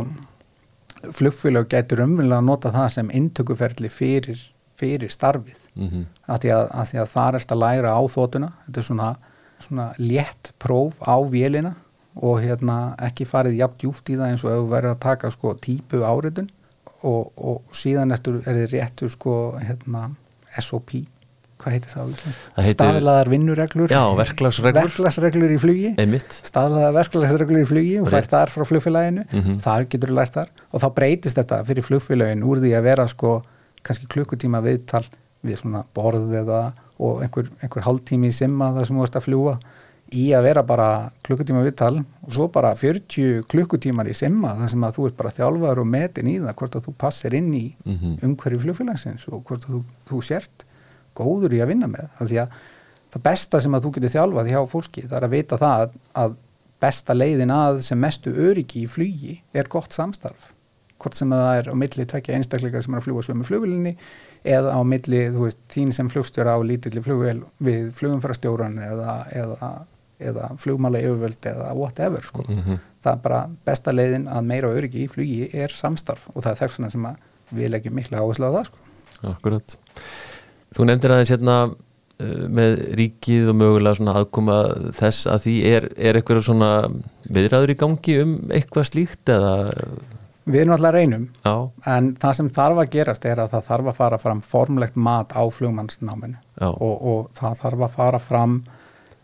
flugfélag 1.13 1.69
gætur 1.71 2.03
umvinlega 2.03 2.41
að 2.41 2.49
nota 2.49 2.73
það 2.73 2.91
sem 2.97 3.09
inntökuferli 3.15 3.89
fyrir, 3.93 4.41
fyrir 4.77 5.13
starfið. 5.13 5.59
Mm 5.77 6.05
að 6.27 6.43
því 6.43 6.53
að, 6.57 6.63
að 6.73 6.87
því 6.91 7.01
að 7.01 7.11
þar 7.13 7.35
erst 7.39 7.51
að 7.51 7.61
læra 7.63 7.91
á 7.95 8.01
þótuna 8.11 8.49
þetta 8.65 8.79
er 8.79 8.87
svona, 8.87 9.09
svona 9.63 9.85
létt 9.97 10.51
próf 10.59 10.97
á 11.05 11.15
vélina 11.23 11.73
og 12.17 12.41
hérna 12.41 12.95
ekki 13.07 13.27
farið 13.29 13.59
jafn 13.61 13.77
djúft 13.79 14.09
í 14.09 14.17
það 14.17 14.31
eins 14.33 14.43
og 14.43 14.51
ef 14.51 14.59
þú 14.59 14.69
verður 14.73 14.95
að 14.95 15.03
taka 15.05 15.31
sko 15.31 15.53
típu 15.61 16.01
áriðun 16.03 16.49
og, 17.03 17.31
og 17.37 17.61
síðan 17.77 18.11
ertu, 18.15 18.39
er 18.45 18.55
þið 18.63 18.71
réttu 18.73 19.09
sko 19.13 19.35
hérna 19.61 20.09
SOP 20.59 20.91
hvað 21.57 21.73
heitir 21.73 21.89
það? 21.89 22.09
Það 22.55 22.65
heitir- 22.67 22.75
Staðlaðar 22.77 23.29
vinnureglur 23.33 23.89
Já, 23.89 24.01
verklagsreglur. 24.17 24.83
Verklagsreglur 24.87 25.53
í 25.55 25.57
flugi 25.61 25.93
Einmitt. 25.97 26.35
staðlaðar 26.45 26.93
verklagsreglur 26.99 27.61
í 27.63 27.67
flugi 27.67 27.95
og 28.01 28.07
fær 28.11 28.21
Rétt. 28.21 28.29
þar 28.29 28.51
frá 28.53 28.63
flugfélaginu 28.69 29.25
Mhm. 29.33 29.59
þar 29.65 29.85
getur 29.89 30.09
þú 30.09 30.17
lært 30.19 30.33
þar 30.37 30.49
og 30.73 30.81
þá 30.81 30.87
breytist 30.93 31.37
þetta 31.37 31.63
fyrir 31.65 31.83
flugfélagin 31.89 32.43
úr 32.45 32.61
því 32.61 32.73
að 32.77 32.83
vera 32.83 33.07
sko 33.07 33.41
kannski 33.83 34.05
klukkutíma 34.07 34.61
viðtal 34.61 35.05
við 35.45 35.57
svona 35.61 35.83
borð 35.95 36.29
eða 36.33 36.73
og 36.99 37.21
einhver, 37.23 37.49
einhver 37.61 37.83
hálftími 37.83 38.27
í 38.29 38.33
simma 38.33 38.71
þar 38.73 38.85
sem 38.87 38.95
þú 38.97 39.03
ert 39.03 39.15
að 39.17 39.25
fljúa 39.27 39.59
í 40.15 40.29
að 40.37 40.43
vera 40.47 40.63
bara 40.63 40.87
klukkutíma 41.27 41.63
viðtal 41.65 41.97
og 42.23 42.31
svo 42.31 42.47
bara 42.53 42.71
40 42.79 43.43
klukkutímar 43.51 44.07
í 44.07 44.15
simma 44.15 44.53
þar 44.55 44.69
sem 44.71 44.85
að 44.87 44.95
þú 44.97 45.07
ert 45.09 45.17
bara 45.19 45.33
þjálfaður 45.35 45.81
og 45.83 45.87
metin 45.91 46.29
í 46.31 46.37
það 46.39 46.55
hvort 46.61 46.75
að 46.79 46.85
þú 46.87 46.93
passir 47.03 47.33
inn 47.35 47.51
í 47.53 47.65
Mhm. 47.85 48.17
umhverju 48.23 48.59
flugfélagsins 48.63 49.27
og 49.31 49.43
hvort 49.43 49.65
að 49.67 49.75
þú, 49.75 49.83
þú 50.09 50.21
sért 50.23 50.63
góður 51.15 51.53
í 51.57 51.61
að 51.63 51.67
vinna 51.73 51.87
með 51.91 52.09
það 52.19 52.27
því 52.31 52.39
að 52.43 52.49
það 53.13 53.23
besta 53.23 53.61
sem 53.61 53.73
að 53.75 53.83
þú 53.87 53.91
getur 53.97 54.13
þjálfað 54.15 54.51
hjá 54.51 54.59
fólki 54.71 55.01
það 55.07 55.17
er 55.17 55.23
að 55.27 55.35
vita 55.35 55.57
það 55.57 55.89
að, 56.15 56.35
besta 56.79 57.13
leiðin 57.17 57.49
að 57.51 57.81
sem 57.81 57.99
mestu 57.99 58.29
öryggi 58.31 58.83
í 58.83 58.87
flugi 58.87 59.41
er 59.53 59.67
gott 59.67 59.91
samstarf 59.91 60.53
hvort 61.01 61.15
sem 61.17 61.29
að 61.33 61.41
það 61.41 61.57
er 61.57 61.67
á 61.69 61.75
milli 61.77 62.05
tvekja 62.05 62.35
einstakleika 62.37 62.81
sem 62.81 62.93
er 62.93 62.99
að 63.01 63.05
fljúa 63.07 63.23
sömu 63.25 63.43
flugvélinni 63.45 63.95
eða 64.45 64.71
á 64.77 64.81
milli, 64.85 65.23
þú 65.33 65.43
veist, 65.47 65.57
þín 65.73 65.91
sem 65.93 66.07
flugstjóra 66.09 66.53
á 66.53 66.59
lítilli 66.61 67.01
flugvél 67.01 67.41
við 67.61 67.91
flugumfærastjóran 67.97 68.77
eða, 68.81 69.15
eða, 69.33 69.71
eða 70.19 70.51
flugmála 70.57 71.01
yfirvöld 71.03 71.49
eða 71.51 71.71
whatever 71.77 72.25
sko. 72.25 72.45
Mhm. 72.47 72.79
það 73.03 73.11
er 73.13 73.23
bara 73.23 73.41
besta 73.65 73.93
leiðin 73.93 74.27
að 74.27 74.47
meira 74.49 74.71
öryggi 74.73 75.05
í 75.05 75.09
flugi 75.09 75.49
er 75.53 75.73
samstarf 75.73 76.27
og 76.33 76.43
það 76.43 76.51
er 76.51 76.61
þess 76.61 76.77
vegna 76.79 76.91
sem 76.91 77.05
við 77.55 77.69
leggjum 77.71 77.95
mikla 77.95 78.19
áherslu 78.23 78.49
á 78.49 78.55
það 78.57 78.65
sko. 78.65 78.77
Akkurat. 79.31 79.77
Þú 80.75 80.87
nefndir 80.89 81.13
aðeins 81.13 81.31
hérna 81.31 81.55
uh, 81.69 82.43
með 82.49 82.75
ríkið 82.99 83.51
og 83.53 83.57
mögulega 83.61 83.99
svona 83.99 84.17
aðkoma 84.19 84.57
þess 84.97 85.29
að 85.31 85.45
því 85.45 85.55
er, 85.71 85.89
er 85.95 86.19
eitthvað 86.19 86.43
svona 86.49 86.71
viðræður 87.29 87.73
í 87.73 87.79
gangi 87.79 88.19
um 88.23 88.37
eitthvað 88.51 88.89
slíkt 88.91 89.33
eða 89.33 89.55
Við 90.47 90.61
erum 90.61 90.77
alltaf 90.77 90.93
reynum 90.95 91.23
já, 91.43 91.55
en 91.91 92.05
það 92.21 92.35
sem 92.37 92.49
þarf 92.55 92.77
að 92.79 92.91
gerast 92.93 93.25
er 93.27 93.39
að 93.43 93.49
það 93.51 93.65
þarf 93.65 93.89
að 93.91 93.97
fara 93.97 94.19
fram 94.21 94.41
formlegt 94.45 94.95
mat 94.95 95.33
á 95.35 95.43
flugmannsnáminu 95.51 96.37
og, 96.69 96.93
og 97.11 97.25
það 97.35 97.57
þarf 97.63 97.83
að 97.83 97.97
fara 97.97 98.21
fram 98.23 98.53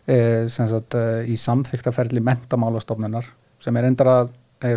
e, 0.06 0.16
sagt, 0.52 0.96
e, 0.98 1.24
í 1.30 1.36
samþyktaferli 1.40 2.22
mentamálastofnunar 2.24 3.28
sem 3.64 3.76
er 3.80 3.88
endara 3.88 4.24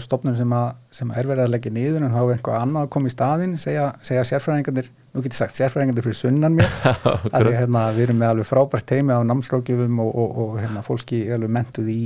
stofnun 0.04 0.36
sem, 0.36 0.54
að, 0.56 0.72
sem 0.92 1.12
er 1.16 1.28
verið 1.30 1.46
að 1.46 1.52
leggja 1.54 1.72
niður 1.74 2.04
en 2.04 2.14
þá 2.14 2.20
er 2.20 2.32
einhvað 2.34 2.58
annað 2.60 2.86
að 2.86 2.90
koma 2.96 3.10
í 3.10 3.14
staðinn 3.14 3.54
segja, 3.62 3.86
segja 4.04 4.24
sérfræðingarnir, 4.28 4.90
nú 5.14 5.24
getur 5.24 5.40
sagt 5.40 5.60
sérfræðingarnir 5.60 6.08
fyrir 6.08 6.18
sunnan 6.20 6.58
mér 6.58 6.74
að 7.38 7.52
hérna, 7.56 7.84
við 7.96 8.08
erum 8.08 8.20
með 8.20 8.34
alveg 8.34 8.50
frábært 8.50 8.88
teimi 8.90 9.16
á 9.16 9.22
námsrákjöfum 9.28 10.02
og, 10.04 10.10
og, 10.12 10.42
og 10.44 10.58
hérna, 10.60 10.84
fólki 10.86 11.22
er 11.28 11.38
alveg 11.38 11.54
mentuð 11.56 11.94
í, 11.94 12.02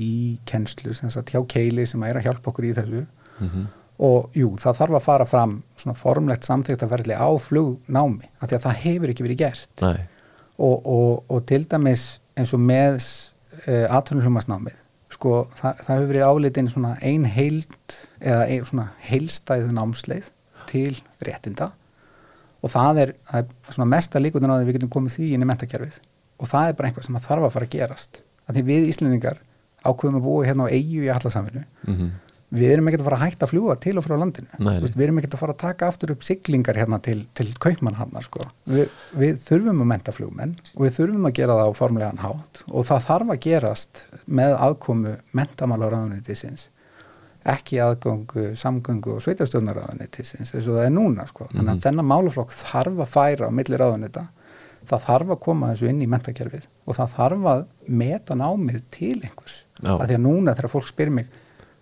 í 0.00 0.14
kennslu 0.48 0.96
sagt 0.96 1.34
hjá 1.34 1.42
keili 1.50 1.84
sem 1.88 2.06
er 2.08 2.20
að 2.20 2.30
hjálpa 2.30 2.52
okkur 2.52 2.70
í 2.70 2.72
þessu. 2.78 3.04
Mhm. 3.40 3.68
og 4.04 4.34
jú, 4.36 4.50
það 4.60 4.76
þarf 4.76 4.96
að 4.96 5.04
fara 5.04 5.24
fram 5.28 5.52
svona 5.80 5.96
formlegt 5.96 6.44
samþyktaferli 6.48 7.16
á 7.16 7.28
flugnámi 7.40 8.28
af 8.40 8.48
því 8.48 8.56
að 8.56 8.64
það 8.64 8.80
hefur 8.84 9.12
ekki 9.12 9.24
verið 9.26 9.40
gert. 9.40 9.84
Og, 10.60 10.88
og 11.28 11.44
til 11.48 11.64
dæmis 11.68 12.19
eins 12.38 12.54
og 12.56 12.62
með 12.62 13.00
uh, 13.00 13.86
atvinnuhlumasnámið 13.96 14.78
sko, 15.10 15.34
það, 15.58 15.82
það 15.84 15.96
hefur 15.96 16.10
verið 16.12 16.26
álitin 16.28 16.70
svona 16.70 16.94
ein 17.04 17.26
heild 17.28 17.96
eða 18.20 18.46
ein 18.46 18.64
svona 18.68 18.86
heilstæð 19.04 19.72
námsleið 19.74 20.30
til 20.70 20.94
réttinda. 21.26 21.72
Og 22.60 22.70
það 22.72 23.02
er, 23.02 23.12
það 23.26 23.42
er 23.42 23.74
svona 23.74 23.90
mesta 23.90 24.22
líkutin 24.22 24.52
á 24.52 24.56
því 24.60 24.68
við 24.68 24.78
getum 24.78 24.92
komið 24.92 25.16
því 25.16 25.28
inn 25.34 25.44
í 25.44 25.48
mentakerfið 25.50 26.00
og 26.40 26.48
það 26.48 26.70
er 26.70 26.76
bara 26.78 26.90
einhvað 26.90 27.06
sem 27.08 27.18
að 27.18 27.26
þarf 27.26 27.46
að 27.46 27.54
fara 27.56 27.68
að 27.68 27.74
gerast. 27.74 28.22
Af 28.46 28.56
því 28.56 28.64
við 28.68 28.88
Íslendingar 28.92 29.40
ákveðum 29.80 30.20
að 30.20 30.26
búa 30.28 30.46
hérna 30.46 30.68
á 30.68 30.72
eigu 30.72 31.04
í 31.04 31.12
allasaminu 31.12 31.64
mm 31.86 32.10
við 32.50 32.72
erum 32.74 32.88
ekkert 32.90 33.04
að 33.04 33.08
fara 33.08 33.18
að 33.20 33.24
hætta 33.28 33.46
að 33.46 33.52
fljúa 33.52 33.76
til 33.82 33.94
og 34.00 34.04
frá 34.06 34.16
landinu 34.18 34.48
Nei, 34.58 34.72
nei. 34.82 34.88
Við 34.90 35.04
erum 35.06 35.20
ekkert 35.20 35.36
að 35.36 35.42
fara 35.44 35.54
að 35.54 35.60
taka 35.62 35.90
aftur 35.90 36.14
upp 36.14 36.24
siglingar 36.26 36.80
hérna 36.80 36.98
til, 37.04 37.20
til 37.38 37.46
kaupmannhamnar 37.62 38.26
sko. 38.26 38.48
við, 38.70 38.90
við 39.20 39.38
þurfum 39.44 39.84
að 39.84 39.90
menta 39.92 40.14
flugmenn 40.16 40.56
og 40.74 40.82
við 40.86 40.96
þurfum 40.98 41.30
að 41.30 41.36
gera 41.38 41.58
það 41.60 41.70
á 41.70 41.78
formlegan 41.78 42.22
hátt 42.24 42.64
og 42.66 42.88
það 42.90 43.06
þarf 43.06 43.32
að 43.36 43.40
gerast 43.46 44.04
með 44.26 44.56
aðkomu 44.66 45.14
mentamálaráðunitisins 45.40 46.68
ekki 47.50 47.78
aðgöngu, 47.80 48.50
samgöngu 48.60 49.14
og 49.16 49.22
sveitarstjórnaráðunitisins 49.24 50.50
eins 50.52 50.66
og 50.66 50.74
það 50.76 50.84
er 50.84 50.92
núna 50.92 51.24
sko. 51.30 51.46
þannig 51.54 51.72
að 51.78 51.86
þennan 51.86 52.10
málaflokk 52.10 52.52
þarf 52.52 53.00
að 53.00 53.14
færa 53.14 53.48
á 53.48 53.56
milli 53.56 53.78
ráðunita 53.80 54.26
það 54.90 55.04
þarf 55.06 55.32
að 55.34 55.40
koma 55.46 55.70
þessu 55.72 55.88
inn 55.90 56.02
í 56.04 56.08
mentakerfið 56.10 56.66
og 56.84 56.98
það 56.98 57.14
þarf 57.14 57.48
að 57.52 57.62
meta 58.02 58.36
námið 58.36 58.82
til 58.92 59.16
einhvers 59.22 59.62
Já. 59.80 59.94
að 59.96 60.04
því 60.10 60.18
að 60.18 60.24
núna 60.26 60.54
þegar 60.56 60.72
fólk 60.74 60.90
spyr 60.90 61.12
mig 61.16 61.32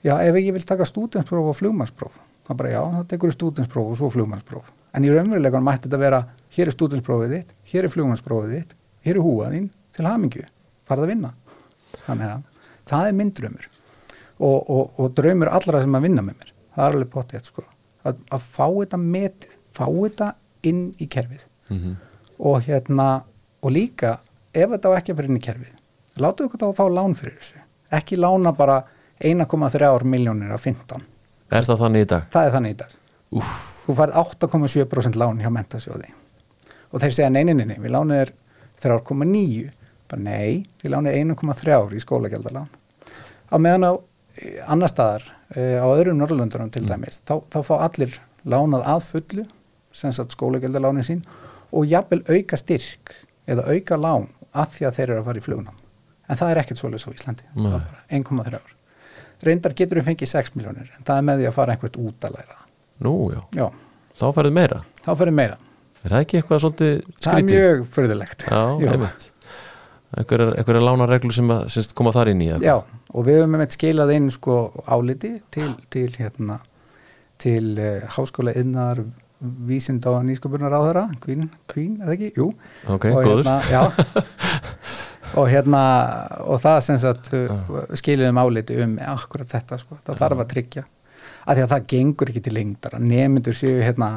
já, 0.05 0.15
ef 0.19 0.41
ég 0.41 0.53
vil 0.57 0.67
taka 0.67 0.89
stúdenspróf 0.89 1.53
og 1.53 1.59
flugmannspróf 1.59 2.21
þá 2.49 2.53
bara 2.57 2.75
já, 2.75 2.83
þá 2.83 3.01
tekur 3.13 3.33
ég 3.33 3.39
stúdenspróf 3.39 3.93
og 3.93 3.99
svo 4.01 4.13
flugmannspróf 4.13 4.71
en 4.95 5.07
í 5.07 5.15
raunverulegan 5.15 5.65
mætti 5.65 5.89
þetta 5.89 6.03
vera 6.05 6.23
hér 6.57 6.71
er 6.71 6.77
stúdensprófið 6.77 7.35
þitt, 7.37 7.57
hér 7.73 7.89
er 7.89 7.95
flugmannsprófið 7.97 8.55
þitt 8.57 8.79
hér 9.09 9.19
er 9.19 9.25
húað 9.25 9.57
þín 9.57 9.69
til 9.97 10.07
hamingju 10.09 10.47
farð 10.89 11.05
að 11.07 11.13
vinna. 11.13 11.33
Þannig 12.07 12.33
að 12.33 12.45
það 12.89 13.09
er 13.09 13.17
minn 13.19 13.33
draumur. 13.37 13.71
Og, 14.39 14.59
og, 14.71 15.01
og 15.01 15.15
draumur 15.19 15.51
allra 15.53 15.83
sem 15.83 15.99
að 15.99 16.07
vinna 16.07 16.25
með 16.25 16.39
mér. 16.41 16.53
Það 16.77 16.85
er 16.85 16.97
alveg 16.97 17.11
pottið 17.15 17.51
sko. 17.51 17.65
að, 18.07 18.21
að 18.33 18.45
fá 18.55 18.67
þetta 18.67 19.01
metið, 19.03 19.57
fá 19.75 19.85
þetta 19.87 20.29
inn 20.69 20.85
í 20.99 21.09
kerfið. 21.11 21.47
Mhm. 21.69 21.97
og 22.39 22.63
hérna 22.65 23.05
og 23.61 23.73
líka 23.75 24.21
ef 24.55 24.71
þetta 24.71 24.89
á 24.89 24.97
ekki 24.97 25.13
að 25.13 25.17
vera 25.19 25.29
inn 25.29 25.37
í 25.37 25.43
kerfið 25.45 25.73
ykkur 26.19 26.61
þá 26.63 26.69
að 26.69 26.79
fá 26.79 26.87
lán 26.89 27.17
fyrir 27.19 27.35
þessu. 27.37 27.59
Ekki 27.99 28.17
lána 28.17 28.53
bara 28.57 28.79
1,3 29.21 30.05
miljónir 30.05 30.53
af 30.55 30.67
15 30.67 31.05
Er 31.51 31.65
það 31.65 31.83
þannig 31.85 32.05
í 32.05 32.11
dag? 32.13 32.29
það 32.33 32.47
er 32.47 32.57
þannig 32.57 32.75
í 32.75 32.79
dag 32.83 32.97
Úff, 33.39 33.55
þú 33.85 33.95
færð 33.99 34.21
8,7% 34.23 35.19
lán 35.21 35.41
hjá 35.43 35.51
mentasjóði 35.53 36.13
og 36.93 37.03
þeir 37.03 37.17
segja 37.17 37.31
nei 37.33 37.45
við 37.45 37.91
lánuð 37.93 38.23
er 38.23 38.33
3,9 38.83 39.71
bara 40.09 40.23
nei, 40.23 40.65
við 40.83 40.95
lánuð 40.95 41.19
1,3 41.21 41.99
í 41.99 42.05
skólagjaldalán 42.05 42.71
á 43.53 43.57
meðan 43.61 43.89
á 43.89 43.93
eh, 44.41 44.63
annar 44.69 44.93
staðar 44.93 45.27
uh, 45.57 45.85
á 45.85 45.87
öðrum 45.93 46.19
Norrlöndunum 46.21 46.73
til 46.73 46.87
dæmis, 46.89 47.21
þá, 47.25 47.41
þá 47.53 47.59
fá 47.67 47.75
allir 47.81 48.17
lánað 48.49 48.87
að 48.89 49.09
fullu, 49.13 49.45
sem 49.93 50.15
sagt 50.15 50.37
skólagjaldalánin 50.37 51.07
sín 51.07 51.23
og 51.73 51.89
jafnvel 51.89 52.23
auka 52.29 52.59
styrk 52.61 53.15
eða 53.49 53.67
auka 53.73 53.99
lán 54.01 54.29
að 54.53 54.75
því 54.77 54.89
að 54.89 54.99
þeir 54.99 55.09
eru 55.09 55.21
að 55.21 55.29
fara 55.29 55.41
í 55.41 55.45
flugnám. 55.45 55.79
En 56.29 56.41
það 56.41 56.51
er 56.53 56.61
ekkert 56.63 56.83
Íslandi, 56.83 57.47
Nei. 57.55 57.71
það 57.71 57.79
er 57.79 57.89
bara 57.89 58.49
1,3 58.49 58.61
ár. 58.61 58.75
Reyndar 59.47 59.75
getur 59.79 60.01
við 60.01 60.09
fengið 60.11 60.31
6 60.33 60.55
miljónir, 60.59 60.89
en 60.99 61.05
það 61.07 61.21
er 61.21 61.27
með 61.29 61.41
því 61.43 61.49
að 61.51 61.57
fara 61.59 61.75
einhvert 61.77 61.99
út 62.03 62.27
að 62.29 62.37
læra. 62.39 62.57
Nú, 63.07 63.13
já, 63.31 63.41
Já, 63.55 63.67
þá 64.19 64.25
færðu 64.35 64.53
meira 64.57 64.81
þá 65.05 65.11
fyrir 65.21 65.37
meira. 65.39 65.59
Er 66.03 66.15
það 66.15 66.25
ekki 66.25 66.39
eitthvað 66.41 66.63
svolítið 66.65 66.95
Það 66.95 67.19
er 67.19 67.43
skrítið? 67.43 67.53
mjög 67.53 67.85
einmitt 68.95 69.29
Einhverjar 70.19 70.55
einhverjar 70.57 70.85
lánareglur 70.87 71.35
sem 71.37 71.51
að 71.53 71.67
semst, 71.75 71.93
koma 71.99 72.13
þar 72.17 72.31
inn 72.33 72.41
í 72.41 72.49
eða? 72.49 72.65
Já, 72.65 72.77
og 73.13 73.27
við 73.27 73.43
höfum 73.43 73.57
með 73.61 73.75
skilað 73.77 74.13
inn 74.15 74.29
sko 74.33 74.55
áliti 74.89 75.35
til, 75.53 75.69
til 75.93 76.09
hérna 76.17 76.59
til 77.39 77.75
uh, 77.77 78.07
háskóla 78.17 78.55
innar 78.59 79.03
vísinda 79.69 80.11
og 80.17 80.25
nýsköpunar 80.27 80.75
á 80.75 80.81
þeirra 80.89 81.05
Queen, 81.23 81.45
Queen, 81.71 81.99
eða 82.03 82.17
ekki? 82.17 82.31
Jú 82.41 82.49
Ok, 82.91 83.05
og 83.13 83.21
góður 83.21 83.45
hérna, 83.45 83.59
já, 83.71 83.83
og 85.37 85.49
hérna 85.51 85.83
og 86.49 86.61
það 86.63 86.79
sem 86.87 86.99
sagt 87.03 87.29
skiluðum 87.99 88.39
áliti 88.41 88.79
um 88.83 88.97
akkurat 89.13 89.49
þetta 89.51 89.79
sko, 89.81 89.99
það 90.07 90.23
þarf 90.23 90.43
að 90.45 90.49
tryggja. 90.55 90.85
Að 91.49 91.57
því 91.59 91.65
að 91.65 91.73
það 91.73 91.87
gengur 91.93 92.31
ekki 92.33 92.43
til 92.45 92.55
lengdar. 92.57 92.97
Að 92.99 93.07
nemyndur 93.09 93.57
séu 93.57 93.83
hérna 93.83 94.09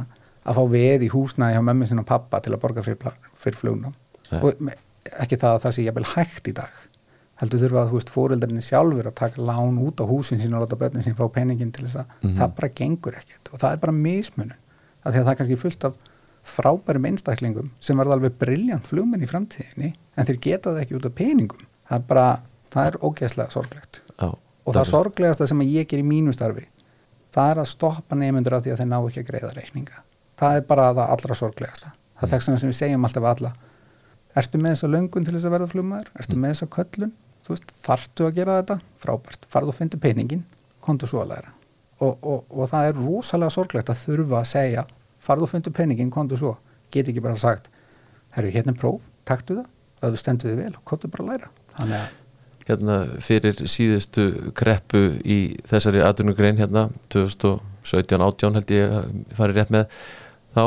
að 0.45 0.57
fá 0.57 0.64
veð 0.74 1.03
í 1.05 1.09
húsnæði 1.14 1.55
hjá 1.57 1.62
mömmu 1.68 1.88
sinna 1.88 2.01
og 2.05 2.09
pappa 2.09 2.39
til 2.43 2.53
að 2.55 2.62
borga 2.64 2.84
fyrir, 2.84 3.14
fyrir 3.38 3.59
flugnum 3.59 3.93
og 4.41 4.55
ekki 5.22 5.38
það 5.38 5.55
að 5.57 5.62
það 5.66 5.76
sé 5.76 5.84
jafnvel 5.86 6.07
hægt 6.16 6.47
í 6.47 6.53
dag. 6.55 6.74
Heldur 7.41 7.59
þurfa 7.64 7.82
að 7.82 7.89
þú 7.91 7.97
veist 7.99 8.12
fóreldarinni 8.14 8.62
sjálfur 8.62 9.07
að 9.09 9.16
taka 9.18 9.41
lán 9.41 9.80
út 9.82 10.01
á 10.01 10.05
húsin 10.05 10.39
sín 10.41 10.53
og 10.53 10.62
láta 10.66 10.78
börnin 10.78 11.01
sín 11.05 11.16
fá 11.18 11.26
peningin 11.34 11.72
til 11.74 11.86
þess 11.88 12.01
að 12.03 12.05
Mhm. 12.22 12.36
það 12.38 12.55
bara 12.55 12.70
gengur 12.70 13.14
ekkert. 13.18 13.49
Og 13.53 13.59
það 13.59 13.72
er 13.74 13.78
bara 13.78 13.91
mismunum 13.91 14.57
að 15.05 15.12
því 15.14 15.18
að 15.20 15.26
það 15.26 15.32
er 15.32 15.39
kannski 15.41 15.57
fullt 15.57 15.84
af 15.86 15.95
frábærum 16.47 17.07
einstaklingum 17.11 17.71
sem 17.83 17.99
verða 17.99 18.17
alveg 18.17 18.37
briljant 18.41 18.87
flugmenn 18.89 19.23
í 19.23 19.29
framtíðinni 19.29 19.93
en 20.17 20.27
þeir 20.27 20.39
geta 20.41 20.73
það 20.73 20.83
ekki 20.83 20.97
út 20.97 21.07
af 21.09 21.17
peningum. 21.17 21.65
Það 21.89 21.97
er 21.99 22.07
bara, 22.09 22.27
það 22.73 22.89
er 22.89 22.99
ógeðslega 23.01 23.53
sorglegt. 23.53 24.01
Já, 24.17 24.29
og 24.31 24.77
það 24.77 24.91
sorglegasta 24.91 25.47
sem 25.49 25.65
ég 25.67 25.89
ger 25.89 26.01
í 26.01 26.07
mínu 26.07 26.33
starfi 26.35 26.67
það 27.35 27.51
er 27.53 27.61
að 27.61 27.69
stoppa 27.71 28.17
nefndur 28.17 28.57
af 28.57 28.63
því 28.65 28.73
að 28.73 28.81
þeir 28.81 28.89
ná 28.91 28.97
ekki 28.99 29.21
að 29.21 29.27
greiða 29.29 29.51
reikninga. 29.55 30.03
Það 30.41 30.57
er 30.57 30.63
bara 30.67 30.87
það 30.91 31.13
allra 31.15 31.37
sorglegasta. 31.37 31.91
Það 32.19 32.25
er 32.27 32.31
þess 32.33 32.61
sem 32.61 32.71
við 32.71 32.77
segjum 32.79 33.07
alltaf 33.07 33.27
alla 33.31 33.51
ertu 34.37 34.59
með 34.61 34.75
þessa 34.75 34.87
löngun 34.87 35.25
til 35.27 35.33
þess 35.35 35.47
að 35.47 35.53
verða 35.57 35.69
flugmaður? 35.71 36.11
Ertu 36.21 36.37
með 36.39 36.53
þessa 36.53 36.67
köllun, 36.71 37.09
þú 37.43 37.51
veist, 37.51 37.73
þartu 37.83 38.27
að 38.27 38.37
gera 38.37 38.59
þetta? 38.61 38.77
Frábært, 39.01 39.47
farðu 39.51 39.73
og 39.73 39.75
fyndu 39.75 39.99
peningin 39.99 40.45
kontu 40.81 41.09
svo 41.09 41.23
að 41.25 41.33
læra. 41.33 41.51
Og, 42.01 42.13
og, 42.23 42.45
og 42.47 42.69
það 42.71 42.87
er 42.87 43.01
rosalega 43.01 43.53
sorglegt 43.53 43.91
að 43.91 43.99
þurfa 44.05 44.39
að 44.39 44.47
segja 44.53 44.85
farðu 45.22 45.47
og 45.47 45.53
fyndu 45.53 45.74
peningin, 45.76 46.13
kontu 46.13 46.39
svo. 46.39 46.55
Get 46.91 47.09
ekki 47.11 47.24
bara 47.24 47.39
sagt, 47.39 47.69
herru, 48.36 48.51
hérna 48.53 48.74
er 48.76 48.80
próf 48.82 49.05
taktu 49.28 49.61
það, 49.61 49.69
það 50.01 50.15
þú 50.15 50.24
stendur 50.24 50.51
þig 50.51 50.63
vel 50.63 50.74
kontu 50.88 51.11
bara 51.11 51.28
að 51.28 51.32
læra. 51.32 51.53
Þannig 51.78 51.99
að 51.99 52.09
hérna 52.67 52.97
fyrir 53.24 53.61
síðustu 53.69 54.53
kreppu 54.57 55.03
í 55.26 55.39
þessari 55.69 56.03
atvinnugrein 56.05 56.59
hérna 56.61 56.89
2017-18 57.13 58.57
held 58.59 58.74
ég 58.76 58.97
að 58.97 59.13
fari 59.38 59.57
rétt 59.57 59.74
með 59.74 60.01
þá 60.55 60.65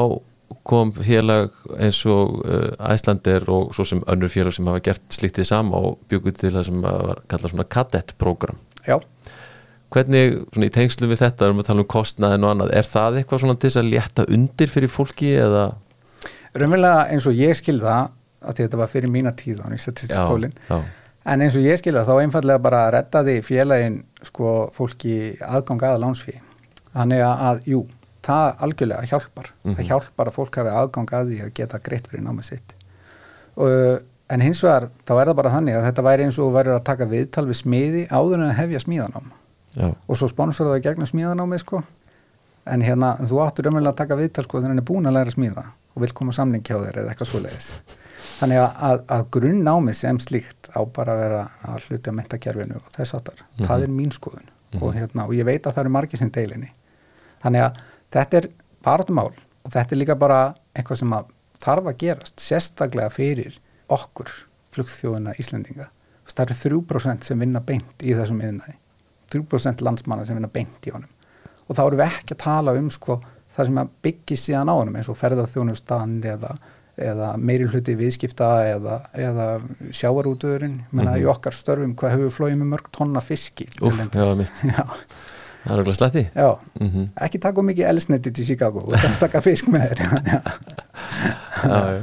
kom 0.69 0.93
félag 0.95 1.55
eins 1.81 2.01
og 2.09 2.43
Æslander 2.79 3.47
og 3.53 3.73
svo 3.77 3.87
sem 3.89 4.03
önnur 4.11 4.33
félag 4.33 4.55
sem 4.57 4.69
hafa 4.69 4.83
gert 4.85 5.17
slíktið 5.17 5.49
sama 5.49 5.81
og 5.89 5.99
bjöguð 6.11 6.39
til 6.41 6.53
það 6.55 6.69
sem 6.69 6.85
var 6.85 7.23
kallað 7.31 7.55
svona 7.55 7.69
kadettprogram 7.77 8.61
já, 8.87 8.99
hvernig 9.95 10.35
svona 10.53 10.69
í 10.69 10.75
tengslu 10.75 11.09
við 11.11 11.23
þetta 11.23 11.47
erum 11.47 11.61
við 11.61 11.65
að 11.65 11.71
tala 11.71 11.85
um 11.85 11.91
kostnaðin 11.95 12.47
og 12.47 12.53
annað 12.55 12.75
er 12.81 12.91
það 12.91 13.21
eitthvað 13.21 13.43
svona 13.45 13.57
til 13.57 13.71
þess 13.71 13.81
að 13.81 13.91
létta 13.93 14.27
undir 14.37 14.73
fyrir 14.73 14.93
fólki 14.93 15.33
eða? 15.39 15.65
Raunverulega 16.55 17.09
eins 17.15 17.27
og 17.31 17.39
ég 17.39 17.59
skil 17.59 17.81
það 17.83 18.13
að 18.45 18.61
þetta 18.61 18.81
var 18.83 18.93
fyrir 18.93 19.13
mína 19.13 19.35
tíð 19.39 19.65
á 19.65 19.67
nýst 19.73 20.05
stólin 20.05 20.55
já, 20.69 20.79
en 21.33 21.45
eins 21.45 21.57
og 21.57 21.65
ég 21.65 21.81
skil 21.81 21.95
það 21.97 22.11
þá 22.11 22.25
einfallega 22.25 22.65
bara 22.67 22.83
reddaði 22.95 23.39
félagin 23.47 24.03
sko 24.27 24.57
fólki 24.75 25.35
aðgang 25.41 25.87
aða 25.89 26.03
lánsfí 26.05 26.37
þannig 26.95 27.23
að, 27.27 27.63
jú, 27.69 27.85
það 28.25 28.65
algjörlega 28.67 29.11
hjálpar. 29.11 29.53
Mhm. 29.65 29.77
það 29.77 29.89
hjálpar 29.91 30.31
að 30.31 30.37
fólk 30.39 30.59
hafi 30.61 30.75
aðgang 30.81 31.13
að 31.13 31.31
því 31.31 31.39
að 31.45 31.55
geta 31.59 31.81
greitt 31.83 32.09
fyrir 32.09 32.25
námið 32.25 32.51
sitt. 32.51 32.75
Og, 33.57 34.03
en 34.31 34.41
hins 34.41 34.63
vegar 34.65 34.89
þá 35.07 35.15
er 35.21 35.27
það 35.29 35.39
bara 35.41 35.55
þannig 35.55 35.79
að 35.79 35.87
þetta 35.89 36.05
væri 36.09 36.25
eins 36.25 36.39
og 36.39 36.53
væri 36.55 36.75
að 36.75 36.85
taka 36.85 37.07
viðtal 37.11 37.47
við 37.47 37.59
smiði 37.61 38.05
áður 38.11 38.41
en 38.41 38.49
að 38.49 38.59
hefja 38.63 38.81
smíðanám 38.83 39.33
já, 39.75 39.89
og 39.93 40.18
svo 40.18 40.31
sponsor 40.31 40.70
það 40.70 40.85
gegnum 40.87 41.11
smíðanámið 41.11 41.64
sko. 41.64 41.83
En 42.70 42.85
hérna 42.85 43.14
þú 43.20 43.43
áttur 43.45 43.68
umverulega 43.68 43.93
að 43.93 44.01
taka 44.01 44.18
viðtal 44.18 44.47
sko 44.47 44.61
þegar 44.61 44.72
hann 44.72 44.81
er 44.81 44.89
búin 44.89 45.11
að 45.11 45.18
læra 45.18 45.33
að 45.33 45.37
smíða 45.37 45.66
og 45.95 46.03
vil 46.03 46.14
koma 46.16 46.33
á 46.33 46.39
samning 46.39 46.64
hjá 46.64 46.79
þér 46.79 47.03
eða 47.03 47.12
eitthvað 47.12 47.31
svoleiðis. 47.31 47.66
Þannig 48.39 48.62
að, 48.62 48.70
að, 48.89 49.03
að 49.14 49.27
grunnnámið 49.37 49.99
sem 49.99 50.18
slíkt 50.22 50.70
á 50.75 50.81
bara 50.97 51.14
að 51.14 51.20
vera 51.22 51.43
að 51.68 51.85
hluti 51.89 52.11
á 52.11 52.18
mentakerfinu 52.18 52.81
og 52.81 52.89
þess 52.97 53.18
áttar, 53.18 53.45
það 53.61 53.85
er 53.85 53.93
mín 53.93 54.14
skoðun. 54.14 54.49
Og, 54.81 54.89
hérna, 54.97 55.29
og 55.29 55.37
ég 55.37 55.47
veit 55.47 55.62
að 55.62 55.77
það 55.77 55.85
eru 55.85 55.93
margir 55.95 56.18
sem 56.18 56.33
deilinni 56.35 56.72
þannig 57.45 57.66
að 57.66 57.83
þetta 58.14 58.39
er 58.41 58.49
baratumál 58.85 59.31
og 59.31 59.72
þetta 59.75 59.95
er 59.95 60.01
líka 60.01 60.16
bara 60.18 60.39
eitthvað 60.75 61.01
sem 61.03 61.14
að 61.16 61.33
þarf 61.64 61.91
að 61.91 61.99
gerast 62.01 62.43
sérstaklega 62.43 63.12
fyrir 63.12 63.59
okkur 63.93 64.33
flugþjóðuna 64.75 65.37
Íslendinga. 65.39 65.91
Það 66.25 66.47
eru 66.47 66.57
3% 66.81 67.29
sem 67.29 67.41
vinna 67.41 67.61
beint 67.62 68.03
í 68.03 68.14
þessum 68.16 68.41
yðnaði 68.43 68.79
3% 69.33 69.85
landsmanna 69.85 70.27
sem 70.27 70.37
vinna 70.39 70.51
beint 70.53 70.89
í 70.89 70.93
honum. 70.95 71.11
Og 71.64 71.77
þá 71.77 71.83
erum 71.87 72.01
við 72.01 72.07
ekki 72.11 72.37
að 72.37 72.43
tala 72.45 72.77
um 72.79 72.89
sko, 72.93 73.18
það 73.55 73.68
sem 73.70 73.83
að 73.83 73.93
byggja 74.05 74.41
síðan 74.45 74.72
á 74.72 74.75
honum 74.75 74.97
eins 74.99 75.11
og 75.12 75.18
ferðarþjónustan 75.20 76.16
eða, 76.35 76.51
eða 77.11 77.31
meiri 77.41 77.68
hluti 77.70 77.95
viðskipta 77.99 78.51
eða, 78.75 78.99
eða 79.16 79.47
sjávarútuðurinn 79.95 80.81
menna 80.95 81.16
í 81.20 81.25
okkar 81.31 81.57
störfum 81.57 81.95
hvað 81.99 82.16
hefur 82.16 82.35
flóið 82.39 82.59
með 82.61 82.72
mörg 82.75 82.91
tonna 82.95 83.22
fiski 83.25 83.68
erlendis. 83.81 84.20
já, 84.20 84.35
mitt. 84.39 84.62
já, 84.75 84.85
það 85.64 85.75
er 85.77 85.85
okkur 85.85 85.99
sletti 85.99 86.25
já. 86.29 86.49
mm 86.81 87.09
ekki 87.27 87.43
taka 87.47 87.66
mikið 87.70 87.91
elsneti 87.95 88.35
til 88.35 88.49
Chicago 88.53 88.85
og 88.85 88.95
taka 89.22 89.43
fisk 89.45 89.70
með 89.72 89.95
þér 89.95 90.05
já, 90.05 90.41
já, 91.64 92.01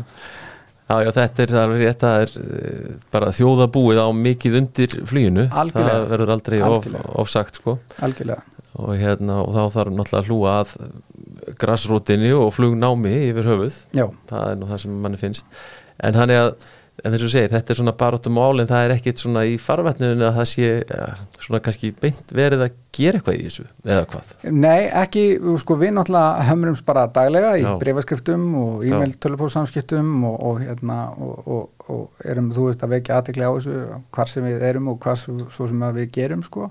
já. 0.92 1.08
Já, 1.08 1.12
þetta 1.18 1.44
er, 1.46 1.54
það 1.56 1.76
er 1.76 2.00
það 2.04 2.24
er 2.26 2.34
eh, 2.42 2.96
bara 3.14 3.32
þjóðabúið 3.38 4.02
á 4.04 4.08
mikið 4.18 4.58
undir 4.62 4.98
fluginu, 5.10 5.48
Algjörlega. 5.50 5.94
það 5.96 6.10
verður 6.14 6.34
aldrei 6.36 6.58
of, 6.68 6.90
ofsagt 7.24 7.62
sko. 7.62 7.78
Algjörlega. 8.04 8.44
Og, 8.82 8.92
hérna, 9.00 9.42
og 9.44 9.56
þá 9.56 9.78
þarf 9.78 9.96
náttúrulega 9.98 10.22
að 10.22 10.30
hlúa 10.32 10.58
að 10.62 11.56
grassrútinni 11.62 12.32
og 12.38 12.54
flugnámi 12.56 13.12
yfir 13.32 13.50
höfuð, 13.52 13.80
já, 13.98 14.06
það 14.30 14.46
er 14.52 14.62
nú 14.62 14.70
það 14.70 14.84
sem 14.86 15.02
manni 15.04 15.20
finnst. 15.20 15.60
En 16.02 16.16
þannig 16.16 16.40
að 16.46 16.54
en 17.02 17.14
þess 17.16 17.26
að 17.26 17.34
segir, 17.34 17.52
þetta 17.56 17.74
er 17.74 17.78
svona 17.80 17.94
barátum 17.98 18.36
mál 18.38 18.62
en 18.62 18.70
það 18.70 18.86
er 18.86 18.94
ekkit 18.96 19.22
svona 19.24 19.44
í 19.50 19.58
farvetninu 19.62 20.26
að 20.28 20.38
það 20.38 20.48
sé 20.52 20.70
ja, 20.80 21.08
svona 21.42 21.62
kannski 21.66 21.92
beint 21.98 22.34
verið 22.38 22.66
að 22.68 22.78
gera 22.94 23.20
eitthvað 23.20 23.38
í 23.40 23.46
þessu, 23.48 23.66
eða 23.88 24.08
hvað? 24.12 24.32
Nei, 24.54 24.82
ekki, 25.02 25.26
sko 25.64 25.78
við 25.82 25.94
náttúrulega 25.98 26.48
hömrumst 26.52 26.86
bara 26.88 27.08
daglega 27.16 27.54
í 27.58 27.66
breyfaskriftum 27.82 28.48
og 28.62 28.86
e-mail 28.86 29.16
tölupóðsamskiptum 29.24 30.12
og, 30.30 30.38
og, 30.50 30.62
hérna, 30.62 31.00
og, 31.18 31.46
og, 31.46 31.88
og 31.90 32.26
erum, 32.34 32.52
þú 32.54 32.70
veist, 32.70 32.86
að 32.86 32.98
vekja 32.98 33.18
aðtekli 33.18 33.48
á 33.50 33.52
þessu 33.56 33.78
hvar 34.14 34.34
sem 34.34 34.50
við 34.50 34.68
erum 34.70 34.92
og 34.94 35.00
hvað 35.02 35.24
svo 35.26 35.72
sem 35.72 35.88
við 35.98 36.12
gerum, 36.20 36.46
sko. 36.46 36.70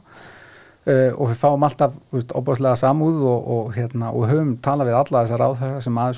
Uh, 0.88 1.10
og 1.20 1.28
við 1.28 1.36
fáum 1.42 1.64
alltaf, 1.66 1.98
óbáslega 2.32 2.78
samúð 2.80 3.18
og, 3.28 3.48
og, 3.52 3.66
hérna, 3.74 4.14
og 4.16 4.30
höfum 4.30 4.54
talað 4.64 4.88
við 4.88 5.00
alla 5.02 5.24
þessar 5.26 5.42
ráðherra 5.44 5.82
sem 5.84 5.98
að 6.00 6.14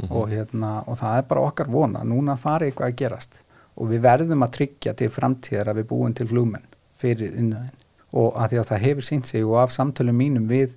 þessu 0.00 0.08
koma 0.08 0.20
og, 0.20 0.30
hérna, 0.32 0.72
og 0.86 0.98
það 1.00 1.18
er 1.18 1.28
bara 1.30 1.46
okkar 1.48 1.70
vona, 1.70 2.04
núna 2.04 2.36
fari 2.40 2.70
eitthvað 2.70 2.92
að 2.92 2.98
gerast. 3.02 3.42
Og 3.80 3.90
við 3.92 4.02
verðum 4.04 4.44
að 4.44 4.54
tryggja 4.56 4.94
til 4.98 5.10
framtíðar 5.12 5.70
að 5.72 5.80
við 5.80 5.90
búum 5.92 6.14
til 6.16 6.26
flugmenn 6.28 6.66
fyrir 7.00 7.32
innöðin 7.32 7.76
og 8.10 8.34
að 8.34 8.52
því 8.52 8.58
að 8.60 8.70
það 8.70 8.84
hefur 8.86 9.06
sínt 9.06 9.28
sig 9.30 9.44
og 9.46 9.60
af 9.62 9.70
samtölum 9.74 10.16
mínum 10.18 10.48
við 10.50 10.74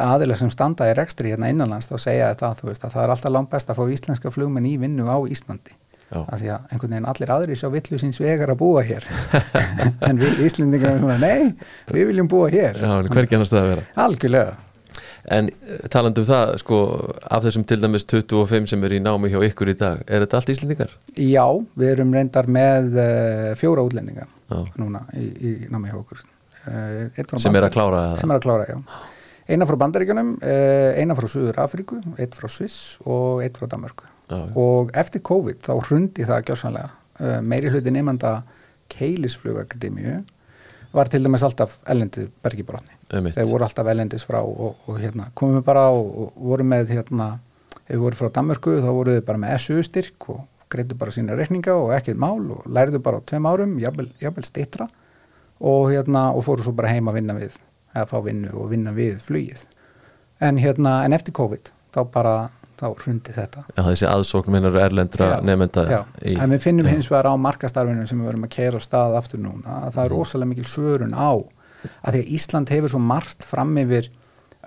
aðilega 0.00 0.40
sem 0.40 0.52
standa 0.52 0.88
í 0.88 0.94
rekstri 0.96 1.34
hérna 1.34 1.50
innanlands 1.52 1.90
þá 1.90 1.96
segja 2.00 2.30
þetta 2.32 2.54
þú 2.56 2.70
veist 2.70 2.86
að 2.86 2.94
það 2.94 3.04
er 3.04 3.12
alltaf 3.14 3.34
langt 3.36 3.50
best 3.52 3.70
að 3.70 3.80
fá 3.80 3.92
íslenska 3.92 4.32
flugmenn 4.32 4.68
í 4.70 4.78
vinnu 4.80 5.04
á 5.12 5.18
Íslandi. 5.28 5.76
Að 6.10 6.40
því 6.40 6.48
að 6.50 6.72
einhvern 6.72 6.94
veginn 6.96 7.10
allir 7.12 7.30
aðri 7.30 7.56
sjá 7.60 7.68
villu 7.70 8.00
síns 8.00 8.16
vegar 8.18 8.50
að 8.50 8.58
búa 8.64 8.82
hér. 8.82 9.04
En 10.08 10.18
við 10.18 10.40
svona, 10.56 11.18
nei, 11.20 11.52
við 11.92 12.08
viljum 12.08 12.30
búa 12.30 12.48
hér. 12.50 12.80
Já, 12.80 12.96
en 12.96 13.12
hver 13.12 13.28
genast 13.30 13.52
það 13.54 13.60
að 13.60 13.70
vera. 13.74 13.84
Algjörlega 14.06 14.56
En 15.28 15.50
eh, 15.50 15.84
talandi 15.92 16.22
um 16.22 16.28
það, 16.28 16.54
sko, 16.62 16.80
af 17.28 17.44
þessum 17.44 17.66
til 17.68 17.80
dæmis 17.82 18.06
25 18.08 18.70
sem 18.72 18.84
eru 18.88 18.96
í 18.96 19.02
námi 19.04 19.30
hjá 19.32 19.40
ykkur 19.50 19.72
í 19.72 19.76
dag, 19.78 20.02
er 20.06 20.24
þetta 20.24 20.40
allt 20.40 20.52
Íslendingar? 20.54 20.92
Já, 21.16 21.44
við 21.80 21.94
erum 21.94 22.14
reyndar 22.16 22.48
með 22.50 22.92
uh, 22.96 23.48
fjóra 23.60 23.84
útlendinga 23.86 24.26
Já. 24.26 24.60
núna 24.80 25.04
í, 25.16 25.26
í 25.28 25.54
námi 25.70 25.92
hjá 25.92 25.98
okkur. 26.00 26.22
Frá 26.60 27.40
Sem 27.40 27.56
er 27.56 27.64
að 27.64 27.72
klára 27.72 28.00
sem 28.20 28.30
er 28.30 28.36
að 28.36 28.44
klára, 28.44 28.66
já. 28.68 28.80
Eina 29.50 29.66
frá 29.66 29.78
Bandaríkjunum, 29.80 30.34
eina 31.00 31.14
frá 31.16 31.26
Suður 31.32 31.56
Afríku 31.62 31.96
einn 32.12 32.34
frá 32.36 32.46
Sviss 32.52 32.98
og 33.02 33.40
einn 33.42 33.56
frá 33.56 33.64
Danmörku. 33.72 34.04
Já, 34.30 34.42
og 34.60 34.92
eftir 35.00 35.24
COVID 35.26 35.64
þá 35.64 35.72
hrundi 35.88 36.26
það 36.28 36.44
gjörsanlega 36.50 36.90
uh, 36.92 37.40
meiri 37.42 37.72
hluti 37.72 37.94
nefnda 37.94 38.36
Keilisflugakademíu 38.90 40.20
var 40.92 41.10
til 41.10 41.24
dæmis 41.24 41.44
alltaf 41.46 41.78
ellendi 41.88 42.26
bergibrotni. 42.42 42.99
Þeir 43.10 43.50
voru 43.50 43.66
alltaf 43.66 43.86
velendis 43.86 44.26
frá 44.26 44.40
og, 44.42 44.76
og 44.86 45.00
hérna, 45.00 45.30
komum 45.34 45.58
við 45.58 45.66
bara 45.66 45.88
og, 45.94 46.10
og 46.24 46.46
voru 46.52 46.66
með 46.66 46.94
hérna, 46.94 47.32
ef 47.86 47.92
við 47.94 48.04
vorum 48.04 48.20
frá 48.20 48.32
Danmörku 48.38 48.78
þá 48.80 48.90
voru 48.90 49.16
við 49.18 49.26
bara 49.26 49.42
með 49.42 49.56
SU 49.58 49.82
styrk 49.86 50.30
og 50.30 50.44
greiðu 50.70 50.96
bara 50.98 51.14
sína 51.14 51.34
reikninga 51.38 51.74
og 51.74 51.90
ekkert 51.96 52.20
mál 52.20 52.38
og 52.54 52.66
læriðu 52.70 53.02
bara 53.02 53.18
á 53.18 53.26
tveim 53.26 53.48
árum, 53.50 53.74
jafnvel, 53.82 54.46
stýttra 54.46 54.86
og 55.60 55.90
hérna, 55.90 56.30
og 56.32 56.46
fóru 56.46 56.64
svo 56.64 56.72
bara 56.76 56.92
heim 56.94 57.10
að 57.10 57.18
vinna 57.18 57.36
við 57.36 57.58
eða 57.90 58.06
fá 58.06 58.16
vinnu 58.24 58.54
og 58.54 58.70
vinna 58.70 58.94
við 58.94 59.18
flugið. 59.24 59.66
En 60.40 60.58
hérna, 60.60 61.00
en 61.04 61.12
eftir 61.16 61.34
COVID 61.36 61.72
þá 61.92 62.00
bara, 62.14 62.34
þá 62.80 62.86
hrundi 63.02 63.34
þetta. 63.34 63.64
Já, 63.74 63.82
þessi 63.82 64.08
aðsókn 64.08 64.54
minnar 64.54 64.78
erlendra 64.86 65.30
nefnda 65.44 65.84
Já, 65.90 66.00
í, 66.22 66.36
en 66.38 66.54
við 66.54 66.62
finnum 66.64 66.88
já. 66.88 66.94
hins 66.94 67.10
vegar 67.10 67.28
á 67.28 67.34
markastarfinu 67.36 68.06
sem 68.08 68.22
við 68.22 68.30
verum 68.30 68.46
að 68.46 68.54
keira 68.54 68.82
stað 68.84 69.18
aftur 69.18 69.42
núna 69.42 69.82
að 69.88 69.96
það 69.98 70.04
er 70.04 70.14
rosalega 70.14 70.52
mikil 70.54 70.68
svörun 70.70 71.16
á 71.18 71.32
að 72.02 72.16
því 72.16 72.20
að 72.22 72.34
Ísland 72.36 72.74
hefur 72.74 72.94
svo 72.94 73.00
margt 73.04 73.46
fram 73.46 73.72
yfir 73.80 74.10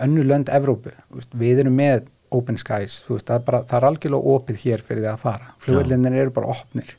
önnu 0.04 0.26
lönd 0.26 0.50
Evrópu. 0.54 0.96
Við 1.38 1.64
erum 1.64 1.78
með 1.78 2.10
open 2.34 2.58
skies 2.58 3.04
þú 3.06 3.18
veist, 3.18 3.30
það, 3.30 3.40
er 3.40 3.48
bara, 3.48 3.64
það 3.70 3.80
er 3.80 3.88
algjörlega 3.92 4.36
opið 4.36 4.62
hér 4.66 4.84
fyrir 4.84 5.06
því 5.06 5.12
að 5.12 5.24
fara. 5.24 5.56
Flugvellinir 5.62 6.20
eru 6.24 6.36
bara 6.36 6.54
opnir. 6.56 6.94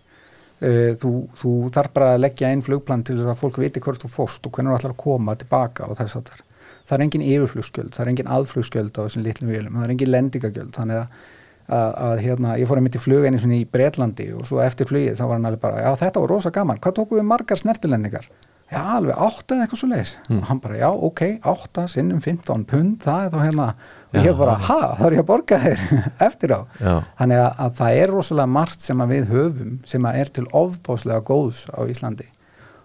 Uh, 0.65 0.95
þú, 1.01 1.13
þú 1.37 1.53
þarf 1.75 1.93
bara 1.97 2.15
að 2.15 2.23
leggja 2.23 2.49
einn 2.55 2.63
flugplan 2.65 3.03
til 3.05 3.19
þess 3.19 3.35
að 3.35 3.41
fólk 3.43 3.59
viti 3.61 3.83
hvort 3.83 4.01
þú 4.01 4.11
fórst 4.13 4.47
og 4.47 4.55
hvernig 4.55 4.73
þú 4.73 4.79
ætlar 4.79 4.95
að 4.95 5.01
koma 5.03 5.35
tilbaka 5.37 5.89
og 5.91 5.99
þess 5.99 6.21
að 6.21 6.29
það 6.31 6.45
það 6.85 6.97
er 6.97 7.05
engin 7.07 7.25
yfirflugskjöld, 7.25 7.95
það 7.95 8.05
er 8.05 8.11
engin 8.13 8.31
aðflugskjöld 8.35 8.99
á 9.01 9.01
þessum 9.07 9.25
litlum 9.25 9.53
vélum, 9.53 9.79
það 9.79 9.87
er 9.87 9.95
engin 9.95 10.13
lendingagjöld. 10.13 10.73
Þannig 10.77 11.01
að, 11.01 11.21
að, 11.65 11.95
að 12.07 12.23
hérna, 12.25 12.57
ég 12.61 12.69
fór 12.71 12.81
einmitt 12.81 12.99
í 12.99 13.03
flug 13.03 13.25
einu 13.25 13.41
svona 13.41 13.57
í 13.59 13.69
Bretlandi 13.77 14.27
og 14.37 14.49
svo 14.49 14.61
eftir 14.65 14.91
flugið 14.91 15.17
þá 15.19 15.25
var 15.25 15.39
hann 15.39 15.49
alveg 15.51 15.63
bara, 15.65 15.85
já 15.87 15.91
þetta 16.05 16.25
var 16.25 16.35
rosa 16.35 16.53
gaman. 16.55 16.81
Hvað 16.85 16.99
tókum 17.01 17.21
við 17.21 17.29
margar 17.31 17.61
snertilendingar 17.61 18.29
já 18.73 18.81
alveg 18.97 19.19
átta 19.27 19.55
eða 19.55 19.65
eitthvað 19.67 19.81
svo 19.83 19.89
leiðis 19.91 20.13
og 20.39 20.47
hann 20.49 20.61
bara, 20.65 20.77
já 20.81 20.89
ok, 21.09 21.23
átta 21.53 21.85
sinnum 21.93 22.21
15 22.25 22.65
pund, 22.71 22.97
það 23.05 23.27
er 23.27 23.33
þá 23.35 23.39
hérna 23.45 23.67
og 24.15 24.19
ég 24.21 24.31
Já. 24.31 24.37
bara, 24.39 24.55
ha, 24.69 24.79
það 24.99 25.07
er 25.07 25.17
ég 25.17 25.23
að 25.25 25.29
borga 25.31 25.59
þér 25.65 25.83
eftir 26.29 26.55
á. 26.55 26.61
Já. 26.81 26.95
þannig 27.19 27.43
að, 27.45 27.51
að 27.67 27.75
það 27.81 27.99
er 28.03 28.13
rosalega 28.15 28.53
margt 28.57 28.87
sem 28.87 29.05
við 29.11 29.27
höfum 29.33 29.73
sem 29.91 30.07
er 30.11 30.31
til 30.35 30.47
ofbáslega 30.53 31.21
góðs 31.27 31.65
á 31.75 31.81
Íslandi. 31.91 32.29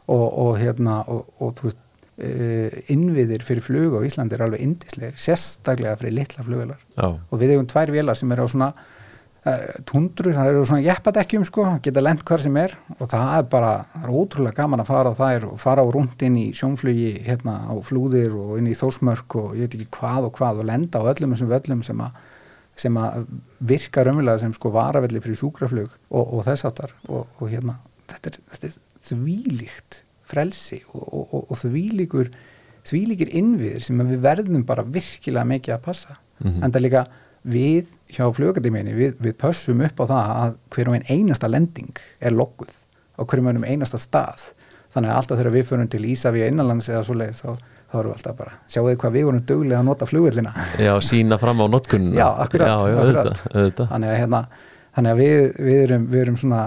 Og, 0.09 0.25
og 0.41 0.55
hérna 0.57 1.03
og, 1.05 1.27
og 1.38 1.51
þú 1.59 1.67
veist 1.69 1.82
uh, 2.19 2.80
innviðir 2.89 3.43
fyrir 3.45 3.61
flug 3.65 3.99
á 4.01 4.05
Íslandi 4.07 4.36
er 4.38 4.45
alveg 4.47 4.63
indislegir, 4.65 5.19
sérstaklega 5.21 5.99
fyrir 6.01 6.15
litla 6.17 6.45
flugvelar 6.45 6.82
og 7.30 7.39
við 7.41 7.53
eigum 7.55 7.69
tvær 7.69 7.93
vélar 7.93 8.17
sem 8.17 8.32
eru 8.34 8.47
á 8.49 8.49
svona 8.49 8.71
uh, 9.49 9.83
tundrur, 9.89 10.33
það 10.35 10.49
eru 10.51 10.65
svona 10.69 10.83
jeppadekkjum 10.85 11.45
sko, 11.47 11.65
geta 11.85 12.01
lent 12.03 12.23
hvar 12.27 12.41
sem 12.43 12.57
er 12.61 12.73
og 12.97 13.05
það 13.11 13.31
er 13.37 13.45
bara, 13.51 13.71
það 13.93 14.07
er 14.07 14.15
ótrúlega 14.21 14.57
gaman 14.61 14.83
að 14.83 14.89
fara 14.91 15.13
á 15.13 15.19
þær 15.19 15.45
og 15.49 15.59
fara 15.61 15.83
á 15.83 15.87
rúnd 15.93 16.25
inn 16.27 16.37
í 16.39 16.45
sjónflugi 16.57 17.11
hérna 17.27 17.55
á 17.69 17.73
flúðir 17.85 18.35
og 18.37 18.57
inn 18.59 18.69
í 18.71 18.75
þórsmörk 18.79 19.35
og 19.41 19.55
ég 19.57 19.67
veit 19.67 19.77
ekki 19.79 19.89
hvað 19.99 20.29
og 20.29 20.35
hvað 20.39 20.61
og 20.63 20.69
lenda 20.71 21.01
á 21.01 21.09
öllum 21.13 21.35
þessum 21.35 21.51
völlum 21.53 21.81
sem 21.87 22.03
að 22.05 22.19
sem 22.79 22.95
að 22.95 23.25
virka 23.67 24.05
raunverulega 24.07 24.39
sem 24.39 24.53
sko 24.55 24.69
varavelli 24.71 25.19
fyrir 25.19 25.35
sjúkraflug 25.41 25.89
og, 26.09 26.21
og 26.37 26.45
þess 26.47 26.63
áttar 26.69 26.93
og, 27.09 27.25
og 27.41 27.49
hérna, 27.51 27.75
þetta 28.07 28.31
er, 28.31 28.39
þetta 28.53 28.69
er 28.69 28.77
þvílíkt 29.09 29.99
frelsi 30.29 30.79
og, 30.93 31.33
og, 31.33 31.51
þvílíkur 31.59 32.29
þvílíkir 32.87 33.33
innviðir 33.35 33.83
sem 33.83 33.99
við 34.07 34.23
verðum 34.23 34.63
bara 34.63 34.85
virkilega 34.87 35.43
mikið 35.49 35.75
að 35.75 35.85
passa 35.89 36.19
Mhm. 36.39 36.63
en 36.63 36.71
það 36.71 36.83
líka 36.85 37.01
við 37.43 37.87
hjá 38.10 38.26
flugakadéminni 38.34 38.93
við, 38.97 39.18
við 39.22 39.36
pössum 39.41 39.82
upp 39.86 39.99
á 40.01 40.05
það 40.10 40.32
að 40.36 40.53
hver 40.76 40.89
og 40.91 40.95
einn 40.99 41.10
einasta 41.14 41.49
lending 41.51 41.99
er 42.20 42.34
lokkuð 42.36 42.72
á 43.20 43.22
hverjum 43.28 43.49
einum 43.51 43.68
einasta 43.68 43.99
stað 44.01 44.47
þannig 44.93 45.12
að 45.12 45.20
alltaf 45.20 45.38
þegar 45.41 45.53
við 45.53 45.68
förum 45.70 45.89
til 45.91 46.05
Ísafía 46.10 46.47
innanlands 46.49 46.88
eða 46.89 47.03
svo 47.05 47.18
leið 47.20 47.36
þá, 47.38 47.49
þá 47.91 47.95
erum 47.99 48.10
við 48.10 48.16
alltaf 48.18 48.38
bara 48.39 48.55
sjáu 48.72 48.88
þið 48.88 48.97
hvað 49.03 49.14
við 49.18 49.28
vorum 49.30 49.43
duglega 49.51 49.80
að 49.84 49.88
nota 49.91 50.07
flugvillina 50.10 50.53
já 50.82 50.93
sína 51.05 51.38
fram 51.41 51.62
á 51.62 51.66
notkunna 51.70 52.18
Já, 52.18 52.28
akkurat, 52.47 52.68
Já, 52.72 52.78
já, 52.89 52.97
akkurat. 52.97 53.26
auðvitað, 53.30 53.43
auðvitað. 53.53 53.91
þannig 53.93 54.10
að, 54.16 54.20
hérna, 54.24 54.41
þannig 54.99 55.13
að 55.15 55.19
við, 55.21 55.41
við, 55.63 55.77
erum, 55.85 56.05
við 56.11 56.21
erum 56.25 56.37
svona 56.39 56.61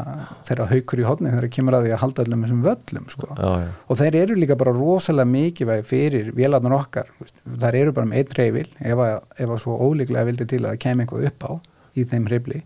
þeirra 0.46 0.66
haukur 0.70 1.02
í 1.02 1.06
hodni 1.06 1.32
þegar 1.34 1.48
kemur 1.52 1.76
að 1.76 1.86
því 1.86 1.92
að 1.92 2.00
halda 2.02 2.24
öllum 2.24 2.44
þessum 2.46 2.62
völlum 2.64 3.08
sko. 3.12 3.28
Já, 3.36 3.50
já, 3.60 3.66
og 3.86 4.00
þeir 4.00 4.16
eru 4.22 4.36
líka 4.38 4.56
bara 4.62 4.72
rosalega 4.76 5.28
mikið 5.32 5.72
fyrir 5.88 6.30
vélarnar 6.36 6.76
okkar 6.78 7.12
þær 7.44 7.78
eru 7.82 7.94
bara 7.96 8.08
með 8.08 8.22
eitt 8.22 8.34
reyfil 8.38 8.70
ef 8.80 9.04
að, 9.04 9.12
ef 9.36 9.52
að 9.52 9.60
svo 9.66 9.76
ólíklega 9.84 10.24
vildi 10.30 10.48
til 10.48 10.62
að 10.62 10.70
það 10.70 10.80
kemur 10.86 11.04
eitthvað 11.04 11.28
upp 11.28 11.46
á 11.46 11.52
í 11.92 12.06
þeim 12.08 12.30
reyfli 12.32 12.62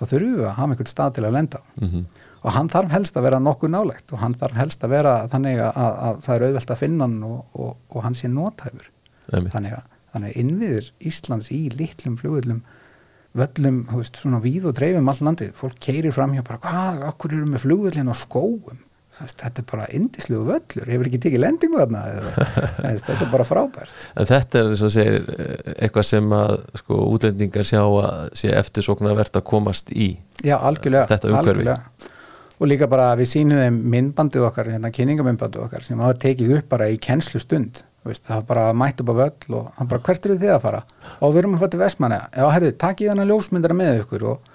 þá 0.00 0.02
þurfum 0.06 0.34
við 0.40 0.48
að 0.48 0.56
hafa 0.56 0.74
einhvern 0.74 0.90
stað 0.94 1.14
til 1.18 1.26
að 1.28 1.36
lenda 1.36 1.60
á. 1.60 1.64
Mhm, 1.84 2.04
og 2.40 2.54
hann 2.56 2.72
þarf 2.72 2.92
helst 2.94 3.16
að 3.20 3.26
vera 3.28 3.40
nokkuð 3.44 3.72
nálægt 3.74 4.12
og 4.16 4.22
hann 4.22 4.34
þarf 4.40 4.56
helst 4.56 4.84
að 4.86 4.94
vera 4.94 5.14
þannig 5.28 5.60
að, 5.60 5.72
að, 5.76 5.96
að 6.08 6.20
það 6.24 6.36
er 6.36 6.44
auðvelt 6.46 6.70
að 6.72 6.80
finna 6.80 7.08
hann 7.08 7.18
og, 7.28 7.40
og, 7.52 7.74
og 7.92 8.06
hann 8.06 8.16
sé 8.16 8.30
nótæfur 8.32 8.86
þannig 9.28 9.74
að, 9.76 9.82
þannig 10.14 10.30
að 10.30 10.38
innviður 10.40 10.88
Íslands 11.10 11.50
í 11.52 11.60
litlum 11.74 12.16
flugvöllum 12.16 12.62
völlum, 13.38 13.82
þú 13.90 14.02
veist, 14.02 14.20
svona 14.22 14.40
víð 14.42 14.70
og 14.70 14.76
dreifum 14.78 15.10
all 15.12 15.24
landið, 15.30 15.50
fólk 15.58 15.76
keirir 15.82 16.14
fram 16.14 16.32
hjá 16.34 16.42
bara 16.46 16.62
hvað, 16.64 17.02
okkur 17.12 17.36
eru 17.36 17.50
með 17.50 17.66
flugvöllin 17.66 18.10
á 18.10 18.14
skóum 18.18 18.80
þetta 19.20 19.60
er 19.60 19.66
bara 19.68 19.86
indislegu 19.96 20.44
völlur. 20.48 20.88
Hefur 20.88 21.08
ekki 21.10 21.20
tekið 21.24 21.42
lendingu 21.42 21.80
þarna 21.80 22.02
þetta 22.84 23.16
er 23.16 23.32
bara 23.32 23.46
frábært. 23.46 24.06
En 24.16 24.28
þetta 24.28 24.60
er 24.60 24.70
eins 24.70 24.84
og 24.86 24.92
segir 24.94 25.26
eh, 25.34 25.74
eitthvað 25.76 26.06
sem 26.08 26.32
að 26.36 26.54
sko 26.80 27.00
útlendingar 27.16 27.68
sjá 27.68 27.82
að 27.82 28.30
sé 28.40 28.54
eftirsóknarvert 28.56 29.36
að 29.40 29.46
komast 29.50 29.92
í. 29.92 30.12
Já, 30.40 30.56
algjörlega, 30.56 31.08
Þetta 31.10 31.32
umhverfi. 31.34 31.66
algjörlega. 31.66 32.08
og 32.60 32.68
líka 32.68 32.88
bara 32.92 33.10
við 33.16 33.30
sínum 33.34 33.60
þeim 33.60 33.78
myndbandið 33.92 34.46
okkar, 34.48 34.72
hérna 34.74 34.92
kynningamyndbandið 34.94 35.66
okkar 35.66 35.84
sem 35.84 36.00
hafa 36.00 36.18
tekið 36.20 36.58
upp 36.58 36.68
bara 36.72 36.90
í 36.92 36.98
kennslustund 37.00 37.82
veist, 38.06 38.24
það 38.26 38.40
var 38.40 38.46
bara 38.48 38.64
mætt 38.76 39.02
upp 39.02 39.12
á 39.12 39.14
völl 39.20 39.56
og 39.58 39.68
hann 39.76 39.90
bara 39.90 40.04
hvert 40.06 40.26
eru 40.26 40.38
þið 40.40 40.54
að 40.54 40.64
fara? 40.64 40.80
Og 41.20 41.34
við 41.34 41.42
erum 41.42 41.56
að 41.56 41.64
fara 41.64 41.74
til 41.74 41.82
Vestmanna 41.82 42.20
já 42.32 42.46
herðu, 42.54 42.72
takið 42.84 43.12
þannig 43.12 43.30
ljósmyndara 43.30 43.76
með 43.76 44.02
ykkur 44.04 44.26
og 44.30 44.50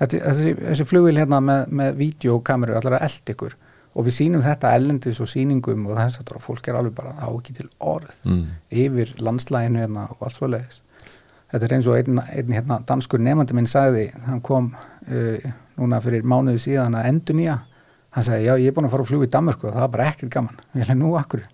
þetta, 0.00 0.22
þessi, 0.28 0.54
þessi 0.62 0.88
flugil 0.90 1.18
hérna 1.18 1.42
með, 1.44 1.74
með 1.80 2.00
vídeokameru 2.02 2.78
allar 2.78 2.98
að 3.00 3.06
eld 3.08 3.34
ykkur. 3.34 3.58
Og 3.94 4.08
við 4.08 4.16
sínum 4.16 4.42
þetta 4.42 4.72
ellendis 4.74 5.20
og 5.22 5.30
sýningum 5.30 5.84
og 5.86 5.98
þess 6.00 6.22
að 6.22 6.40
fólk 6.42 6.66
er 6.66 6.78
alveg 6.80 6.96
bara, 6.96 7.12
á 7.14 7.30
ekki 7.30 7.54
til 7.60 7.68
orð. 7.78 8.16
Mm. 8.26 8.48
yfir 8.84 9.14
landslæginu 9.22 9.84
hérna 9.84 10.08
og 10.10 10.26
allt 10.26 10.38
svo 10.38 10.50
leiðis 10.50 10.80
þetta 11.54 11.68
er 11.68 11.76
eins 11.76 11.88
og 11.88 11.98
einn, 11.98 12.18
einn 12.34 12.56
hérna, 12.56 12.80
danskur 12.86 13.22
nefandi 13.22 13.54
minn 13.54 13.70
sagði, 13.70 14.08
hann 14.26 14.42
kom 14.44 14.72
uh, 14.74 15.50
núna 15.78 16.00
fyrir 16.02 16.26
mánuði 16.26 16.62
síðan 16.66 16.98
að 16.98 17.10
endur 17.12 17.38
nýja 17.38 17.58
hann 18.14 18.26
sagði, 18.26 18.48
já 18.48 18.54
ég 18.58 18.70
er 18.70 18.74
búin 18.74 18.88
að 18.88 18.96
fara 18.96 19.06
að 19.06 19.10
fljúga 19.12 19.28
í 19.28 19.32
Danmörku 19.34 19.68
og 19.68 19.74
það 19.74 19.84
var 19.84 19.92
bara 19.94 20.08
ekkert 20.10 20.32
gaman, 20.34 20.64
ég 20.74 20.88
hef 20.90 20.98
nú 20.98 21.12
akkur 21.18 21.44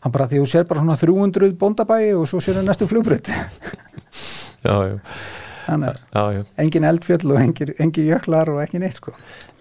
hann 0.00 0.14
bara 0.14 0.28
því 0.30 0.42
þú 0.42 0.48
sér 0.52 0.66
bara 0.68 0.82
svona 0.84 0.98
300 1.00 1.52
bóndabæi 1.60 2.14
og 2.16 2.26
svo 2.30 2.40
sér 2.44 2.60
það 2.60 2.70
næstu 2.70 2.88
flugbrut 2.90 3.30
Já, 4.60 4.74
já, 4.76 4.98
að 5.70 6.40
engin 6.60 6.86
eldfjöll 6.88 7.30
og 7.32 7.38
engin, 7.40 7.72
engin 7.80 8.08
jöklar 8.10 8.50
og 8.52 8.60
ekki 8.64 8.80
neitt 8.82 8.98
sko. 8.98 9.14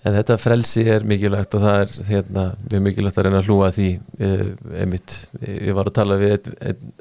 En 0.03 0.15
þetta 0.15 0.37
frelsi 0.39 0.85
er 0.89 1.05
mikilvægt 1.07 1.55
og 1.57 1.63
það 1.63 1.81
er 1.83 1.95
hérna, 2.07 2.45
mjög 2.71 2.85
mikilvægt 2.87 3.19
að 3.19 3.27
reyna 3.27 3.41
að 3.41 3.49
hlúa 3.49 3.67
að 3.67 3.77
því 3.77 3.89
eh, 4.25 4.45
einmitt, 4.81 5.15
ég 5.43 5.75
var 5.77 5.91
að 5.91 5.97
tala 5.99 6.19
við 6.21 6.35
einn 6.37 6.55
ein, 6.71 6.93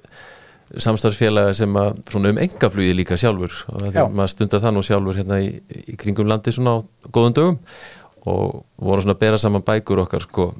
samstarfsfélaga 0.84 1.54
sem 1.56 1.76
að 1.80 2.02
svona 2.12 2.32
um 2.34 2.40
engaflugi 2.42 2.96
líka 2.98 3.16
sjálfur. 3.16 3.54
Og 3.72 3.86
Já. 3.86 4.02
því 4.02 4.08
maður 4.18 4.32
stundar 4.34 4.64
það 4.66 4.74
nú 4.76 4.82
sjálfur 4.84 5.20
hérna 5.22 5.38
í, 5.40 5.52
í 5.64 5.96
kringum 6.00 6.28
landi 6.28 6.52
svona 6.52 6.74
á 6.76 6.78
góðum 7.08 7.36
dögum. 7.38 7.60
Og 8.28 8.58
voru 8.76 9.06
svona 9.06 9.16
að 9.16 9.22
bera 9.22 9.38
saman 9.40 9.64
bækur 9.64 10.02
okkar 10.04 10.26
sko 10.26 10.50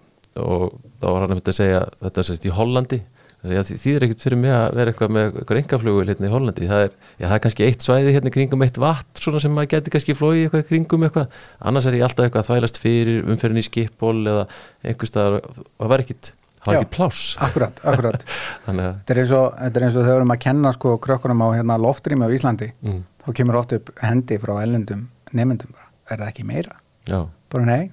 og 0.43 0.74
þá 0.99 1.07
var 1.09 1.22
hann 1.22 1.30
að 1.30 1.39
mynda 1.39 1.55
að 1.55 1.59
segja 1.59 1.80
þetta 2.03 2.20
er 2.22 2.28
sérst 2.28 2.47
í 2.49 2.53
Hollandi. 2.59 3.01
Því 3.39 3.76
þýðir 3.78 4.05
ekkert 4.09 4.22
fyrir 4.24 4.41
mig 4.43 4.51
að 4.51 4.72
vera 4.74 4.91
eitthvað 4.91 5.12
með 5.14 5.28
eitthvað 5.39 5.59
engaflugul 5.61 6.07
hérna 6.09 6.26
í 6.26 6.32
Hollandi. 6.32 6.66
Það 6.66 6.80
er, 6.89 6.95
já, 7.12 7.24
það 7.28 7.34
er 7.36 7.43
kannski 7.45 7.66
eitt 7.68 7.84
svæði 7.86 8.14
hérna 8.16 8.32
kringum 8.34 8.64
eitt 8.66 8.80
vatn 8.82 9.20
svona 9.22 9.43
sem 9.45 9.53
maður 9.55 9.70
geti 9.76 9.93
kannski 9.95 10.16
flóið 10.18 10.41
eitthvað 10.43 10.64
kringum 10.72 11.05
eitthvað. 11.07 11.36
Annars 11.70 11.86
er 11.86 11.99
ég 11.99 12.07
alltaf 12.09 12.26
eitthvað 12.26 12.43
að 12.43 12.49
þvælast 12.51 12.80
fyrir 12.82 13.28
umferðin 13.30 13.61
í 13.62 13.64
skipból 13.68 14.16
eða 14.24 14.43
einhver 14.82 15.11
staðar 15.12 15.39
og 15.39 15.61
það 15.78 15.93
var 15.93 16.03
ekkit, 16.03 16.30
það 16.59 16.66
var 16.72 16.74
Já. 16.74 16.80
ekki 16.82 16.93
pláss. 16.97 17.22
Akkurat, 17.47 17.78
akkurat 17.93 18.26
þetta 18.66 19.14
er 19.14 19.20
eins 19.22 19.34
og, 19.39 19.47
þetta 19.62 19.80
er 19.82 19.86
eins 19.86 19.95
og 19.95 20.03
þegar 20.03 20.11
við 20.11 20.18
erum 20.18 20.34
að 20.34 20.43
kenna 20.49 20.74
sko 20.74 20.97
krökkunum 21.07 21.45
á 21.47 21.49
hérna 21.55 21.78
loftrými 21.86 22.26
á 22.26 22.34
Íslandi 22.34 22.72
mm, 22.74 22.99
þá 23.22 23.28
kemur 23.39 23.61
oft 23.62 23.76
upp 23.78 23.95
hendi 24.03 24.41
frá 24.43 24.57
ellendum 24.64 25.07
nefndum 25.30 25.70
bara, 25.78 25.93
er 26.11 26.24
það 26.24 26.32
ekki 26.32 26.49
meira? 26.51 26.74
já, 27.07 27.22
bara 27.55 27.70
nei, 27.70 27.91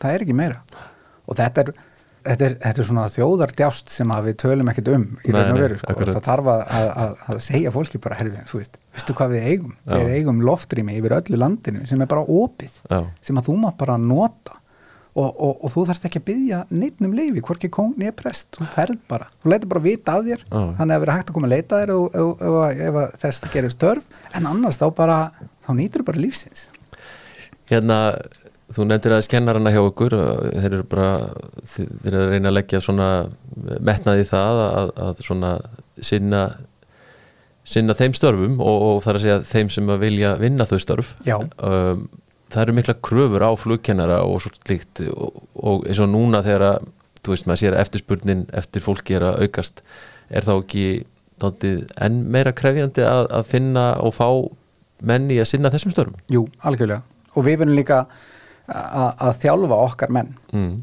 það 0.00 0.16
er 0.16 0.24
ekki 0.24 0.40
meira. 0.40 0.62
Og 1.26 1.36
þetta 1.38 1.66
er, 1.66 1.70
þetta 2.26 2.46
er, 2.46 2.56
þetta 2.62 2.82
er 2.82 2.88
svona 2.88 3.06
þjóðardjást 3.14 3.94
sem 3.94 4.12
að 4.14 4.28
við 4.28 4.36
tölum 4.42 4.70
ekkert 4.72 4.92
um 4.92 5.06
í 5.22 5.32
raun 5.34 5.54
og 5.54 5.62
veru, 5.62 5.78
sko, 5.80 5.96
það 6.02 6.20
þarf 6.26 6.52
að, 6.52 6.62
að, 6.76 7.16
að, 7.26 7.40
segja 7.46 7.72
fólki 7.74 8.02
bara, 8.02 8.18
herfi, 8.20 8.44
þú 8.50 8.60
veist, 8.60 8.78
veistu 8.96 9.16
hvað 9.16 9.34
við 9.34 9.48
eigum? 9.52 9.74
Já. 9.86 9.96
við 9.96 10.14
eigum 10.18 10.44
loftrými 10.46 11.00
yfir 11.00 11.16
öllu 11.18 11.40
landinu 11.40 11.88
sem 11.88 12.04
er 12.04 12.12
bara 12.12 12.24
opið, 12.36 12.78
já, 12.90 13.00
sem 13.28 13.40
að 13.40 13.50
þú 13.50 13.58
mátt 13.64 13.80
bara 13.82 13.98
nota. 14.02 14.60
Og, 15.16 15.30
og, 15.32 15.52
og 15.64 15.70
þú 15.72 15.82
þarfst 15.88 16.06
ekki 16.10 16.20
að 16.20 16.24
byggja 16.26 16.56
neitt 16.76 16.98
um 17.00 17.14
leifi, 17.16 17.40
hvorki 17.40 17.70
kóng 17.72 17.94
nýja 17.96 18.12
prest. 18.12 18.50
Þú 18.58 18.66
ferð 18.74 18.98
bara, 19.08 19.30
þú 19.40 19.48
leitur 19.48 19.70
bara 19.70 19.80
vita 19.86 20.16
af 20.18 20.26
þér. 20.26 20.42
Já. 20.44 20.58
þannig 20.76 20.92
að 20.92 21.04
vera 21.06 21.14
hægt 21.16 21.30
að 21.30 21.36
koma 21.38 21.48
að 21.48 21.54
leita 21.54 21.78
þér 21.80 21.92
ef, 22.90 22.98
þess 23.22 23.40
það 23.40 23.54
gerir 23.54 23.72
störf 23.72 24.18
en 24.36 24.50
annars 24.50 24.76
þá 24.76 24.84
bara, 24.98 25.16
þá 25.64 25.70
nýtur 25.78 26.04
bara 26.04 26.20
lífsins. 26.20 26.66
Hérna 27.72 27.96
þú 28.74 28.86
nefndir 28.86 29.14
aðeins 29.14 29.30
kennarana 29.30 29.72
hjá 29.74 29.80
okkur 29.84 30.16
þeir 30.16 30.72
eru 30.72 30.86
bara 30.90 31.10
þeir 31.66 32.08
eru 32.10 32.22
að 32.22 32.32
reyna 32.32 32.50
að 32.50 32.56
leggja 32.56 32.82
svona 32.82 33.10
metnaði 33.86 34.26
það 34.26 34.62
að, 34.66 34.94
að 35.06 35.22
svona 35.26 35.52
sinna 36.02 36.42
sinna 37.66 37.96
þeim 37.98 38.14
störfum 38.14 38.60
og, 38.62 38.84
og 38.88 39.00
það 39.04 39.12
er 39.12 39.18
að 39.18 39.24
segja 39.24 39.38
þeim 39.50 39.72
sem 39.74 39.90
að 39.90 40.04
vilja 40.04 40.34
vinna 40.38 40.66
þau 40.68 40.78
störf. 40.82 41.14
Um, 41.26 42.06
það 42.52 42.62
eru 42.62 42.76
mikla 42.76 42.96
kröfur 43.08 43.42
á 43.42 43.50
flugkennara 43.58 44.20
og 44.26 44.38
svo 44.44 44.52
slikt 44.54 45.02
og, 45.10 45.40
og 45.58 45.86
eins 45.88 46.02
og 46.02 46.12
núna 46.12 46.44
þegar 46.46 46.66
að 46.68 46.92
þú 47.26 47.34
veist 47.34 47.48
maður 47.50 47.62
sér 47.62 47.74
að 47.74 47.82
eftirspurnin 47.82 48.44
eftir 48.54 48.84
fólki 48.84 49.16
er 49.18 49.26
að 49.26 49.40
aukast 49.42 49.82
er 50.30 50.46
þá 50.46 50.52
ekki 50.60 50.86
tóntið 51.42 51.82
enn 52.06 52.22
meira 52.32 52.54
krefjandi 52.56 53.02
að, 53.06 53.26
að 53.34 53.50
finna 53.50 53.88
og 54.02 54.14
fá 54.14 54.28
menni 55.06 55.40
að 55.42 55.50
sinna 55.50 55.72
þessum 55.74 55.92
störfum? 55.92 56.22
Jú, 56.32 56.46
algjörlega. 56.62 57.02
Og 57.34 57.44
við 57.44 57.58
verðum 57.60 57.76
líka 57.76 58.04
að 58.66 59.40
þjálfa 59.42 59.80
okkar 59.86 60.12
menn. 60.14 60.36
Mm. 60.52 60.76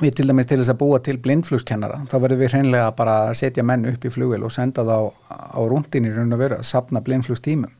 við 0.00 0.14
til 0.16 0.24
dæmis 0.30 0.46
til 0.48 0.56
þess 0.56 0.72
að 0.72 0.78
búa 0.80 0.98
til 1.04 1.18
blindflugskennara 1.20 1.98
þá 2.08 2.14
verðum 2.22 2.38
við 2.40 2.54
hreinlega 2.54 2.92
bara 2.96 3.16
að 3.26 3.34
setja 3.36 3.64
menn 3.68 3.82
upp 3.84 4.04
í 4.04 4.12
flugil 4.12 4.46
og 4.46 4.52
senda 4.54 4.80
það 4.88 5.02
á, 5.04 5.08
á 5.28 5.60
rúndin 5.68 6.06
í 6.08 6.12
raun 6.14 6.32
og 6.32 6.40
veru 6.40 6.56
að 6.56 6.68
sapna 6.68 7.02
blindflugstímum. 7.04 7.74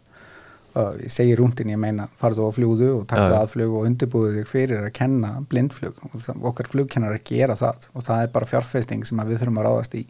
Og 0.81 1.01
ég 1.03 1.11
segi 1.11 1.33
rúndin, 1.35 1.73
ég 1.73 1.81
meina 1.81 2.07
farðu 2.21 2.45
á 2.47 2.51
fljúðu 2.55 2.91
og 2.99 3.07
takðu 3.11 3.33
ja. 3.33 3.39
aðflug 3.41 3.73
og 3.75 3.87
undirbúðu 3.89 4.35
þig 4.37 4.51
fyrir 4.51 4.85
að 4.85 4.93
kenna 5.01 5.33
blindflug. 5.51 5.97
Og 6.07 6.45
okkar 6.53 6.69
flugkennar 6.71 7.17
að 7.17 7.25
gera 7.33 7.57
það 7.59 7.89
og 7.95 8.05
það 8.07 8.27
er 8.27 8.35
bara 8.37 8.51
fjárfesting 8.53 9.09
sem 9.09 9.25
við 9.25 9.41
þurfum 9.41 9.63
að 9.63 9.67
ráðast 9.67 9.97
í. 9.99 10.05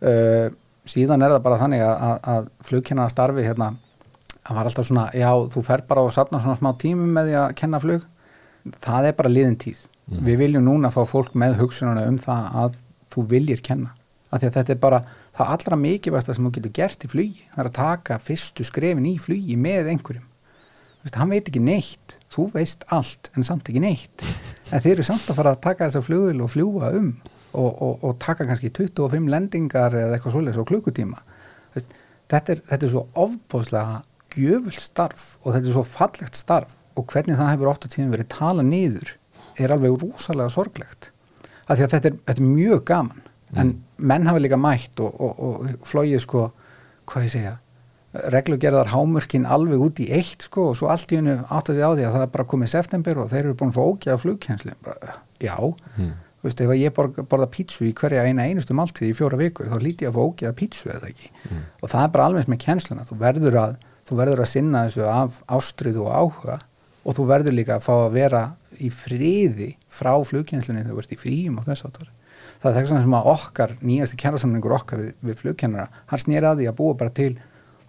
Uh, 0.00 0.46
síðan 0.86 1.26
er 1.26 1.34
það 1.34 1.44
bara 1.44 1.60
þannig 1.60 1.84
að, 1.84 2.16
að 2.36 2.48
flugkennar 2.70 3.12
starfi 3.12 3.44
hérna 3.44 3.74
það 4.46 4.58
var 4.58 4.70
alltaf 4.70 4.86
svona, 4.86 5.06
já, 5.16 5.30
þú 5.52 5.62
fer 5.66 5.82
bara 5.88 6.04
og 6.06 6.14
sapna 6.14 6.40
svona 6.42 6.58
smá 6.58 6.70
tímum 6.80 7.10
með 7.16 7.30
því 7.30 7.38
að 7.40 7.54
kenna 7.60 7.80
flug 7.82 8.04
það 8.82 9.10
er 9.10 9.20
bara 9.20 9.32
liðin 9.32 9.60
tíð. 9.60 9.84
Mm. 10.06 10.22
við 10.22 10.36
viljum 10.38 10.62
núna 10.68 10.92
fá 10.94 11.00
fólk 11.02 11.32
með 11.34 11.56
hugsununa 11.58 12.04
um 12.06 12.18
það 12.22 12.44
að 12.62 12.76
þú 13.10 13.24
viljir 13.32 13.62
kenna. 13.64 13.90
Af 14.30 14.38
því 14.38 14.46
að 14.48 14.56
þetta 14.58 14.72
er 14.74 14.78
bara 14.84 15.00
það 15.34 15.50
allra 15.54 15.78
mikilvægsta 15.80 16.36
sem 16.36 16.46
þú 16.46 16.52
getur 16.54 16.74
gert 16.78 17.06
í 17.06 17.10
flugi 17.10 17.42
það 17.50 17.62
er 17.62 17.70
að 17.70 17.76
taka 17.80 18.18
fyrstu 18.22 18.66
skrefin 18.66 19.08
í 19.10 19.16
flugi 19.22 19.56
með 19.58 19.90
einhverjum. 19.90 20.28
Vist, 21.02 21.18
hann 21.18 21.34
veit 21.34 21.50
ekki 21.50 21.62
neitt, 21.62 22.16
þú 22.34 22.46
veist 22.54 22.86
allt 22.94 23.32
en 23.34 23.46
samt 23.46 23.70
ekki 23.70 23.82
neitt. 23.82 24.26
En 24.74 24.82
þeir 24.82 24.96
eru 24.96 25.04
samt 25.06 25.28
að 25.30 25.36
fara 25.38 25.52
að 25.54 25.60
taka 25.62 25.86
þessa 25.86 26.02
flugil 26.02 26.40
og 26.42 26.48
fljúa 26.50 26.88
um 26.98 27.12
og, 27.54 27.68
og, 27.70 27.92
og 28.02 28.16
taka 28.18 28.46
kannski 28.48 28.72
25 28.74 29.28
lendingar 29.30 29.94
eða 29.94 30.16
eitthvað 30.16 30.34
svolítið 30.34 30.56
svo 30.58 30.64
klukkutíma. 30.70 31.20
Vist, 31.74 31.94
þetta, 32.30 32.56
er, 32.56 32.64
þetta 32.70 32.88
er 32.88 32.94
svo 32.94 33.04
ofbóðslega 33.26 34.00
gjöful 34.34 34.74
starf 34.74 35.28
og 35.44 35.54
þetta 35.54 35.70
er 35.70 35.76
svo 35.76 35.86
fallegt 35.86 36.38
starf 36.38 36.82
og 36.96 37.06
hvernig 37.12 37.38
það 37.38 37.52
hefur 37.52 37.70
ofta 37.72 37.90
tíðin 37.92 38.14
verið 38.14 38.32
tala 38.32 38.64
niður 38.66 39.12
er 39.56 39.72
alveg 39.72 40.00
rúsalega 40.02 40.52
sorglegt. 40.52 41.10
Af 41.66 41.78
því 41.78 41.86
að 41.86 41.94
þetta 41.94 42.10
er, 42.10 42.18
þetta 42.28 42.42
er 42.42 42.50
mjög 42.50 42.82
gaman. 42.88 43.22
Mm. 43.46 43.58
en 43.60 43.68
menn 44.10 44.26
hafa 44.26 44.40
líka 44.42 44.58
mætt 44.58 44.98
og, 44.98 45.20
og, 45.22 45.38
og 45.38 45.86
flóið 45.86 46.18
sko, 46.24 46.48
hvað 47.06 47.28
ég 47.28 47.32
segja 47.36 47.52
reglugerðar 48.32 48.90
hámörkin 48.90 49.46
alveg 49.46 49.82
út 49.86 50.00
í 50.02 50.06
eitt 50.14 50.46
sko 50.46 50.70
og 50.70 50.78
svo 50.78 50.88
allt 50.92 51.12
í 51.12 51.18
hennu 51.20 51.36
átt 51.52 51.70
að 51.70 51.78
því 51.78 51.84
á 51.84 51.90
því 51.90 52.06
að 52.06 52.14
það 52.14 52.24
er 52.24 52.30
bara 52.36 52.46
komið 52.52 52.72
september 52.72 53.20
og 53.22 53.32
þeir 53.32 53.42
eru 53.42 53.56
búin 53.60 53.72
að 53.72 53.76
fá 53.76 53.82
ógæða 53.84 54.20
flugkjensli 54.22 54.74
já, 55.42 55.56
mm. 55.56 56.12
þú 56.40 56.48
veist, 56.48 56.62
ef 56.64 56.72
ég 56.80 56.94
borða, 56.96 57.26
borða 57.30 57.48
pítsu 57.52 57.86
í 57.86 57.92
hverja 57.96 58.24
eina 58.24 58.46
einustu 58.48 58.76
máltíð 58.76 59.10
í 59.10 59.16
fjóra 59.18 59.40
vikur 59.40 59.68
þá 59.72 59.76
líti 59.82 60.06
ég 60.06 60.12
að 60.12 60.16
fá 60.16 60.30
ógæða 60.30 60.54
pítsu 60.60 60.92
eða 60.94 61.10
ekki? 61.10 61.30
Mm. 61.50 61.66
og 61.82 61.92
það 61.92 62.06
er 62.06 62.14
bara 62.16 62.30
alveg 62.30 62.50
með 62.50 62.62
kjensluna, 62.64 63.06
þú 63.06 63.20
verður 63.20 63.60
að 63.62 63.76
þú 64.06 64.20
verður 64.22 64.44
að 64.44 64.52
sinna 64.52 64.86
þessu 64.86 65.06
af 65.10 65.40
ástriðu 65.58 66.06
og 66.06 66.16
áhuga 66.16 66.60
og 67.06 67.16
þú 67.16 67.26
verður 67.30 67.54
líka 67.54 67.76
að 67.76 67.86
fá 67.86 67.92
að 67.94 68.16
vera 68.16 68.42
í 68.82 68.90
friði 68.90 69.70
frá 69.92 70.12
flugkjænslunni 70.26 70.82
þegar 70.82 70.96
þú 70.96 71.02
ert 71.04 71.14
í 71.14 71.20
fríum 71.20 71.60
og 71.60 71.68
þess 71.68 71.86
áttar. 71.86 72.10
Það 72.62 72.80
er 72.80 72.88
þess 72.88 73.16
að 73.20 73.30
okkar, 73.32 73.74
nýjasti 73.84 74.18
kjærarsamlingur 74.20 74.74
okkar 74.74 75.02
við, 75.04 75.14
við 75.28 75.40
flugkjænara, 75.44 75.86
hann 76.10 76.22
snýr 76.22 76.48
að 76.48 76.62
því 76.62 76.68
að 76.70 76.78
búa 76.80 76.98
bara 76.98 77.14
til 77.14 77.32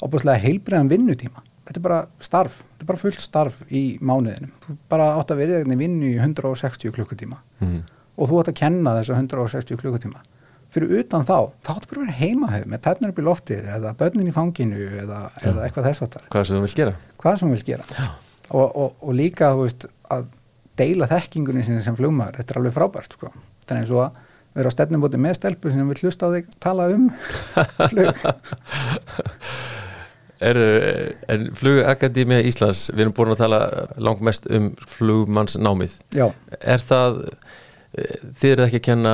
óbúslega 0.04 0.44
heilbreiðan 0.44 0.92
vinnutíma. 0.92 1.44
Þetta 1.68 1.80
er 1.82 1.86
bara 1.88 2.00
starf, 2.24 2.62
þetta 2.62 2.86
er 2.86 2.92
bara 2.92 3.02
fullt 3.02 3.22
starf 3.24 3.60
í 3.68 3.84
mánuðinum. 4.00 4.54
Þú 4.64 4.78
bara 4.92 5.12
átt 5.18 5.34
að 5.34 5.42
verið 5.42 5.78
vinnu 5.82 6.12
í 6.12 6.18
160 6.20 6.94
klukkutíma 6.96 7.42
mm. 7.64 7.80
og 8.16 8.30
þú 8.30 8.42
átt 8.42 8.52
að 8.54 8.60
kenna 8.62 8.96
þessu 9.00 9.18
160 9.18 9.82
klukkutíma 9.82 10.24
fyrir 10.74 11.00
utan 11.00 11.24
þá, 11.24 11.50
þá 11.64 11.74
áttu 11.74 11.90
bara 11.90 12.02
að 12.02 12.06
vera 12.06 12.18
heimahöf 12.20 12.66
með 12.68 12.82
tætnur 12.84 13.14
upp 13.14 13.20
í 13.22 13.26
loftið 13.26 13.68
eða 13.78 13.94
börnin 14.00 14.28
í 14.30 14.36
fanginu 14.36 14.88
eða, 15.00 15.22
eða 15.40 15.64
eitthvað 15.64 15.88
þess 15.90 16.04
að 16.04 16.18
hvað 16.28 16.48
sem 16.50 16.58
þú 16.58 16.64
vil 16.66 16.74
gera, 16.82 16.96
sem 17.40 17.54
vil 17.54 17.62
gera. 17.70 18.08
Og, 18.56 18.68
og, 18.68 18.94
og 19.04 19.16
líka 19.18 19.52
veist, 19.58 19.88
að 20.14 20.30
deila 20.80 21.08
þekkingunni 21.10 21.66
sinni 21.66 21.84
sem 21.84 21.96
flugmaður, 21.98 22.38
þetta 22.40 22.54
er 22.54 22.60
alveg 22.62 22.76
frábært 22.76 23.18
sko. 23.18 23.32
þannig 23.68 23.90
að 23.92 24.24
vera 24.58 24.72
á 24.72 24.76
stefnum 24.78 25.04
búin 25.04 25.22
með 25.22 25.36
stelpu 25.38 25.72
sem 25.74 25.90
vil 25.92 26.00
hlusta 26.02 26.30
á 26.30 26.34
þig 26.34 26.48
tala 26.64 26.88
um 26.94 27.10
flug 27.92 28.24
Er, 30.38 30.58
er 31.26 31.44
flugakadémia 31.58 32.44
Íslands 32.46 32.92
við 32.94 33.08
erum 33.08 33.14
búin 33.18 33.32
að 33.34 33.40
tala 33.40 33.60
langt 33.98 34.20
mest 34.22 34.46
um 34.54 34.68
flugmannsnámið 34.86 35.96
Já. 36.14 36.28
er 36.62 36.84
það 36.86 37.18
þið 38.38 38.52
eru 38.52 38.66
ekki 38.68 38.78
að 38.84 38.86
kenna 38.92 39.14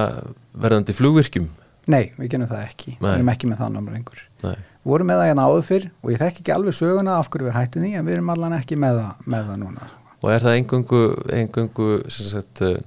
verðandi 0.66 0.96
flugvirkjum? 0.98 1.48
Nei, 1.88 2.12
við 2.18 2.34
kennum 2.34 2.52
það 2.52 2.66
ekki 2.66 2.98
Nei. 2.98 3.06
við 3.06 3.14
erum 3.14 3.32
ekki 3.32 3.52
með 3.52 3.64
það 3.64 3.72
námar 3.78 3.96
lengur 3.96 4.26
Nei. 4.44 4.58
Vorum 4.88 5.10
með 5.10 5.22
það 5.22 5.30
hérna 5.32 5.48
áður 5.50 5.68
fyrr 5.70 5.90
og 6.02 6.14
ég 6.14 6.22
þekk 6.22 6.40
ekki 6.44 6.56
alveg 6.56 6.78
söguna 6.78 7.18
af 7.20 7.32
hverju 7.32 7.50
við 7.50 7.58
hættum 7.58 7.86
því 7.86 7.92
en 7.98 8.08
við 8.08 8.18
erum 8.18 8.32
allan 8.36 8.58
ekki 8.60 8.80
með 8.80 9.02
það, 9.02 9.28
með 9.36 9.52
það 9.52 9.62
núna 9.66 9.92
Og 10.24 10.30
er 10.32 10.40
það 10.46 10.54
engungu, 10.56 11.02
engungu 11.36 11.88
sagt, 12.08 12.62
eh, 12.64 12.78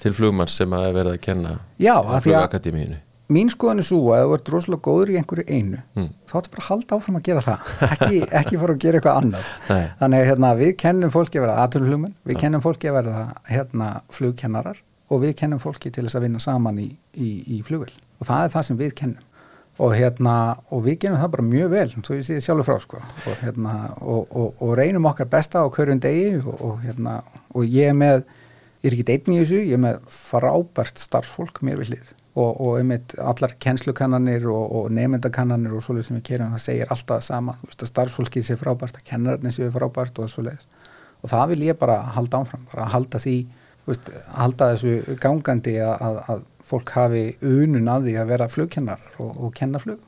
til 0.00 0.14
flugmanns 0.16 0.56
sem 0.56 0.72
að 0.72 0.88
verða 0.96 1.18
að 1.18 1.20
kenna 1.26 1.58
Já, 1.76 1.98
að 2.00 2.32
að 2.32 2.96
mín 3.32 3.50
skoðan 3.52 3.82
er 3.82 3.86
svo 3.86 4.00
að 4.16 4.22
þú 4.24 4.36
ert 4.38 4.50
rosalega 4.54 4.84
góður 4.86 5.12
í 5.12 5.16
einhverju 5.20 5.44
einu 5.48 5.80
mm. 5.98 6.08
þá 6.28 6.34
ættu 6.40 6.52
bara 6.54 6.62
að 6.62 6.68
halda 6.68 6.96
áfram 6.96 7.18
að 7.18 7.26
gera 7.28 7.44
það. 7.44 7.72
Ekki, 7.88 8.20
ekki 8.40 8.60
fara 8.62 8.74
að 8.74 8.82
gera 8.84 9.00
eitthvað 9.00 9.18
annað. 9.20 9.50
Nei. 9.68 9.84
þannig 10.00 10.22
að 10.22 10.28
hérna, 10.30 10.52
við 10.62 10.72
kennum 10.82 11.12
fólki 11.12 11.40
að 11.40 11.44
verða 11.44 11.64
aðtunflugmenn, 11.64 12.14
við 12.30 12.40
kennum 12.42 12.64
fólki 12.64 12.88
að 12.88 12.98
verða 13.02 13.24
hérna, 13.50 13.90
flugkennarar 14.16 14.82
og 15.08 15.24
við 15.24 15.34
kennum 15.42 15.60
fólki 15.62 15.92
til 15.92 16.06
þess 16.06 16.18
að 16.18 16.26
vinna 16.26 16.42
saman 16.42 16.80
í, 16.80 16.88
í, 17.16 17.30
í 17.58 17.60
flugvel 17.66 17.92
og 18.18 18.28
það 18.28 18.46
er 18.46 18.54
það 18.56 18.66
sem 18.68 18.80
við 18.80 18.94
kennum 18.98 19.27
og, 19.78 19.94
hérna, 19.94 20.34
og 20.74 20.84
við 20.86 20.98
kennum 21.04 21.22
það 21.22 21.32
bara 21.36 21.46
mjög 21.46 21.72
vel 21.72 21.86
svo 21.94 22.18
ég 22.18 22.26
sé 22.26 22.38
sjálfur 22.42 22.66
frá 22.66 22.82
sko. 22.82 23.00
Og, 23.00 23.40
hérna, 23.44 23.74
og, 24.02 24.36
og 24.58 24.74
reynum 24.78 25.08
okkar 25.10 25.30
besta 25.30 25.62
á 25.62 25.66
hverjum 25.70 26.02
degi 26.02 26.38
hérna, 26.84 27.20
og 27.54 27.66
ég 27.66 27.92
er 27.92 27.98
með 27.98 28.22
ég 28.82 28.90
er 28.90 28.96
ekki 28.96 29.14
einn 29.14 29.34
í 29.34 29.40
þessu, 29.42 29.60
ég 29.64 29.76
er 29.78 29.82
með 29.82 30.00
frábært 30.14 31.02
starfsfólk 31.02 31.62
mér 31.66 31.80
við 31.82 31.94
hlið. 31.94 32.14
Og 32.38 32.76
einmitt 32.78 33.16
allar 33.18 33.56
kennslukannanir 33.58 34.44
og 34.46 34.92
nefndakannanir 34.94 35.72
og 35.74 35.82
svolítið 35.82 36.06
sem 36.06 36.18
við 36.20 36.26
kerum 36.28 36.52
það 36.54 36.62
segir 36.62 36.92
alltaf 36.94 37.24
sama, 37.26 37.56
starfsfólkið 37.74 38.44
sé 38.46 38.56
frábært 38.60 39.00
að 39.00 39.08
kennararnir 39.08 39.56
séu 39.56 39.72
frábært 39.74 40.20
og 40.22 40.30
svolítið 40.30 40.68
og 41.22 41.32
það 41.32 41.48
vil 41.52 41.64
ég 41.66 41.78
bara 41.78 41.98
halda 42.14 42.42
áfram, 42.42 42.66
bara 42.72 42.86
halda 42.92 43.20
því 43.22 43.34
veist, 43.88 44.10
halda 44.36 44.72
þessu 44.74 45.18
gangandi 45.22 45.76
að, 45.82 46.20
að 46.28 46.44
fólk 46.68 46.92
hafi 46.96 47.24
unun 47.44 47.90
að 47.90 48.08
því 48.08 48.14
að 48.20 48.30
vera 48.34 48.52
flugkennar 48.52 49.02
og, 49.18 49.32
og 49.32 49.56
kenna 49.56 49.80
flug 49.82 50.04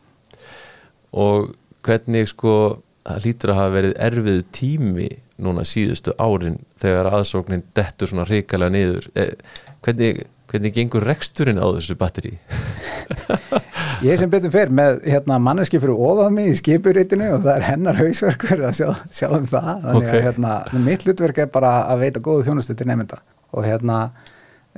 Og 1.11 1.51
hvernig 1.83 2.29
sko 2.31 2.55
það 3.05 3.25
lítur 3.25 3.53
að 3.53 3.61
hafa 3.61 3.75
verið 3.75 3.97
erfið 4.09 4.43
tími 4.55 5.09
núna 5.41 5.65
síðustu 5.67 6.15
árin 6.21 6.61
þegar 6.81 7.09
aðsóknin 7.17 7.65
dettur 7.77 8.11
svona 8.11 8.27
hrikalega 8.29 8.75
niður 8.75 9.09
eh, 9.19 9.33
hvernig, 9.85 10.25
hvernig 10.51 10.75
gengur 10.77 11.07
reksturinn 11.09 11.61
á 11.61 11.67
þessu 11.79 11.97
batteri? 12.01 12.37
Ég 14.05 14.17
sem 14.21 14.31
betur 14.33 14.53
fer 14.53 14.71
með 14.73 15.03
hérna, 15.09 15.37
manneski 15.43 15.81
fyrir 15.81 15.97
ofað 15.97 16.31
mig 16.37 16.51
í 16.53 16.59
skipuritinu 16.61 17.35
og 17.35 17.43
það 17.45 17.55
er 17.57 17.67
hennar 17.69 17.99
hausverkur 18.01 18.63
að 18.69 18.77
sjá, 18.79 18.89
sjá 19.13 19.29
um 19.29 19.49
það 19.49 19.71
þannig 19.87 19.99
okay. 20.01 20.13
að 20.13 20.27
hérna, 20.29 20.55
mitt 20.87 21.07
hlutverk 21.07 21.41
er 21.45 21.51
bara 21.53 21.73
að 21.91 22.05
veita 22.07 22.23
góðu 22.25 22.47
þjónustu 22.49 22.77
til 22.77 22.89
nefnda 22.89 23.21
og 23.51 23.67
hérna 23.67 23.99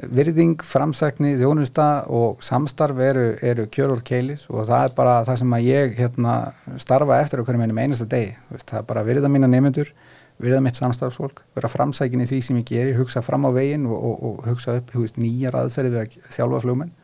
virðing, 0.00 0.62
framsækni, 0.64 1.34
þjónusta 1.36 1.86
og 2.08 2.40
samstarf 2.44 3.00
eru, 3.04 3.26
eru 3.44 3.66
kjörur 3.68 4.00
keilis 4.06 4.46
og 4.48 4.64
það 4.70 4.86
er 4.86 4.94
bara 4.96 5.18
það 5.26 5.42
sem 5.42 5.52
að 5.52 5.66
ég 5.68 5.98
hérna, 5.98 6.36
starfa 6.80 7.18
eftir 7.20 7.42
okkur 7.42 7.58
með 7.60 7.74
einasta 7.76 8.08
degi, 8.08 8.32
það 8.64 8.78
er 8.80 8.86
bara 8.88 9.04
virða 9.04 9.28
mína 9.32 9.50
nefnendur 9.52 9.92
virða 10.42 10.62
mitt 10.64 10.78
samstarfsfólk, 10.80 11.42
vera 11.54 11.68
framsækin 11.70 12.24
í 12.24 12.28
því 12.30 12.40
sem 12.42 12.62
ég 12.62 12.70
gerir, 12.70 12.96
hugsa 12.98 13.20
fram 13.22 13.44
á 13.46 13.50
veginn 13.52 13.84
og, 13.86 13.98
og, 13.98 14.22
og 14.30 14.48
hugsa 14.48 14.78
upp 14.80 14.94
hugist, 14.96 15.20
nýjar 15.20 15.58
aðferði 15.60 15.92
við 15.92 16.00
að 16.02 16.32
þjálfa 16.38 16.62
flugmenn 16.64 16.94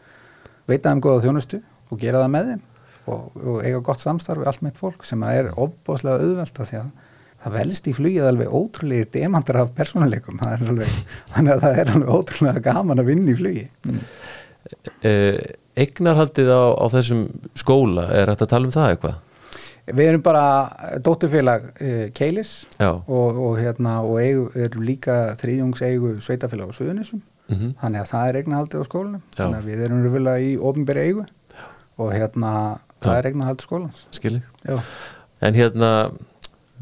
veita 0.68 0.92
þeim 0.94 1.04
goða 1.04 1.24
þjónustu 1.26 1.60
og 1.92 2.00
gera 2.00 2.24
það 2.24 2.32
með 2.34 2.50
þeim 2.52 2.64
og, 3.08 3.36
og 3.36 3.60
eiga 3.66 3.82
gott 3.84 4.02
samstarf 4.02 4.42
við 4.42 4.50
allt 4.50 4.64
mitt 4.64 4.80
fólk 4.80 5.04
sem 5.06 5.22
er 5.28 5.52
ofbáslega 5.54 6.24
auðvelda 6.24 6.68
því 6.72 6.80
að 6.80 6.90
það 7.44 7.56
velst 7.58 7.88
í 7.88 7.94
flugið 7.96 8.28
alveg 8.30 8.56
ótrúlega 8.58 9.10
demantar 9.14 9.60
af 9.62 9.72
persónuleikum. 9.76 10.40
Þannig 10.42 11.54
að 11.54 11.64
það 11.64 11.80
er 11.82 11.92
alveg 11.94 12.12
ótrúlega 12.14 12.64
gaman 12.64 13.02
að 13.02 13.10
vinna 13.12 13.32
í 13.32 13.38
flugi. 13.38 13.64
Mm. 13.86 14.02
Egnarhaldið 15.78 16.50
á, 16.50 16.62
á 16.74 16.86
þessum 16.92 17.24
skóla 17.56 18.08
er 18.12 18.32
þetta 18.32 18.46
að 18.48 18.52
tala 18.52 18.68
um 18.68 18.74
það 18.74 18.92
eitthvað? 18.92 19.24
Við 19.88 20.10
erum 20.10 20.22
bara 20.24 20.44
dótturfélag 21.00 21.68
uh, 21.72 22.00
Keilis 22.12 22.52
og, 22.82 23.38
og 23.40 23.54
hérna 23.56 24.02
og 24.04 24.18
eigu, 24.20 24.42
erum 24.58 24.84
líka 24.84 25.16
þriðjungs 25.40 25.84
eigu 25.86 26.10
sveitafélag 26.24 26.74
á 26.74 26.76
Suðunisum 26.76 27.22
mhm, 27.48 27.70
þannig 27.80 28.02
að 28.02 28.10
það 28.10 28.28
er 28.28 28.40
eignahaldið 28.42 28.84
á 28.84 28.88
skólanum. 28.90 29.22
Þannig 29.38 29.62
að 29.62 29.70
við 29.70 29.84
erum 29.86 30.02
röfulega 30.04 30.44
í 30.44 30.50
ofinberi 30.70 31.06
eigu 31.06 31.24
og 31.98 32.12
hérna 32.12 32.52
það 32.98 33.14
Já. 33.14 33.18
er 33.18 33.30
eignahaldið 33.30 33.68
skólans. 33.68 34.02
Skilji 34.18 34.42
Já. 34.66 34.76
En 35.38 35.54
hérna, 35.54 35.90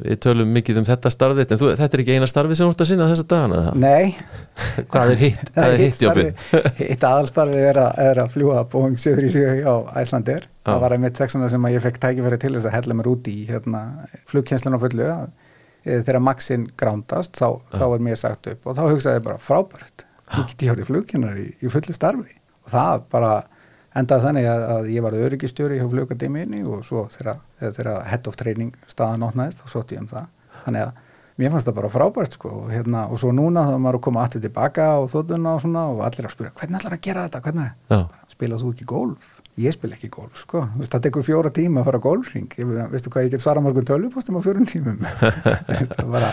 við 0.02 0.18
tölum 0.26 0.50
mikið 0.52 0.80
um 0.80 0.86
þetta 0.88 1.10
starfið 1.12 1.52
En 1.54 1.60
þú, 1.60 1.70
þetta 1.78 1.96
er 1.96 2.02
ekki 2.02 2.16
eina 2.16 2.28
starfið 2.30 2.58
sem 2.58 2.68
þú 2.68 2.74
ert 2.74 2.84
að 2.84 2.90
sinna 2.90 3.08
þessa 3.10 3.26
dagana? 3.30 3.60
Nei, 3.80 4.14
Hvað 4.92 5.12
er 5.14 5.22
hitt? 5.22 5.50
Hvað 5.54 5.74
er 5.76 5.82
hitt 5.82 6.04
jobbið? 6.04 6.42
hitt 6.82 7.06
aðalstarfi 7.10 7.62
er 7.70 7.80
að, 7.80 8.02
er 8.10 8.20
að 8.24 8.30
fljúa 8.36 8.62
Boeing 8.72 9.00
737 9.00 9.64
á 9.64 9.74
Æslandir 10.02 10.44
Já. 10.46 10.68
það 10.68 10.80
var 10.84 10.96
einmitt 10.96 11.18
þessuna 11.20 11.50
sem 11.52 11.68
að 11.68 11.76
ég 11.76 11.84
fekk 11.86 12.00
tækifæri 12.04 12.40
til 12.42 12.54
þess 12.56 12.68
að 12.70 12.76
hella 12.76 12.98
mér 12.98 13.10
út 13.12 13.30
í 13.32 13.36
hérna, 13.48 13.82
flugkjenslan 14.30 14.76
á 14.76 14.80
fullu 14.82 15.10
e, 15.10 15.98
þegar 16.00 16.22
Maxin 16.26 16.68
grándast 16.76 17.38
þá, 17.38 17.48
þá 17.72 17.84
var 17.94 18.04
mér 18.08 18.20
sagt 18.20 18.50
upp 18.52 18.66
og 18.66 18.78
þá 18.78 18.84
hugsaði 18.90 19.20
ég 19.20 19.28
bara 19.28 19.40
frábært 19.40 20.06
ég 20.34 20.50
geti 20.50 20.68
hjá 20.68 20.88
flugkennar 20.88 21.38
í, 21.38 21.52
í 21.62 21.70
fullu 21.70 21.94
starfi 21.96 22.34
og 22.66 22.72
það 22.74 23.06
bara 23.14 23.34
endaði 23.96 24.26
þannig 24.26 24.48
að, 24.52 24.64
að 24.76 24.88
ég 24.92 25.04
var 25.06 25.18
öryggistjóri 25.26 25.80
hjá 25.80 25.88
flugademiðinni 25.92 26.62
og 26.68 26.84
svo 26.86 27.06
þegar, 27.14 27.42
head 28.10 28.30
of 28.30 28.38
training 28.38 28.74
staðan 28.90 29.26
óttnaðist 29.28 29.62
þá 29.62 29.72
sótt 29.72 29.94
ég 29.96 30.02
um 30.04 30.10
það. 30.10 30.28
Þannig 30.66 30.86
að 30.86 31.04
mér 31.36 31.52
fannst 31.52 31.68
það 31.68 31.76
bara 31.76 31.92
frábært 31.92 32.36
sko 32.36 32.50
og, 32.62 32.68
hérna, 32.72 33.06
og 33.12 33.20
svo 33.20 33.32
núna 33.36 33.66
þá 33.68 33.74
maður 33.76 33.98
að 33.98 34.04
koma 34.06 34.22
aftur 34.24 34.42
tilbaka 34.44 34.86
og 35.02 35.08
þóttuna 35.12 35.56
og 35.56 35.64
svona 35.64 35.82
og 35.92 36.04
allir 36.06 36.28
að 36.28 36.32
spyrja 36.32 36.52
hvernig 36.56 36.78
ætlar 36.78 36.96
að 36.96 37.02
gera 37.04 37.24
þetta, 37.26 37.40
hvernig 37.44 38.30
spila 38.32 38.60
þú 38.62 38.70
ekki 38.72 38.86
golf? 38.88 39.32
Ég 39.60 39.72
spila 39.72 39.96
ekki 39.96 40.10
golf 40.12 40.40
sko, 40.42 40.62
Vist, 40.76 40.92
það 40.92 41.04
tekur 41.06 41.24
fjóra 41.24 41.52
tíma 41.52 41.80
að 41.82 41.90
fara 41.90 42.00
golfring 42.04 42.56
veistu 42.92 43.12
hvað 43.12 43.28
ég 43.28 43.34
get 43.36 43.44
svara 43.44 43.62
morgun 43.64 43.88
tölvupostum 43.88 44.36
á 44.36 44.44
fjórum 44.44 44.68
tímum. 44.68 44.98
Það 45.96 46.10
bara, 46.12 46.28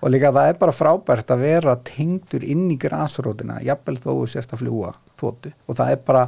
og 0.00 0.12
líka 0.12 0.30
það 0.32 0.50
er 0.50 0.60
bara 0.60 0.72
frábært 0.76 1.32
að 1.32 1.44
vera 1.44 1.76
tengdur 1.84 2.44
inn 2.44 2.64
í 2.72 2.78
grasrótina 2.80 3.58
jafnvel 3.64 3.98
þó 4.00 4.10
sérst 4.32 4.52
að 4.56 4.64
fljúa 4.64 4.92
þóttu 5.20 5.52
og 5.52 5.76
það 5.76 5.92
er 5.92 6.02
bara 6.08 6.24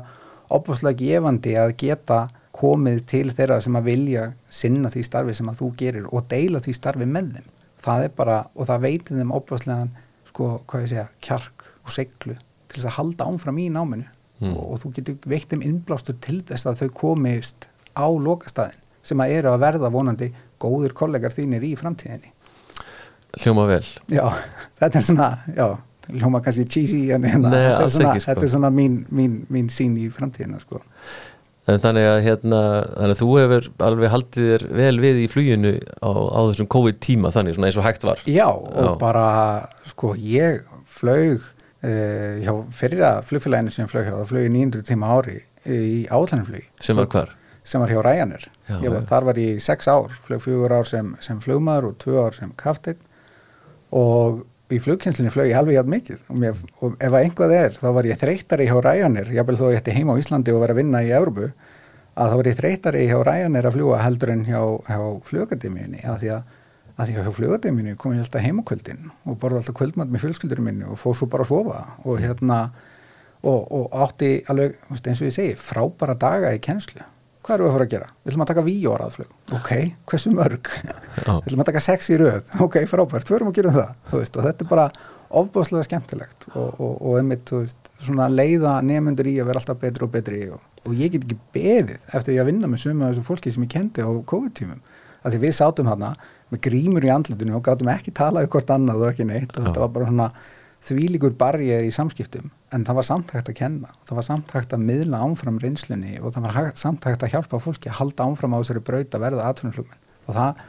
opaslega 0.54 0.98
gefandi 0.98 1.54
að 1.60 1.76
geta 1.82 2.18
komið 2.58 3.04
til 3.06 3.28
þeirra 3.30 3.60
sem 3.62 3.76
að 3.78 3.88
vilja 3.92 4.26
sinna 4.50 4.90
því 4.90 5.04
starfi 5.06 5.36
sem 5.38 5.48
að 5.50 5.62
þú 5.62 5.70
gerir 5.78 6.10
og 6.10 6.26
deila 6.30 6.62
því 6.64 6.74
starfi 6.76 7.06
með 7.06 7.32
þeim. 7.36 7.48
Það 7.78 8.04
er 8.04 8.14
bara, 8.18 8.38
og 8.58 8.68
það 8.68 8.84
veitir 8.84 9.20
þeim 9.20 9.34
opaslegan 9.36 9.90
sko, 10.26 10.50
hvað 10.66 10.84
ég 10.84 10.92
segja, 10.92 11.08
kjark 11.24 11.66
og 11.84 11.92
seglu 11.94 12.34
til 12.68 12.80
þess 12.80 12.90
að 12.90 12.96
halda 12.98 13.28
ámfram 13.30 13.60
í 13.62 13.68
náminu. 13.72 14.08
Mm. 14.38 14.54
og, 14.54 14.64
og 14.70 14.78
þú 14.82 14.92
getur 14.94 15.16
veitt 15.26 15.50
þeim 15.50 15.64
innblástur 15.66 16.14
til 16.22 16.40
þess 16.46 16.68
að 16.70 16.84
þau 16.84 16.90
komist 17.00 17.66
á 17.98 18.06
lokastæðin 18.06 18.84
sem 19.08 19.22
að 19.24 19.32
eru 19.38 19.50
að 19.50 19.62
verða 19.64 19.90
vonandi 19.90 20.28
góður 20.62 20.94
kollegar 20.94 21.34
þínir 21.34 21.64
í 21.66 21.72
framtíðinni. 21.78 22.30
Hljóma 23.42 23.66
vel. 23.68 23.84
Já, 24.12 24.24
þetta 24.80 25.00
er 25.00 25.06
svona, 25.08 25.28
já, 25.56 25.66
hljóma 26.14 26.40
kannski 26.44 26.64
cheesy 26.68 27.00
en 27.14 27.24
hérna, 27.28 27.50
Nei, 27.52 27.64
þetta, 27.64 27.82
er 27.84 27.92
svona, 27.94 28.12
ekki, 28.14 28.22
sko. 28.24 28.30
þetta 28.32 28.46
er 28.48 28.52
svona 28.54 28.70
mín, 28.74 28.94
mín, 29.14 29.34
mín 29.52 29.68
sín 29.72 29.96
í 30.00 30.06
framtíðina, 30.12 30.60
sko. 30.64 30.80
En 31.68 31.82
þannig 31.82 32.06
að 32.08 32.18
hérna, 32.24 32.60
þannig 32.96 33.12
að 33.12 33.20
þú 33.20 33.28
hefur 33.42 33.66
alveg 33.90 34.12
haldið 34.14 34.46
þér 34.54 34.62
vel 34.78 34.94
við 35.04 35.18
í 35.20 35.26
fluginu 35.28 35.72
á, 36.00 36.08
á 36.08 36.40
þessum 36.48 36.68
COVID-tíma 36.72 37.32
þannig 37.34 37.58
svona 37.58 37.68
eins 37.68 37.76
og 37.76 37.84
hægt 37.84 38.06
var 38.08 38.22
Já, 38.24 38.46
og 38.48 38.78
Já. 38.86 38.92
bara, 39.02 39.24
sko, 39.90 40.14
ég 40.16 40.62
flög 40.88 41.42
uh, 41.44 42.38
hjá 42.40 42.54
fyrra 42.72 43.10
flugfélaginu 43.28 43.74
sem 43.74 43.90
flög 43.90 44.08
hjá, 44.08 44.14
það 44.16 44.30
flög 44.32 44.48
í 44.48 44.54
900 44.56 44.86
tíma 44.88 45.12
ári 45.18 45.36
í 45.68 46.06
átlænflugi. 46.08 46.64
sem 46.80 46.96
var 46.96 47.10
hvar 47.12 47.34
Sem 47.68 47.82
var 47.84 47.90
hjá 47.92 48.00
Ryanair. 48.00 48.46
Já, 48.64 48.78
Ég 48.80 48.88
var, 48.88 49.02
já. 49.02 49.08
þar 49.10 49.24
var 49.28 49.36
ég 49.42 49.58
í 49.58 49.60
sex 49.60 49.88
ár, 49.92 50.08
flög 50.24 50.40
fjögur 50.40 50.72
ár 50.72 50.86
sem, 50.88 51.10
sem 51.20 51.36
flugmaður 51.44 51.90
og 51.90 51.98
tvö 52.00 52.14
ár 52.24 52.32
sem 52.32 52.54
kafteinn 52.56 52.96
og 53.92 54.38
í 54.68 54.78
flugkjenslinni 54.82 55.32
flög 55.32 55.48
ég 55.50 55.58
alveg 55.58 55.78
jafn 55.78 55.92
mikið. 55.92 56.22
Og, 56.28 56.38
mér, 56.42 56.60
og 56.82 56.94
ef 57.00 57.14
að 57.14 57.24
einhvað 57.24 57.54
er 57.56 57.76
þá 57.78 57.88
var 57.96 58.08
ég 58.08 58.20
þreytari 58.20 58.68
hjá 58.68 58.76
Ryanair. 58.84 59.32
Jafnvel 59.38 59.58
þó 59.60 59.66
ég 59.72 59.80
ætti 59.80 59.96
heima 59.96 60.16
á 60.16 60.20
Íslandi 60.20 60.54
og 60.54 60.62
vera 60.64 60.76
að 60.76 60.80
vinna 60.82 61.02
í 61.04 61.12
Európu 61.16 61.48
að 62.18 62.30
þá 62.32 62.36
var 62.40 62.50
ég 62.50 62.58
þreytari 62.58 63.04
hjá 63.08 63.18
Ryanair 63.24 63.68
að 63.68 63.76
fljúa 63.78 64.00
heldur 64.02 64.34
en 64.34 64.46
hjá, 64.48 64.60
hjá 64.88 65.00
flugademíunni 65.30 66.04
að 66.04 66.22
því 66.22 66.32
að, 66.34 66.54
að 66.96 67.10
því 67.10 67.16
að 67.16 67.28
hjá 67.28 67.34
flugademíunni 67.38 67.98
kom 68.00 68.16
ég 68.16 68.24
alltaf 68.24 68.44
heim 68.44 68.60
á 68.60 68.68
kvöldin 68.68 69.10
og 69.24 69.38
borði 69.40 69.62
alltaf 69.62 69.78
kvöldmatt 69.78 70.12
með 70.12 70.26
fjölskyldurum 70.26 70.68
minni 70.68 70.88
og 70.88 71.00
fór 71.00 71.16
svo 71.16 71.30
bara 71.30 71.46
að 71.46 71.52
sofa. 71.54 71.84
Og 72.04 72.20
hérna 72.24 72.58
og, 73.46 73.60
og 73.62 73.94
átti 74.04 74.32
alveg 74.50 74.76
eins 74.98 75.22
og 75.22 75.30
ég 75.30 75.36
segi 75.36 75.54
frábæra 75.62 76.18
daga 76.18 76.52
í 76.56 76.60
kennslu 76.64 77.06
hvað 77.48 77.56
erum 77.56 77.64
við 77.64 77.70
að 77.70 77.76
fara 77.78 77.86
að 77.86 77.92
gera? 77.94 78.08
Við 78.22 78.30
ætlum 78.30 78.44
að 78.44 78.50
taka 78.50 78.64
víjóraðflug 78.66 79.54
ok, 79.58 79.70
hversu 80.10 80.32
mörg? 80.36 80.70
Við 81.16 81.30
ætlum 81.38 81.62
að 81.64 81.70
taka 81.70 81.82
sex 81.84 82.10
í 82.12 82.18
röð. 82.20 82.50
Ok, 82.66 82.76
frábært, 82.90 83.30
við 83.30 83.38
erum 83.38 83.52
að 83.52 83.58
gera 83.58 83.72
það 83.76 83.94
þú 84.10 84.20
veist, 84.20 84.36
og 84.36 84.48
þetta 84.48 84.66
er 84.66 84.70
bara 84.72 84.86
ofbáslega 85.40 85.86
skemmtilegt 85.88 86.48
og, 86.54 86.68
og, 86.76 86.92
og 87.00 87.18
einmitt, 87.20 87.44
þú 87.48 87.62
veist, 87.64 87.90
svona 88.04 88.28
leiða 88.32 88.78
nefnundur 88.84 89.28
í 89.28 89.38
að 89.40 89.50
vera 89.50 89.62
alltaf 89.62 89.80
betri 89.80 90.06
og 90.06 90.12
betri 90.12 90.42
og, 90.52 90.60
og 90.84 90.94
ég 90.96 91.12
get 91.14 91.24
ekki 91.24 91.38
beðið 91.56 91.96
eftir 92.12 92.30
því 92.32 92.38
að 92.42 92.50
vinna 92.52 92.70
með 92.70 92.84
suma 92.84 93.08
af 93.08 93.14
þessu 93.14 93.26
fólki 93.28 93.52
sem 93.54 93.64
ég 93.64 93.72
kendi 93.72 94.04
á 94.04 94.10
COVID-tímum. 94.32 94.84
Að 95.24 95.34
því 95.34 95.40
við 95.42 95.56
sátum 95.58 95.90
hana 95.90 96.12
með 96.52 96.62
grímur 96.68 97.04
í 97.04 97.10
andlutinu 97.12 97.58
og 97.58 97.64
gátum 97.66 97.90
ekki 97.92 98.14
talað 98.16 98.46
um 98.46 98.52
hvort 98.54 98.70
annað 98.72 99.02
og 99.02 99.10
ekki 99.10 99.26
neitt 99.28 99.56
og 99.56 99.66
þetta 99.66 99.82
var 99.82 99.92
bara 99.96 100.08
svona 100.08 100.28
þvílíkur 100.84 101.34
barriðir 101.38 101.88
í 101.88 101.94
samskiptum 101.94 102.50
en 102.74 102.84
það 102.86 102.98
var 103.00 103.06
samt 103.08 103.32
hægt 103.34 103.50
að 103.50 103.58
kenna 103.58 103.90
það 104.08 104.18
var 104.20 104.26
samt 104.26 104.52
hægt 104.54 104.74
að 104.76 104.84
miðla 104.88 105.22
ámfram 105.24 105.58
reynslunni 105.62 106.18
og 106.20 106.34
það 106.34 106.46
var 106.46 106.56
hægt, 106.58 106.80
samt 106.82 107.08
hægt 107.08 107.24
að 107.24 107.34
hjálpa 107.34 107.60
fólki 107.62 107.90
að 107.90 107.98
halda 108.02 108.28
ámfram 108.28 108.54
á 108.54 108.60
þessari 108.60 108.84
braut 108.84 109.16
að 109.16 109.24
verða 109.24 109.48
atvinnuflugmenn. 109.50 110.06
Og 110.28 110.36
það, 110.36 110.62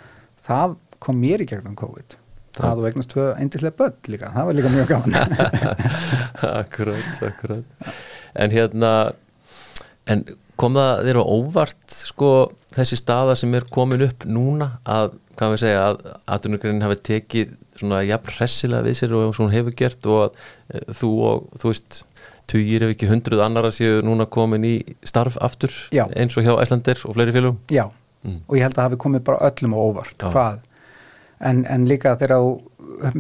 það 0.47 0.76
kom 1.03 1.22
mér 1.22 1.43
í 1.43 1.47
gegnum 1.49 1.78
COVID. 1.80 2.18
Það 2.60 2.82
og 2.82 2.89
eignast 2.89 3.14
tvö 3.14 3.26
eindislega 3.39 3.78
börn 3.80 4.12
líka 4.12 4.32
það 4.36 4.47
var 4.49 4.57
líka 4.57 4.72
mjög 4.74 4.89
gaman. 4.89 5.18
Akkurat, 6.62 7.12
akkurat. 7.24 7.91
En 8.36 8.51
hérna 8.51 8.93
en 10.10 10.26
kom 10.60 10.76
það 10.76 11.05
þér 11.07 11.20
á 11.22 11.24
óvart 11.24 11.95
sko 11.95 12.32
þessi 12.76 12.99
staða 12.99 13.36
sem 13.39 13.53
er 13.55 13.68
komin 13.72 14.03
upp 14.05 14.26
núna 14.28 14.74
að, 14.84 15.16
hvað 15.39 15.53
við 15.53 15.62
segja, 15.64 15.86
að 15.86 16.01
atvinnugreinin 16.36 16.86
hafi 16.86 16.99
tekið 17.10 17.53
svona 17.80 18.01
jafn 18.07 18.32
hressilega 18.38 18.86
við 18.86 18.97
sér 19.01 19.13
og 19.17 19.36
svona 19.38 19.53
hefur 19.55 19.75
gert 19.75 20.05
og 20.05 20.19
að 20.25 20.32
e, 20.73 20.84
þú 20.99 21.09
og, 21.30 21.49
þú 21.59 21.71
veist 21.73 22.03
tugir 22.49 22.84
ef 22.88 22.95
ekki 22.95 23.09
hundruð 23.11 23.43
annara 23.45 23.69
séu 23.71 24.01
núna 24.05 24.25
komin 24.30 24.63
í 24.65 24.75
starf 25.05 25.38
aftur 25.41 25.69
Já. 25.93 26.05
eins 26.17 26.38
og 26.38 26.43
hjá 26.47 26.55
Æslandir 26.63 26.97
og 27.05 27.15
fleiri 27.17 27.32
félugum 27.36 27.57
já, 27.69 27.89
Mm. 28.19 28.41
og 28.49 28.55
ég 28.57 28.63
held 28.65 28.75
að 28.75 28.84
hafi 28.84 28.97
komið 28.99 29.21
bara 29.23 29.38
öllum 29.47 29.71
á 29.71 29.80
óvart 29.80 30.17
Já. 30.19 30.27
hvað 30.34 30.57
en, 31.39 31.61
en 31.71 31.86
líka 31.88 32.17
þegar 32.19 32.34
á- 32.36 32.59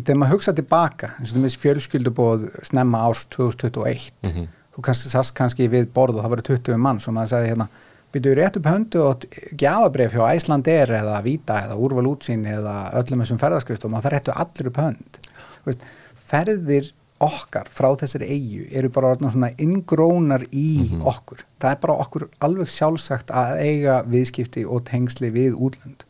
þegar 0.03 0.17
maður 0.19 0.33
hugsa 0.33 0.53
tilbaka 0.57 1.07
eins 1.19 1.31
og 1.31 1.37
þú 1.37 1.43
veist 1.45 1.61
fjölskyldubóð 1.63 2.41
snemma 2.67 3.05
árs 3.07 3.21
2021 3.31 4.11
Mhm. 4.27 4.47
þú 4.75 4.81
kannski 4.83 5.09
sast 5.09 5.33
kannski 5.35 5.69
við 5.71 5.85
borð 5.95 6.17
og 6.19 6.25
það 6.25 6.29
var 6.29 6.41
20 6.41 6.77
manns 6.77 7.07
og 7.07 7.13
maður 7.15 7.31
sagði 7.31 7.47
hérna 7.53 7.67
byrjuðu 8.13 8.37
rétt 8.39 8.59
upp 8.59 8.69
höndu 8.69 9.01
og 9.05 9.25
gjafabref 9.59 10.15
hjá 10.17 10.23
Æsland 10.33 10.69
er 10.71 10.93
eða 10.99 11.19
Vita 11.25 11.59
eða 11.65 11.77
Úrval 11.77 12.07
útsýn 12.09 12.47
eða 12.49 12.77
öllum 12.99 13.23
þessum 13.23 13.41
ferðarskristum 13.41 13.97
og 13.97 14.05
það 14.05 14.15
réttu 14.15 14.35
allir 14.43 14.71
upp 14.71 14.79
hönd. 14.81 15.19
Veist, 15.67 15.85
ferðir 16.29 16.91
okkar 17.19 17.67
frá 17.69 17.89
þessari 17.99 18.29
eigu 18.31 18.65
eru 18.79 18.89
bara 18.95 19.15
svona 19.19 19.51
inngrónar 19.59 20.45
í 20.55 20.89
okkur. 20.97 21.43
Það 21.59 21.73
er 21.75 21.81
bara 21.83 21.97
okkur 22.05 22.29
alveg 22.45 22.71
sjálfsagt 22.71 23.33
að 23.35 23.59
eiga 23.65 24.01
viðskipti 24.07 24.63
og 24.65 24.85
tengsli 24.87 25.31
við 25.35 25.57
útlönd. 25.59 26.05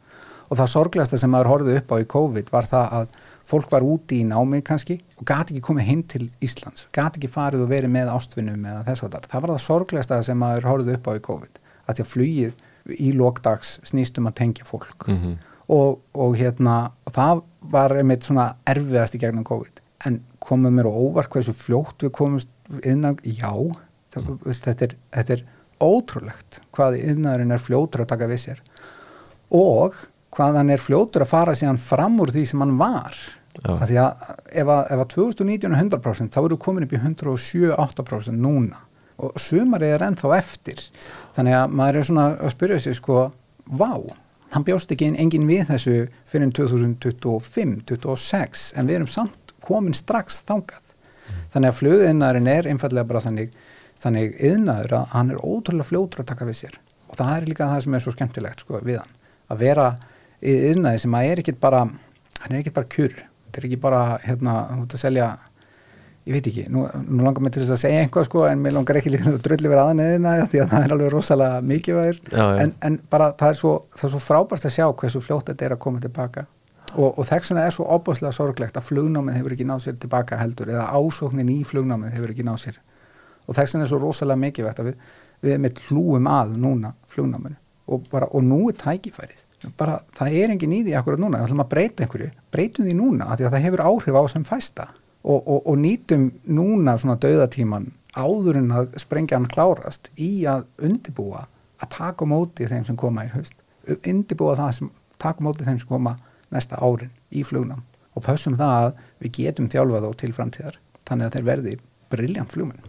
Og 0.50 0.58
það 0.58 0.72
sorglegasta 0.72 1.18
sem 1.22 1.30
maður 1.30 1.52
horfði 1.52 1.76
upp 1.78 1.92
á 1.94 1.96
í 2.02 2.08
COVID 2.10 2.54
var 2.54 2.70
það 2.70 2.94
að 3.00 3.10
fólk 3.50 3.72
var 3.74 3.86
úti 3.86 4.22
í 4.22 4.28
námi 4.28 4.62
kannski 4.66 5.00
og 5.18 5.26
gati 5.30 5.56
ekki 5.56 5.66
komið 5.66 5.88
heim 5.90 6.04
til 6.10 6.28
Íslands 6.46 6.86
gati 6.96 7.18
ekki 7.20 7.32
farið 7.34 7.66
og 7.66 7.72
verið 7.72 7.94
með 7.94 8.12
ástvinnum 8.14 8.66
eða 8.66 8.84
þess 8.90 9.06
að 9.08 9.18
það 9.30 9.44
var 9.46 9.54
það 9.54 9.64
sorglegasta 9.66 10.20
sem 10.26 10.42
maður 10.42 10.68
horfði 10.70 10.98
upp 10.98 11.10
á 11.10 11.12
í 11.18 11.24
COVID 11.30 11.62
að 11.90 12.00
því 12.00 12.06
að 12.06 12.12
flugið 12.14 12.58
í 12.98 13.12
lokdags 13.18 13.78
snýst 13.88 14.18
um 14.22 14.30
að 14.30 14.40
tengja 14.44 14.68
fólk. 14.68 15.08
Mhm. 15.08 15.38
og, 15.70 16.00
og 16.18 16.34
hérna 16.34 16.92
og 17.06 17.14
það 17.14 17.44
var 17.70 17.94
einmitt 17.94 18.26
svona 18.26 18.56
erfiðast 18.66 19.16
í 19.16 19.22
gegnum 19.22 19.46
COVID. 19.46 19.82
En 20.08 20.22
komum 20.42 20.74
mér 20.74 20.90
á 20.90 20.94
óvart 20.94 21.30
hversu 21.30 21.54
fljótt 21.54 22.02
við 22.02 22.14
komumst 22.16 22.50
innan, 22.82 23.20
já 23.22 23.52
það, 24.10 24.32
veist, 24.46 24.64
þetta, 24.66 24.88
er, 24.88 24.96
þetta 25.14 25.36
er 25.36 25.44
ótrúlegt 25.80 26.62
hvað 26.76 26.98
innaðurinn 27.04 27.54
er 27.54 27.62
fljótur 27.62 28.06
að 28.06 28.12
taka 28.14 28.30
við 28.32 28.42
sér. 28.48 28.64
Og 29.54 29.94
hvað 30.34 30.58
hann 30.62 30.74
er 30.74 30.82
fljótur 30.82 31.26
að 31.26 31.34
fara 31.36 31.58
síðan 31.58 31.82
fram 31.82 32.18
úr 32.24 32.34
því 32.34 32.48
sem 32.50 32.66
hann 32.66 32.78
var. 32.80 33.20
Af 33.66 33.86
því 33.90 33.98
að 34.00 34.28
ef 34.62 34.70
að, 34.72 34.84
ef 34.94 35.04
að 35.04 35.08
2019 35.14 35.74
er 35.74 35.82
100% 35.84 36.34
þá 36.34 36.42
eru 36.44 36.58
komin 36.62 36.86
upp 36.86 36.94
í 36.96 37.02
107-8% 37.02 38.38
núna 38.40 38.89
og 39.20 39.30
sumarið 39.42 39.96
er 39.96 40.06
ennþá 40.08 40.30
eftir. 40.38 40.80
Þannig 41.36 41.54
að 41.60 41.76
maður 41.80 42.00
er 42.00 42.06
svona 42.10 42.26
að 42.38 42.54
spyrja 42.56 42.80
sig 42.86 42.96
sko, 42.98 43.18
vá, 43.66 43.92
hann 44.54 44.68
bjóst 44.68 44.92
ekki 44.96 45.08
engin 45.12 45.50
við 45.50 45.64
þessu 45.70 45.96
fyrir 46.30 46.54
2025-26 46.58 48.70
en 48.76 48.90
við 48.90 48.96
erum 49.00 49.12
samt 49.12 49.44
komin 49.66 49.98
strax 49.98 50.28
þangað. 50.48 50.86
Þannig 51.54 51.70
að 51.70 51.80
flugiðnaðurinn 51.80 52.54
er 52.56 52.70
einfallega 52.72 53.10
bara 53.10 53.26
þannig 53.26 53.50
þannig 54.00 54.28
yðnaður 54.48 54.94
að 55.02 55.10
hann 55.14 55.32
er 55.34 55.44
ótrúlega 55.44 55.90
fljótur 55.90 56.22
að 56.24 56.30
taka 56.32 56.48
við 56.48 56.58
sér. 56.62 56.76
Og 57.10 57.14
það 57.20 57.34
er 57.36 57.50
líka 57.50 57.68
það 57.68 57.82
sem 57.84 57.96
er 57.98 58.04
svo 58.06 58.14
skemmtilegt 58.16 58.60
sko, 58.64 58.74
við 58.86 58.98
hann 59.02 59.14
að 59.50 59.64
vera 59.64 59.88
yðnaði 60.40 61.04
sem 61.04 61.18
að 61.18 61.32
er 61.32 61.42
ekkit 61.42 61.60
bara 61.62 61.82
hann 61.84 62.54
er 62.54 62.62
ekkit 62.62 62.78
bara 62.78 62.92
kjur 62.94 63.16
þetta 63.18 63.60
er 63.60 63.68
ekki 63.68 63.80
bara 63.82 64.02
hérna, 64.24 64.54
þú 64.70 64.86
ert 64.86 64.96
að 64.96 65.04
selja 65.04 65.28
ég 66.28 66.36
veit 66.36 66.48
ekki, 66.52 66.66
nú, 66.74 66.84
nú 67.08 67.24
langar 67.24 67.44
mér 67.44 67.54
til 67.56 67.64
þess 67.64 67.76
að 67.78 67.82
segja 67.84 68.04
einhvað 68.04 68.28
sko, 68.28 68.44
en 68.50 68.62
mér 68.64 68.76
langar 68.76 69.00
ekki 69.00 69.14
líka 69.14 69.32
að 69.32 69.42
drulli 69.46 69.72
vera 69.72 69.86
aðneðina 69.90 70.36
því 70.52 70.62
að 70.64 70.72
það 70.74 70.86
er 70.86 70.94
alveg 70.96 71.12
rosalega 71.14 71.62
mikilvægir. 71.72 72.20
En, 72.36 72.74
en 72.86 73.00
bara 73.10 73.32
það 73.40 73.54
er, 73.54 73.60
svo, 73.62 73.74
það 73.96 74.08
er 74.08 74.14
svo 74.14 74.22
frábært 74.26 74.68
að 74.70 74.76
sjá 74.76 74.86
hversu 75.02 75.22
fljótt 75.24 75.52
þetta 75.52 75.68
er 75.68 75.76
að 75.76 75.82
koma 75.86 76.04
tilbaka. 76.04 76.46
Og, 76.98 77.10
og 77.22 77.26
þess 77.30 77.52
vegna 77.52 77.66
er 77.70 77.74
svo 77.76 77.86
opaslega 77.96 78.34
sorglegt 78.36 78.78
að 78.78 78.88
flugnámið 78.90 79.40
hefur 79.40 79.56
ekki 79.56 79.68
náð 79.70 79.84
sér 79.86 79.98
tilbaka 80.02 80.40
heldur 80.40 80.72
eða 80.74 80.88
ásóknin 80.98 81.52
í 81.54 81.60
flugnámið 81.70 82.16
hefur 82.18 82.34
ekki 82.34 82.46
náð 82.48 82.62
sér. 82.66 82.80
Og 83.46 83.58
þess 83.58 83.76
vegna 83.76 83.86
er 83.86 83.92
svo 83.94 84.02
rosalega 84.02 84.44
mikilvægt 84.44 84.82
að 84.82 84.92
við, 84.92 84.96
við 85.46 85.62
með 85.66 85.84
hlúum 85.88 86.30
að 86.30 86.56
núna 86.62 86.94
flugnáminu. 87.14 87.58
Og, 87.90 88.06
bara, 88.10 88.30
og 88.34 88.46
nú 88.46 88.64
er 88.70 88.78
tækifærið. 88.78 89.46
Bara 89.78 90.00
það 90.16 90.38
er 90.40 90.54
engin 90.54 90.74
í 90.78 90.84
því 90.88 90.94
akkurat 90.98 91.22
núna, 91.22 91.42
og, 95.24 95.40
og, 95.48 95.62
og 95.66 95.78
nýtum 95.80 96.30
núna 96.48 96.98
svona 97.00 97.20
dauðatíman 97.22 97.90
áður 98.18 98.60
en 98.62 98.72
að 98.74 98.96
sprengjan 99.02 99.48
klárast 99.52 100.10
í 100.18 100.46
að 100.50 100.66
undibúa 100.84 101.46
að 101.80 101.92
taka 101.96 102.28
móti 102.28 102.68
þeim 102.68 102.88
sem 102.88 102.98
koma 103.00 103.28
í 103.28 103.32
haust. 103.34 103.56
Undibúa 103.88 104.58
það 104.60 104.74
sem 104.78 104.92
taka 105.22 105.46
móti 105.46 105.68
þeim 105.68 105.80
sem 105.80 105.90
koma 105.90 106.18
næsta 106.54 106.80
árin 106.82 107.14
í 107.30 107.44
flugnam 107.46 107.84
og 108.16 108.26
pössum 108.26 108.58
það 108.60 108.76
að 108.84 109.04
við 109.24 109.36
getum 109.38 109.70
þjálfað 109.72 110.08
á 110.10 110.12
til 110.20 110.32
framtíðar 110.36 110.80
þannig 111.08 111.28
að 111.28 111.36
þeir 111.36 111.50
verði 111.50 111.76
briljant 112.10 112.56
flugmenn 112.56 112.89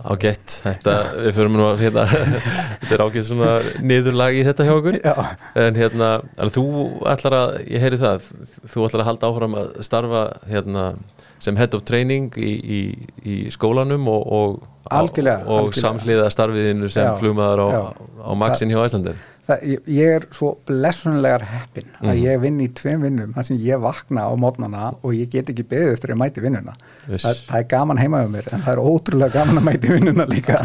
Ágætt, 0.00 0.54
þetta, 0.64 0.92
við 1.26 1.34
fyrir 1.36 1.50
nú 1.52 1.64
að 1.66 1.82
hérna, 1.84 2.04
þetta 2.80 2.94
er 2.96 3.02
ágætt 3.04 3.26
svona 3.28 3.50
niðurlag 3.84 4.38
í 4.38 4.44
þetta 4.46 4.64
hjá 4.64 4.72
okkur 4.78 4.96
Já. 4.96 5.14
en 5.60 5.76
hérna, 5.76 6.08
alveg, 6.40 6.54
þú 6.56 6.64
ætlar 7.12 7.36
að 7.36 7.56
ég 7.68 7.84
heyri 7.84 7.98
það, 8.00 8.30
þú 8.64 8.86
ætlar 8.86 9.04
að 9.04 9.10
halda 9.10 9.30
áfram 9.30 9.58
að 9.60 9.68
starfa 9.84 10.22
hérna 10.48 10.86
sem 11.40 11.56
head 11.60 11.76
of 11.76 11.84
training 11.88 12.32
í, 12.40 12.52
í, 12.52 12.80
í 13.24 13.36
skólanum 13.52 14.08
og, 14.12 14.24
og, 14.24 14.56
og 14.88 14.96
algjörlega. 15.02 15.60
samhliða 15.80 16.30
starfiðinu 16.32 16.88
sem 16.92 17.04
Já, 17.04 17.12
flugmaður 17.20 17.64
á, 17.64 17.68
já. 17.76 17.84
á 18.24 18.32
Maxin 18.40 18.72
hjá 18.72 18.80
Æslandir 18.84 19.20
það, 19.50 19.64
ég, 19.90 20.14
er 20.16 20.26
svo 20.34 20.52
blessunlegar 20.68 21.44
heppin 21.50 21.88
að 22.00 22.10
Mhm. 22.10 22.22
ég 22.24 22.40
vinn 22.44 22.60
í 22.60 22.68
tveim 22.72 23.04
vinnum 23.06 23.34
þar 23.34 23.46
sem 23.48 23.58
ég 23.58 23.80
vakna 23.82 24.26
á 24.26 24.32
mótnana 24.38 24.94
og 25.02 25.12
ég 25.16 25.30
get 25.30 25.50
ekki 25.50 25.66
beðið 25.68 25.92
eftir 25.94 26.14
að 26.14 26.20
mæti 26.22 26.44
vinnuna. 26.44 26.76
Það, 27.10 27.42
það 27.48 27.58
er 27.58 27.66
gaman 27.74 27.98
heima 27.98 28.24
um 28.24 28.32
mér 28.32 28.48
en 28.52 28.62
það 28.62 28.72
er 28.72 28.82
ótrúlega 28.84 29.32
gaman 29.32 29.60
að 29.60 29.66
mæti 29.68 29.92
vinnuna 29.94 30.26
líka. 30.30 30.58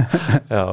Já, 0.56 0.64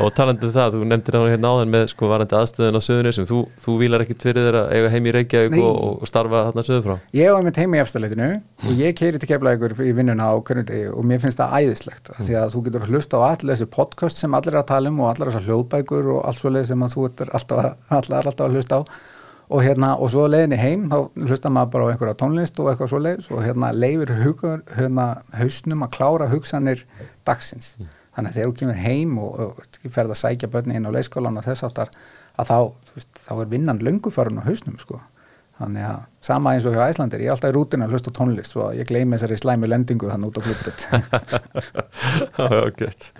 og 0.00 0.14
talandi 0.16 0.48
um 0.48 0.54
það, 0.54 0.74
þú 0.74 0.88
nefndir 0.90 1.18
það 1.18 1.30
hérna 1.34 1.52
áðan 1.54 1.74
með 1.74 1.86
sko 1.92 2.10
varandi 2.10 2.38
aðstöðun 2.40 2.80
á 2.80 2.82
söðunisum 2.86 3.28
þú, 3.28 3.40
þú 3.60 3.76
vilar 3.80 4.04
ekkit 4.04 4.26
fyrir 4.26 4.48
þeirra 4.48 4.64
eiga 4.74 4.92
heim 4.94 5.06
í 5.06 5.14
Reykjavík 5.18 5.58
og, 5.60 5.80
og 6.00 6.10
starfa 6.10 6.46
þarna 6.48 6.66
söður 6.66 6.86
frá? 6.86 6.96
Ég 7.16 7.34
var 7.34 7.44
mitt 7.46 7.60
heima 7.60 7.78
í 7.78 7.82
efstaleitinu 7.84 8.30
og 8.40 8.80
ég 8.80 8.96
keiri 8.98 9.20
til 9.20 9.30
keflaðið 9.30 9.84
í 9.84 9.92
vinnuna 9.96 10.30
á 10.30 10.34
degi 10.70 10.88
og 10.92 11.06
mér 11.06 11.20
finnst 11.22 11.40
það 11.40 11.54
æðislegt 11.60 12.10
mm. 12.12 12.26
því 12.26 12.36
að 12.40 12.54
þú 12.54 12.62
getur 12.66 12.86
hlusta 12.88 13.20
á 13.20 13.22
allir 13.30 13.54
þessi 13.54 13.68
podcast 13.74 14.20
sem 14.20 14.36
allir 14.36 14.56
er 14.56 14.62
að 14.62 14.68
tala 14.70 14.92
um 14.92 15.00
og 15.02 15.10
allir 15.10 15.30
þessar 15.30 15.46
hljóðbækur 15.48 16.10
og 16.14 16.20
allt 16.28 16.40
svoleið 16.40 16.68
sem 16.70 16.84
að 16.84 16.94
þú 16.94 17.06
ert 17.20 17.34
alltaf, 17.34 17.58
að- 17.90 18.10
alltaf 18.20 18.46
að 18.46 18.54
hlusta 18.56 18.78
á. 18.78 18.82
Og 19.50 19.64
hérna 19.66 19.96
og 19.98 20.10
svo 20.12 20.28
leiðinni 20.30 20.56
heim 20.62 20.84
þá 20.92 20.98
hlusta 21.26 21.50
maður 21.50 21.70
bara 21.72 21.84
á 21.84 21.90
einhverja 21.90 22.14
tónlist 22.22 22.60
og 22.62 22.68
eitthvað 22.70 22.90
svoleið 22.92 23.30
og 23.34 23.40
hérna 23.42 23.72
leifir 23.74 24.12
hugur, 24.22 24.60
hérna 24.78 25.06
hausnum 25.34 25.82
að 25.82 25.90
klára 25.96 26.28
hugsanir 26.30 26.84
dagsins. 27.26 27.72
Þannig 28.14 28.30
að 28.30 28.34
þegar 28.38 28.50
þú 28.52 28.56
kemur 28.60 28.78
heim 28.84 29.18
og, 29.18 29.40
og 29.40 29.90
ferð 29.90 30.14
að 30.14 30.20
sækja 30.22 30.48
börni 30.54 30.76
inn 30.78 30.86
á 30.86 30.94
leiskólan 30.94 31.38
og 31.40 31.44
þess 31.48 31.66
áttar 31.66 31.90
að 32.38 32.46
þá, 32.46 32.58
þú 32.86 32.94
veist, 33.00 33.10
þá 33.26 33.32
er 33.42 33.50
vinnan 33.56 33.82
löngu 33.82 34.10
farin 34.14 34.38
á 34.38 34.46
hausnum 34.46 34.78
sko. 34.78 35.00
Þannig 35.60 35.82
að 35.84 35.98
sama 36.24 36.54
eins 36.54 36.64
og 36.70 36.72
hjá 36.78 36.86
Æslandir, 36.88 37.20
ég 37.20 37.28
er 37.28 37.34
alltaf 37.34 37.50
í 37.50 37.56
rútin 37.58 37.82
að 37.84 37.90
hlusta 37.92 38.10
tónlist 38.16 38.54
svo 38.54 38.68
að 38.70 38.78
ég 38.80 38.86
gleymi 38.88 39.18
þessari 39.18 39.36
slæmi 39.42 39.68
lendingu 39.68 40.08
þannig 40.08 40.30
út 40.30 40.38
á 40.38 40.42
klubbrut 40.46 40.86
Já, 42.38 42.70
gett. 42.78 43.10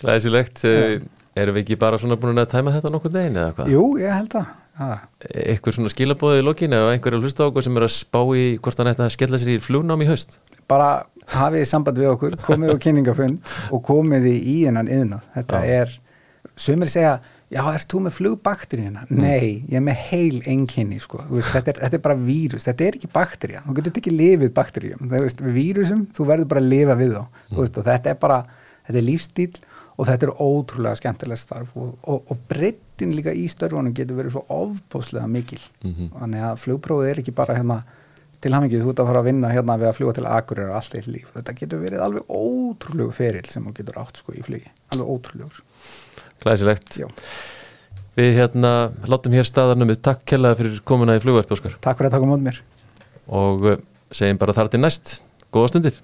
Glæsilegt, 0.00 0.64
eh, 0.64 0.98
erum 1.42 1.56
við 1.58 1.64
ekki 1.64 1.78
bara 1.80 2.00
svona 2.00 2.18
búin 2.20 2.40
að 2.42 2.50
tæma 2.54 2.74
þetta 2.74 2.92
nokkuð 2.94 3.14
degin 3.18 3.38
eða 3.42 3.54
hvað? 3.56 3.70
Jú, 3.74 3.84
ég 4.02 4.14
held 4.14 4.36
að 4.40 4.50
ja. 4.78 4.90
Eitthvað 5.44 5.78
svona 5.78 5.92
skilabóðið 5.92 6.42
í 6.42 6.46
lokin 6.46 6.76
eða 6.78 6.92
einhver 6.94 7.14
er 7.14 7.18
að 7.18 7.26
hlusta 7.26 7.46
á 7.46 7.48
okkur 7.50 7.66
sem 7.66 7.78
er 7.80 7.86
að 7.88 7.94
spá 7.96 8.20
í 8.38 8.44
hvort 8.62 8.82
hann 8.82 8.92
ætti 8.92 9.06
að 9.06 9.14
skella 9.16 9.40
sér 9.42 9.54
í 9.56 9.62
flugnám 9.62 10.04
í 10.04 10.10
haust? 10.10 10.36
Bara 10.70 10.90
hafið 11.34 11.64
samband 11.68 11.98
við 12.00 12.12
okkur 12.12 12.36
komið 12.44 12.74
á 12.74 12.76
kynningafund 12.84 13.56
og 13.74 13.82
komið 13.88 14.28
í 14.32 14.60
innan 14.68 14.90
yðnað, 14.92 15.26
þetta 15.34 15.64
Já. 15.64 15.80
er 15.82 15.96
sumir 16.58 16.90
segja, 16.90 17.16
já, 17.52 17.60
ert 17.70 17.88
þú 17.90 18.00
með 18.06 18.16
flugbakteríuna? 18.16 19.04
Nei, 19.14 19.64
ég 19.68 19.76
er 19.78 19.84
með 19.84 20.00
heil 20.08 20.40
enginni, 20.50 20.98
sko, 21.02 21.20
þetta, 21.30 21.74
er, 21.74 21.80
þetta 21.84 21.98
er 21.98 22.04
bara 22.06 22.18
vírus, 22.18 22.66
þetta 22.66 22.86
er 22.86 22.98
ekki 22.98 23.10
baktería, 23.14 23.62
þú 23.66 23.76
getur 23.78 24.00
ekki 24.00 24.14
lifið 24.14 24.54
bakteríum, 24.56 25.04
það 25.10 25.26
veist, 25.26 25.42
vírusum 25.58 26.06
þú 26.16 26.28
verður 26.32 26.50
bara 26.54 26.64
að 26.64 26.70
lifa 26.72 26.96
við 26.98 27.14
þá, 27.14 27.42
þú 27.52 27.60
veist, 27.62 27.78
og 27.78 27.88
þetta 27.90 28.12
er 28.14 28.18
bara, 28.24 28.40
þetta 28.88 29.00
er 29.02 29.06
lífstíl 29.06 29.50
og 29.98 30.06
þetta 30.06 30.28
er 30.28 30.34
ótrúlega 30.38 30.98
skemmtilegt 31.00 31.42
starf 31.42 31.72
og, 31.76 31.94
og, 32.06 32.30
og 32.30 32.42
breyttin 32.50 33.14
líka 33.16 33.34
í 33.34 33.48
störfunum 33.50 33.94
getur 33.96 34.18
verið 34.20 34.36
svo 34.36 34.44
ofbóðslega 34.54 35.30
mikil. 35.30 35.60
Mhm. 35.82 36.12
þannig 36.18 36.44
að 36.50 36.60
flugprófið 36.64 37.10
er 37.10 37.22
ekki 37.22 37.34
bara 37.34 37.58
hérna 37.58 37.82
til 38.38 38.54
hafingið, 38.54 38.84
þú 38.84 38.92
ert 38.92 39.00
að 39.02 39.08
fara 39.10 39.20
að 39.22 39.28
vinna 39.32 39.50
hérna 39.50 39.76
við 39.80 39.88
að 39.88 39.96
fljúa 39.96 40.14
til 40.14 40.26
Akureyrar 40.30 40.78
allt 40.78 40.94
eitt 40.94 41.08
líf, 41.10 41.32
þetta 41.34 41.54
getur 41.58 41.82
verið 41.82 42.04
alveg 42.04 42.30
ótrúlegu 42.30 43.14
ferill 43.16 43.50
sem 43.50 43.66
þú 43.66 43.74
getur 43.80 43.98
átt 43.98 44.20
sko 44.22 44.34
í 44.38 44.44
flugi. 44.46 44.70
Alveg 44.94 45.10
ótrúlegur. 45.10 45.58
Glæsilegt. 46.44 47.00
Já. 47.02 47.08
Við 48.18 48.38
hérna 48.38 48.72
látum 49.10 49.34
hér 49.34 49.46
staðarnum 49.46 49.90
við 49.90 50.02
takk 50.06 50.22
kellaði 50.26 50.62
fyrir 50.62 50.80
komuna 50.86 51.18
í 51.18 51.22
flugverð 51.22 51.58
Óskar. 51.58 51.78
Takk 51.82 51.98
fyrir 51.98 52.12
að 52.12 52.18
taka 52.18 52.30
mót 52.30 52.46
mér. 52.46 52.62
Og 53.26 53.70
eh, 53.74 53.84
segjum 54.14 54.38
bara 54.38 54.54
þar 54.54 54.70
til 54.70 54.82
næst. 54.86 55.18
Góða 55.50 55.74
stundir 55.74 56.02